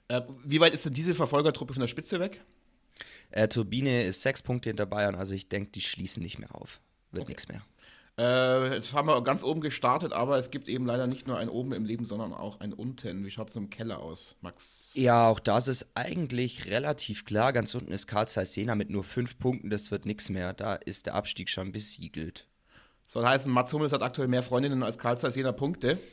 Äh, 0.07 0.21
wie 0.43 0.59
weit 0.59 0.73
ist 0.73 0.85
denn 0.85 0.93
diese 0.93 1.15
Verfolgertruppe 1.15 1.73
von 1.73 1.81
der 1.81 1.87
Spitze 1.87 2.19
weg? 2.19 2.43
Äh, 3.31 3.47
Turbine 3.47 4.03
ist 4.03 4.21
sechs 4.21 4.41
Punkte 4.41 4.69
hinter 4.69 4.85
Bayern, 4.85 5.15
also 5.15 5.33
ich 5.33 5.49
denke, 5.49 5.71
die 5.71 5.81
schließen 5.81 6.21
nicht 6.21 6.39
mehr 6.39 6.55
auf. 6.55 6.79
Wird 7.15 7.23
okay. 7.23 7.31
nichts 7.31 7.47
mehr. 7.47 7.61
Äh, 8.17 8.73
jetzt 8.73 8.93
haben 8.93 9.09
wir 9.09 9.21
ganz 9.23 9.43
oben 9.43 9.59
gestartet, 9.59 10.13
aber 10.13 10.37
es 10.37 10.49
gibt 10.49 10.69
eben 10.69 10.85
leider 10.85 11.05
nicht 11.05 11.27
nur 11.27 11.37
ein 11.37 11.49
oben 11.49 11.73
im 11.73 11.83
Leben, 11.83 12.05
sondern 12.05 12.33
auch 12.33 12.61
ein 12.61 12.71
unten. 12.71 13.25
Wie 13.25 13.31
schaut 13.31 13.49
es 13.49 13.55
im 13.57 13.69
Keller 13.69 13.99
aus, 13.99 14.37
Max? 14.39 14.91
Ja, 14.93 15.27
auch 15.27 15.39
das 15.39 15.67
ist 15.67 15.87
eigentlich 15.95 16.65
relativ 16.67 17.25
klar. 17.25 17.51
Ganz 17.51 17.75
unten 17.75 17.91
ist 17.91 18.07
Karl 18.07 18.27
Zeiss 18.27 18.55
Jena 18.55 18.75
mit 18.75 18.89
nur 18.89 19.03
fünf 19.03 19.37
Punkten, 19.37 19.69
das 19.69 19.91
wird 19.91 20.05
nichts 20.05 20.29
mehr. 20.29 20.53
Da 20.53 20.75
ist 20.75 21.07
der 21.07 21.15
Abstieg 21.15 21.49
schon 21.49 21.73
besiegelt. 21.73 22.47
Soll 23.05 23.25
heißen, 23.25 23.51
Mats 23.51 23.73
Hummels 23.73 23.91
hat 23.91 24.01
aktuell 24.01 24.29
mehr 24.29 24.43
Freundinnen 24.43 24.81
als 24.81 24.97
Karl 24.97 25.17
Zeiss 25.17 25.35
Jena 25.35 25.51
Punkte. 25.51 25.99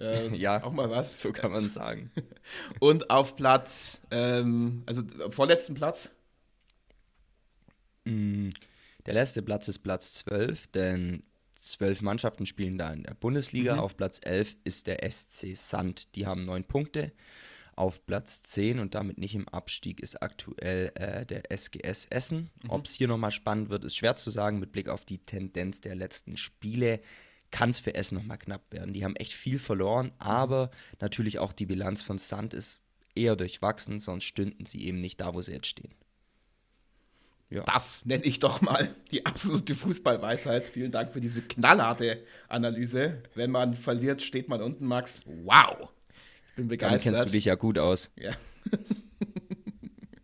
Äh, 0.00 0.34
ja, 0.34 0.64
auch 0.64 0.72
mal 0.72 0.90
was. 0.90 1.20
So 1.20 1.32
kann 1.32 1.52
man 1.52 1.68
sagen. 1.68 2.10
Und 2.80 3.10
auf 3.10 3.36
Platz, 3.36 4.00
ähm, 4.10 4.82
also 4.86 5.02
vorletzten 5.28 5.74
Platz? 5.74 6.10
Mm, 8.04 8.48
der 9.06 9.14
letzte 9.14 9.42
Platz 9.42 9.68
ist 9.68 9.80
Platz 9.80 10.14
12, 10.14 10.68
denn 10.68 11.22
zwölf 11.54 12.02
Mannschaften 12.02 12.46
spielen 12.46 12.78
da 12.78 12.92
in 12.92 13.04
der 13.04 13.14
Bundesliga. 13.14 13.74
Mhm. 13.74 13.80
Auf 13.80 13.96
Platz 13.96 14.20
11 14.22 14.56
ist 14.64 14.86
der 14.86 15.08
SC 15.08 15.56
Sand. 15.56 16.14
Die 16.14 16.26
haben 16.26 16.44
neun 16.44 16.64
Punkte. 16.64 17.12
Auf 17.74 18.04
Platz 18.04 18.42
10 18.42 18.78
und 18.80 18.94
damit 18.94 19.18
nicht 19.18 19.34
im 19.34 19.48
Abstieg 19.48 20.00
ist 20.00 20.22
aktuell 20.22 20.92
äh, 20.94 21.24
der 21.24 21.50
SGS 21.50 22.06
Essen. 22.10 22.50
Mhm. 22.62 22.70
Ob 22.70 22.86
es 22.86 22.94
hier 22.94 23.08
nochmal 23.08 23.32
spannend 23.32 23.70
wird, 23.70 23.84
ist 23.84 23.96
schwer 23.96 24.14
zu 24.14 24.30
sagen 24.30 24.58
mit 24.58 24.72
Blick 24.72 24.88
auf 24.88 25.04
die 25.04 25.18
Tendenz 25.18 25.80
der 25.80 25.94
letzten 25.94 26.36
Spiele 26.36 27.00
kann 27.52 27.70
es 27.70 27.78
für 27.78 27.94
Essen 27.94 28.16
nochmal 28.16 28.38
knapp 28.38 28.72
werden. 28.72 28.94
Die 28.94 29.04
haben 29.04 29.14
echt 29.14 29.34
viel 29.34 29.60
verloren, 29.60 30.10
aber 30.18 30.70
natürlich 31.00 31.38
auch 31.38 31.52
die 31.52 31.66
Bilanz 31.66 32.02
von 32.02 32.18
Sand 32.18 32.54
ist 32.54 32.80
eher 33.14 33.36
durchwachsen, 33.36 34.00
sonst 34.00 34.24
stünden 34.24 34.66
sie 34.66 34.86
eben 34.86 35.00
nicht 35.00 35.20
da, 35.20 35.34
wo 35.34 35.42
sie 35.42 35.52
jetzt 35.52 35.68
stehen. 35.68 35.94
Ja. 37.52 37.64
Das 37.64 38.06
nenne 38.06 38.24
ich 38.24 38.38
doch 38.38 38.62
mal 38.62 38.88
die 39.10 39.26
absolute 39.26 39.74
Fußballweisheit. 39.74 40.68
Vielen 40.68 40.90
Dank 40.90 41.12
für 41.12 41.20
diese 41.20 41.42
knallharte 41.42 42.22
Analyse. 42.48 43.22
Wenn 43.34 43.50
man 43.50 43.74
verliert, 43.74 44.22
steht 44.22 44.48
man 44.48 44.62
unten, 44.62 44.86
Max. 44.86 45.22
Wow. 45.44 45.90
Ich 46.48 46.56
bin 46.56 46.68
begeistert. 46.68 47.04
Dann 47.04 47.12
kennst 47.12 47.28
du 47.28 47.32
dich 47.32 47.44
ja 47.44 47.54
gut 47.54 47.78
aus. 47.78 48.10
Ja. 48.16 48.32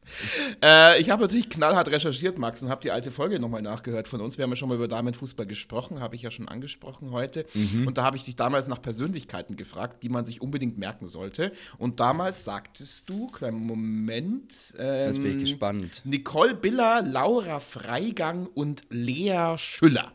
Äh, 0.60 1.00
ich 1.00 1.10
habe 1.10 1.22
natürlich 1.22 1.48
knallhart 1.48 1.88
recherchiert, 1.88 2.38
Max, 2.38 2.62
und 2.62 2.68
habe 2.68 2.80
die 2.82 2.90
alte 2.90 3.12
Folge 3.12 3.38
nochmal 3.38 3.62
nachgehört 3.62 4.08
von 4.08 4.20
uns. 4.20 4.38
Wir 4.38 4.42
haben 4.42 4.50
ja 4.50 4.56
schon 4.56 4.68
mal 4.68 4.74
über 4.74 4.88
Damenfußball 4.88 5.46
gesprochen, 5.46 6.00
habe 6.00 6.16
ich 6.16 6.22
ja 6.22 6.30
schon 6.30 6.48
angesprochen 6.48 7.12
heute. 7.12 7.46
Mhm. 7.54 7.86
Und 7.86 7.98
da 7.98 8.04
habe 8.04 8.16
ich 8.16 8.24
dich 8.24 8.34
damals 8.34 8.66
nach 8.66 8.82
Persönlichkeiten 8.82 9.56
gefragt, 9.56 10.02
die 10.02 10.08
man 10.08 10.24
sich 10.24 10.42
unbedingt 10.42 10.76
merken 10.78 11.06
sollte. 11.06 11.52
Und 11.78 12.00
damals 12.00 12.44
sagtest 12.44 13.08
du, 13.08 13.28
kleinen 13.28 13.64
Moment. 13.64 14.74
Ähm, 14.78 15.06
Jetzt 15.06 15.22
bin 15.22 15.32
ich 15.36 15.44
gespannt. 15.44 16.02
Nicole 16.04 16.54
Biller, 16.54 17.02
Laura 17.02 17.60
Freigang 17.60 18.46
und 18.46 18.82
Lea 18.90 19.54
Schüller. 19.56 20.12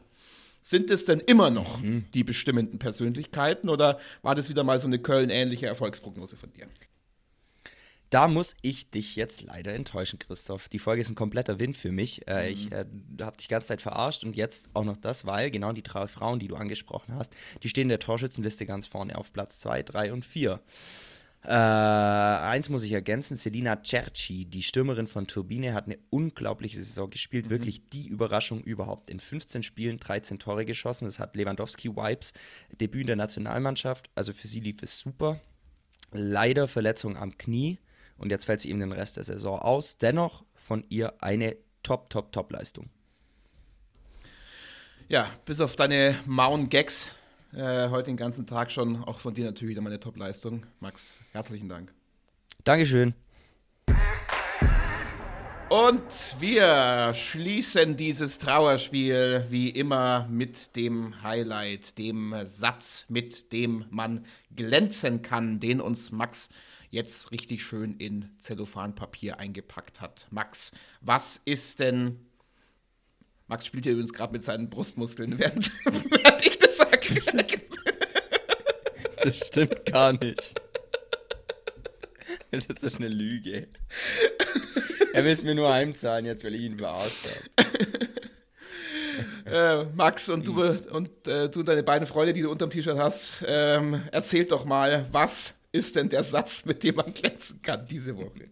Sind 0.62 0.90
es 0.90 1.04
denn 1.04 1.20
immer 1.20 1.50
noch 1.50 1.82
mhm. 1.82 2.06
die 2.14 2.24
bestimmenden 2.24 2.80
Persönlichkeiten 2.80 3.70
oder 3.70 4.00
war 4.22 4.34
das 4.34 4.50
wieder 4.50 4.64
mal 4.64 4.80
so 4.80 4.88
eine 4.88 4.98
Köln-ähnliche 4.98 5.66
Erfolgsprognose 5.66 6.38
von 6.38 6.52
dir? 6.54 6.68
Da 8.14 8.28
muss 8.28 8.56
ich 8.62 8.92
dich 8.92 9.16
jetzt 9.16 9.42
leider 9.42 9.74
enttäuschen, 9.74 10.20
Christoph. 10.20 10.70
Die 10.70 10.78
Folge 10.78 11.02
ist 11.02 11.10
ein 11.10 11.16
kompletter 11.16 11.60
Wind 11.60 11.76
für 11.76 11.92
mich. 11.92 12.28
Äh, 12.28 12.44
mhm. 12.44 12.54
Ich 12.54 12.72
äh, 12.72 12.86
habe 13.22 13.38
dich 13.38 13.48
die 13.48 13.52
ganze 13.52 13.70
Zeit 13.70 13.82
verarscht 13.82 14.24
und 14.24 14.36
jetzt 14.36 14.70
auch 14.76 14.84
noch 14.84 14.98
das, 14.98 15.26
weil 15.26 15.50
genau 15.50 15.72
die 15.72 15.82
drei 15.82 16.06
Frauen, 16.06 16.38
die 16.38 16.48
du 16.48 16.56
angesprochen 16.56 17.16
hast, 17.16 17.34
die 17.64 17.70
stehen 17.70 17.84
in 17.84 17.90
der 17.90 17.98
Torschützenliste 17.98 18.68
ganz 18.68 18.86
vorne 18.86 19.18
auf 19.18 19.34
Platz 19.34 19.58
2, 19.58 19.82
3 19.82 20.14
und 20.14 20.26
4. 20.26 20.60
Äh, 21.44 21.50
eins 21.50 22.70
muss 22.70 22.84
ich 22.84 22.92
ergänzen: 22.92 23.36
Selina 23.36 23.82
Cerci, 23.84 24.46
die 24.46 24.62
Stürmerin 24.62 25.08
von 25.08 25.26
Turbine, 25.26 25.74
hat 25.74 25.88
eine 25.88 25.98
unglaubliche 26.12 26.78
Saison 26.78 27.10
gespielt. 27.10 27.48
Mhm. 27.48 27.50
Wirklich 27.50 27.90
die 27.90 28.10
Überraschung 28.10 28.62
überhaupt. 28.62 29.10
In 29.10 29.20
15 29.20 29.64
Spielen 29.64 29.98
13 29.98 30.38
Tore 30.38 30.66
geschossen. 30.66 31.06
Das 31.06 31.18
hat 31.18 31.36
Lewandowski-Wipes. 31.36 32.34
Debüt 32.80 33.02
in 33.02 33.08
der 33.08 33.16
Nationalmannschaft. 33.16 34.12
Also 34.14 34.34
für 34.34 34.46
sie 34.46 34.60
lief 34.60 34.84
es 34.84 35.00
super. 35.00 35.40
Leider 36.12 36.68
Verletzung 36.68 37.18
am 37.18 37.40
Knie 37.40 37.80
und 38.24 38.30
jetzt 38.30 38.46
fällt 38.46 38.62
sie 38.62 38.70
ihm 38.70 38.80
den 38.80 38.94
Rest 38.94 39.18
der 39.18 39.26
Saison 39.26 39.60
aus. 39.60 39.98
Dennoch 39.98 40.46
von 40.56 40.86
ihr 40.88 41.22
eine 41.22 41.58
Top, 41.84 42.10
Top, 42.10 42.32
Top-Leistung. 42.32 42.90
Ja, 45.10 45.30
bis 45.46 45.60
auf 45.60 45.76
deine 45.76 46.16
mauen 46.26 46.70
Gags 46.70 47.12
Äh, 47.54 47.90
heute 47.90 48.06
den 48.06 48.18
ganzen 48.18 48.48
Tag 48.48 48.72
schon. 48.72 49.04
Auch 49.04 49.20
von 49.20 49.34
dir 49.34 49.44
natürlich 49.46 49.72
wieder 49.72 49.82
meine 49.82 50.00
Top-Leistung. 50.00 50.66
Max, 50.80 51.20
herzlichen 51.34 51.68
Dank. 51.68 51.94
Dankeschön. 52.64 53.14
Und 55.70 56.36
wir 56.40 57.14
schließen 57.14 57.98
dieses 57.98 58.38
Trauerspiel 58.38 59.46
wie 59.50 59.70
immer 59.70 60.28
mit 60.32 60.76
dem 60.76 61.22
Highlight, 61.22 61.98
dem 61.98 62.34
Satz, 62.46 63.06
mit 63.10 63.52
dem 63.52 63.86
man 63.90 64.26
glänzen 64.56 65.22
kann, 65.22 65.60
den 65.60 65.82
uns 65.82 66.12
Max 66.12 66.50
jetzt 66.94 67.32
richtig 67.32 67.64
schön 67.64 67.96
in 67.98 68.30
Zellophanpapier 68.38 69.40
eingepackt 69.40 70.00
hat. 70.00 70.28
Max, 70.30 70.72
was 71.02 71.42
ist 71.44 71.80
denn. 71.80 72.20
Max 73.48 73.66
spielt 73.66 73.86
hier 73.86 73.94
übrigens 73.94 74.14
gerade 74.14 74.32
mit 74.32 74.44
seinen 74.44 74.70
Brustmuskeln, 74.70 75.38
während, 75.40 75.72
während 75.86 76.46
ich 76.46 76.58
das 76.60 76.78
sage. 76.78 77.00
Das 79.24 79.48
stimmt 79.48 79.86
gar 79.86 80.14
nicht. 80.14 80.54
Das 82.52 82.84
ist 82.84 82.98
eine 82.98 83.08
Lüge. 83.08 83.68
Er 85.14 85.24
will 85.24 85.32
es 85.32 85.42
mir 85.42 85.56
nur 85.56 85.74
heimzahlen, 85.74 86.26
jetzt 86.26 86.44
weil 86.44 86.54
ich 86.54 86.62
ihn 86.62 86.78
verarscht 86.78 87.28
habe. 89.46 89.86
äh, 89.86 89.86
Max 89.96 90.30
und 90.30 90.48
du 90.48 90.62
und 90.62 91.28
äh, 91.28 91.50
du 91.50 91.62
und 91.62 91.68
deine 91.68 91.82
beiden 91.82 92.06
Freunde, 92.06 92.34
die 92.34 92.42
du 92.42 92.52
unterm 92.52 92.70
T-Shirt 92.70 92.98
hast, 92.98 93.44
ähm, 93.48 94.04
erzählt 94.12 94.52
doch 94.52 94.66
mal, 94.66 95.08
was 95.12 95.56
ist 95.74 95.98
denn 95.98 96.08
der 96.08 96.24
Satz, 96.24 96.64
mit 96.66 96.84
dem 96.84 96.96
man 96.96 97.14
glänzen 97.14 97.62
kann 97.62 97.86
diese 97.88 98.16
Woche? 98.16 98.50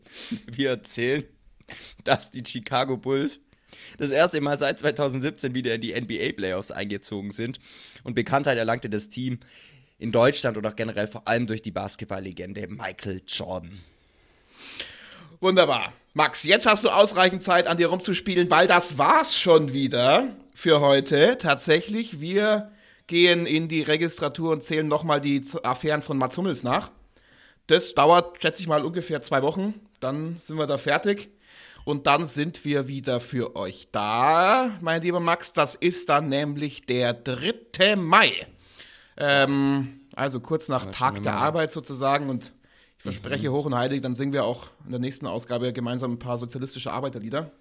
Wir 0.48 0.72
erzählen, 0.72 1.24
dass 2.04 2.32
die 2.32 2.44
Chicago 2.46 2.98
Bulls 2.98 3.40
das 3.98 4.12
erste 4.12 4.42
Mal 4.42 4.58
seit 4.58 4.80
2017 4.80 5.56
wieder 5.56 5.76
in 5.76 5.82
die 5.82 5.94
NBA-Playoffs 5.94 6.72
eingezogen 6.72 7.32
sind 7.32 7.60
und 8.04 8.16
Bekanntheit 8.16 8.58
erlangte 8.58 8.90
das 8.90 9.10
Team 9.10 9.40
in 9.98 10.12
Deutschland 10.12 10.58
und 10.58 10.66
auch 10.66 10.76
generell 10.76 11.08
vor 11.08 11.28
allem 11.28 11.48
durch 11.48 11.62
die 11.62 11.72
Basketballlegende 11.72 12.68
Michael 12.68 13.22
Jordan. 13.28 13.80
Wunderbar. 15.40 15.94
Max, 16.14 16.44
jetzt 16.44 16.66
hast 16.66 16.84
du 16.84 16.90
ausreichend 16.90 17.44
Zeit, 17.44 17.68
an 17.68 17.78
dir 17.78 17.88
rumzuspielen, 17.88 18.50
weil 18.50 18.68
das 18.68 18.98
war's 18.98 19.38
schon 19.38 19.72
wieder 19.72 20.36
für 20.54 20.82
heute. 20.82 21.38
Tatsächlich, 21.38 22.20
wir 22.20 22.72
gehen 23.08 23.46
in 23.46 23.68
die 23.68 23.82
Registratur 23.82 24.52
und 24.52 24.64
zählen 24.64 24.88
nochmal 24.88 25.22
die 25.22 25.44
Affären 25.64 26.02
von 26.02 26.18
Mats 26.18 26.38
Hummels 26.38 26.64
nach. 26.64 26.92
Das 27.72 27.96
dauert, 27.96 28.42
schätze 28.42 28.62
ich 28.62 28.68
mal, 28.68 28.84
ungefähr 28.84 29.22
zwei 29.22 29.42
Wochen. 29.44 29.76
Dann 30.02 30.36
sind 30.40 30.58
wir 30.58 30.68
da 30.68 30.78
fertig. 30.78 31.30
Und 31.86 32.06
dann 32.06 32.28
sind 32.28 32.66
wir 32.66 32.90
wieder 32.90 33.22
für 33.22 33.56
euch 33.56 33.88
da, 33.94 34.78
mein 34.82 35.02
lieber 35.02 35.22
Max. 35.22 35.54
Das 35.54 35.76
ist 35.76 36.10
dann 36.10 36.28
nämlich 36.28 36.86
der 36.86 37.14
3. 37.14 37.96
Mai. 37.96 38.46
Ähm, 39.16 40.02
also 40.14 40.42
kurz 40.42 40.68
nach 40.68 40.88
Tag 40.88 41.24
der 41.24 41.36
Arbeit 41.36 41.72
sozusagen. 41.72 42.30
Und 42.30 42.54
ich 42.98 43.04
verspreche 43.04 43.50
mhm. 43.50 43.54
hoch 43.54 43.66
und 43.68 43.76
heilig, 43.76 44.02
dann 44.02 44.16
singen 44.16 44.34
wir 44.34 44.44
auch 44.44 44.68
in 44.84 44.92
der 44.92 45.00
nächsten 45.00 45.26
Ausgabe 45.26 45.72
gemeinsam 45.72 46.12
ein 46.12 46.20
paar 46.20 46.38
sozialistische 46.38 46.92
Arbeiterlieder. 46.92 47.52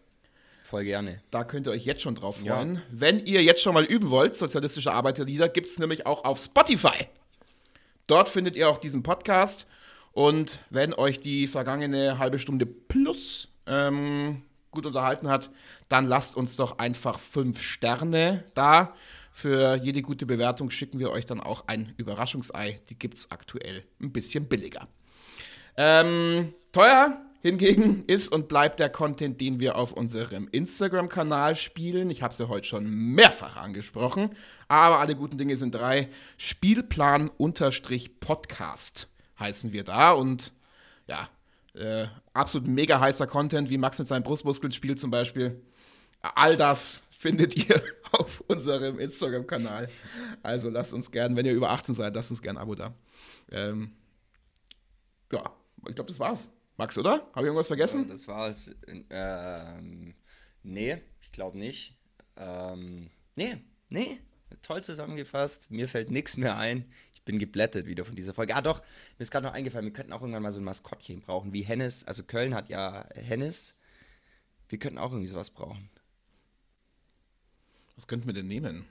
Voll 0.64 0.82
gerne. 0.82 1.22
Da 1.30 1.44
könnt 1.44 1.68
ihr 1.68 1.70
euch 1.70 1.84
jetzt 1.84 2.02
schon 2.02 2.16
drauf 2.16 2.38
freuen. 2.38 2.74
Ja. 2.74 2.82
Wenn 2.90 3.24
ihr 3.26 3.44
jetzt 3.44 3.62
schon 3.62 3.74
mal 3.74 3.84
üben 3.84 4.10
wollt, 4.10 4.36
sozialistische 4.36 4.90
Arbeiterlieder, 4.90 5.48
gibt 5.48 5.68
es 5.68 5.78
nämlich 5.78 6.04
auch 6.04 6.24
auf 6.24 6.40
Spotify. 6.40 7.06
Dort 8.08 8.28
findet 8.28 8.56
ihr 8.56 8.68
auch 8.68 8.78
diesen 8.78 9.04
Podcast. 9.04 9.68
Und 10.12 10.60
wenn 10.70 10.92
euch 10.92 11.20
die 11.20 11.46
vergangene 11.46 12.18
halbe 12.18 12.38
Stunde 12.38 12.66
plus 12.66 13.48
ähm, 13.66 14.42
gut 14.70 14.86
unterhalten 14.86 15.28
hat, 15.28 15.50
dann 15.88 16.06
lasst 16.06 16.36
uns 16.36 16.56
doch 16.56 16.78
einfach 16.78 17.18
fünf 17.18 17.62
Sterne 17.62 18.44
da. 18.54 18.94
Für 19.32 19.76
jede 19.76 20.02
gute 20.02 20.26
Bewertung 20.26 20.70
schicken 20.70 20.98
wir 20.98 21.10
euch 21.10 21.24
dann 21.24 21.40
auch 21.40 21.68
ein 21.68 21.94
Überraschungsei. 21.96 22.80
Die 22.90 22.98
gibt 22.98 23.16
es 23.16 23.30
aktuell 23.30 23.84
ein 24.00 24.12
bisschen 24.12 24.48
billiger. 24.48 24.88
Ähm, 25.76 26.52
teuer 26.72 27.20
hingegen 27.40 28.02
ist 28.06 28.32
und 28.32 28.48
bleibt 28.48 28.80
der 28.80 28.90
Content, 28.90 29.40
den 29.40 29.60
wir 29.60 29.76
auf 29.76 29.92
unserem 29.92 30.48
Instagram-Kanal 30.50 31.54
spielen. 31.56 32.10
Ich 32.10 32.22
habe 32.22 32.32
es 32.32 32.38
ja 32.38 32.48
heute 32.48 32.66
schon 32.66 32.90
mehrfach 32.90 33.56
angesprochen, 33.56 34.30
aber 34.68 34.98
alle 34.98 35.14
guten 35.14 35.38
Dinge 35.38 35.56
sind 35.56 35.74
drei. 35.74 36.10
Spielplan-Podcast 36.36 39.08
heißen 39.40 39.72
wir 39.72 39.84
da 39.84 40.12
und 40.12 40.52
ja, 41.06 41.28
äh, 41.74 42.06
absolut 42.32 42.68
mega 42.68 43.00
heißer 43.00 43.26
Content, 43.26 43.70
wie 43.70 43.78
Max 43.78 43.98
mit 43.98 44.08
seinen 44.08 44.22
Brustmuskeln 44.22 44.72
spielt 44.72 44.98
zum 45.00 45.10
Beispiel. 45.10 45.62
All 46.20 46.56
das 46.56 47.02
findet 47.10 47.56
ihr 47.56 47.82
auf 48.12 48.42
unserem 48.46 48.98
Instagram-Kanal. 48.98 49.88
Also 50.42 50.70
lasst 50.70 50.92
uns 50.92 51.10
gern, 51.10 51.36
wenn 51.36 51.46
ihr 51.46 51.52
über 51.52 51.70
18 51.70 51.94
seid, 51.94 52.14
lasst 52.14 52.30
uns 52.30 52.42
gern 52.42 52.56
ein 52.56 52.62
Abo 52.62 52.74
da. 52.74 52.94
Ähm, 53.50 53.92
ja, 55.32 55.54
ich 55.88 55.94
glaube, 55.94 56.08
das 56.08 56.20
war's. 56.20 56.50
Max, 56.76 56.96
oder? 56.96 57.28
Habe 57.34 57.40
ich 57.40 57.44
irgendwas 57.44 57.66
vergessen? 57.66 58.08
Das 58.08 58.26
war's. 58.26 58.70
Ähm, 59.10 60.14
nee, 60.62 60.96
ich 61.20 61.30
glaube 61.30 61.58
nicht. 61.58 61.98
Ähm, 62.36 63.10
nee, 63.36 63.58
nee. 63.88 64.20
Toll 64.62 64.82
zusammengefasst. 64.82 65.70
Mir 65.70 65.88
fällt 65.88 66.10
nichts 66.10 66.36
mehr 66.36 66.56
ein. 66.56 66.90
Bin 67.30 67.38
geblättet 67.38 67.86
wieder 67.86 68.04
von 68.04 68.16
dieser 68.16 68.34
Folge. 68.34 68.56
Ah, 68.56 68.60
doch, 68.60 68.80
mir 68.80 69.22
ist 69.22 69.30
gerade 69.30 69.46
noch 69.46 69.52
eingefallen, 69.52 69.84
wir 69.86 69.92
könnten 69.92 70.12
auch 70.12 70.20
irgendwann 70.20 70.42
mal 70.42 70.50
so 70.50 70.58
ein 70.58 70.64
Maskottchen 70.64 71.20
brauchen, 71.20 71.52
wie 71.52 71.62
Hennes. 71.62 72.04
Also 72.04 72.24
Köln 72.24 72.56
hat 72.56 72.68
ja 72.68 73.06
Hennes. 73.14 73.76
Wir 74.68 74.80
könnten 74.80 74.98
auch 74.98 75.12
irgendwie 75.12 75.28
sowas 75.28 75.50
brauchen. 75.50 75.88
Was 77.94 78.08
könnten 78.08 78.26
wir 78.26 78.34
denn 78.34 78.48
nehmen? 78.48 78.84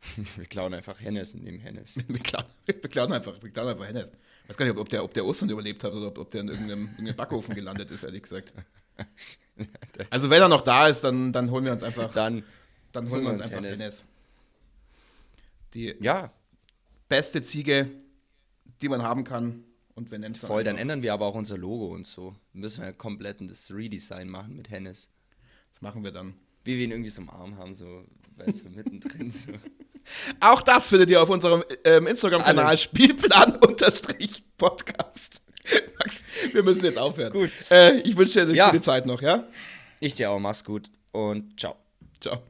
wir 0.36 0.46
klauen 0.46 0.72
einfach 0.72 1.02
Hennes 1.02 1.34
und 1.34 1.44
nehmen 1.44 1.58
Hennes. 1.58 1.96
wir, 2.08 2.18
klauen, 2.18 2.46
wir, 2.64 2.74
klauen 2.76 3.12
einfach, 3.12 3.42
wir 3.42 3.50
klauen 3.50 3.68
einfach 3.68 3.86
Hennes. 3.86 4.10
Ich 4.44 4.48
weiß 4.48 4.56
gar 4.56 4.64
nicht, 4.64 4.78
ob 4.78 4.88
der, 4.88 5.04
ob 5.04 5.12
der 5.12 5.26
Ostern 5.26 5.50
überlebt 5.50 5.84
hat 5.84 5.92
oder 5.92 6.06
ob, 6.06 6.16
ob 6.16 6.30
der 6.30 6.40
in 6.40 6.48
irgendeinem, 6.48 6.84
irgendeinem 6.86 7.16
Backofen 7.16 7.54
gelandet 7.54 7.90
ist, 7.90 8.04
ehrlich 8.04 8.22
gesagt. 8.22 8.54
Also 10.08 10.30
wenn 10.30 10.40
er 10.40 10.48
noch 10.48 10.64
da 10.64 10.88
ist, 10.88 11.02
dann, 11.02 11.30
dann 11.30 11.50
holen 11.50 11.66
wir 11.66 11.72
uns 11.72 11.82
einfach. 11.82 12.10
Dann, 12.10 12.42
dann 12.92 13.10
holen 13.10 13.22
wir 13.22 13.30
uns 13.32 13.42
einfach 13.42 13.56
Hennes. 13.56 13.80
Hennes. 13.80 14.04
Die 15.74 15.94
ja. 16.00 16.32
Beste 17.12 17.42
Ziege, 17.42 17.90
die 18.80 18.88
man 18.88 19.02
haben 19.02 19.24
kann. 19.24 19.64
Und 19.94 20.10
wir 20.10 20.18
nennen 20.18 20.34
es 20.34 20.40
Voll, 20.40 20.64
dann 20.64 20.78
ändern 20.78 21.02
wir 21.02 21.12
aber 21.12 21.26
auch 21.26 21.34
unser 21.34 21.58
Logo 21.58 21.88
und 21.88 22.06
so. 22.06 22.34
Müssen 22.54 22.82
wir 22.82 22.94
komplett 22.94 23.42
das 23.42 23.70
Redesign 23.70 24.30
machen 24.30 24.56
mit 24.56 24.70
Hennes. 24.70 25.10
Das 25.70 25.82
machen 25.82 26.04
wir 26.04 26.10
dann. 26.10 26.32
Wie 26.64 26.78
wir 26.78 26.84
ihn 26.84 26.90
irgendwie 26.90 27.10
so 27.10 27.20
im 27.20 27.28
Arm 27.28 27.58
haben, 27.58 27.74
so, 27.74 28.06
weißt 28.36 28.64
du, 28.64 28.70
mittendrin 28.70 29.30
so. 29.30 29.52
Auch 30.40 30.62
das 30.62 30.88
findet 30.88 31.10
ihr 31.10 31.20
auf 31.20 31.28
unserem 31.28 31.62
ähm, 31.84 32.06
Instagram-Kanal 32.06 32.78
Spielplan-Podcast. 32.78 35.42
Max, 35.98 36.24
wir 36.50 36.62
müssen 36.62 36.86
jetzt 36.86 36.96
aufhören. 36.96 37.34
Gut. 37.34 37.50
Äh, 37.70 37.98
ich 37.98 38.16
wünsche 38.16 38.38
dir 38.38 38.46
eine 38.46 38.54
ja. 38.54 38.70
gute 38.70 38.80
Zeit 38.80 39.04
noch, 39.04 39.20
ja? 39.20 39.46
Ich 40.00 40.14
dir 40.14 40.30
auch, 40.30 40.40
mach's 40.40 40.64
gut 40.64 40.90
und 41.12 41.60
ciao. 41.60 41.76
Ciao. 42.22 42.42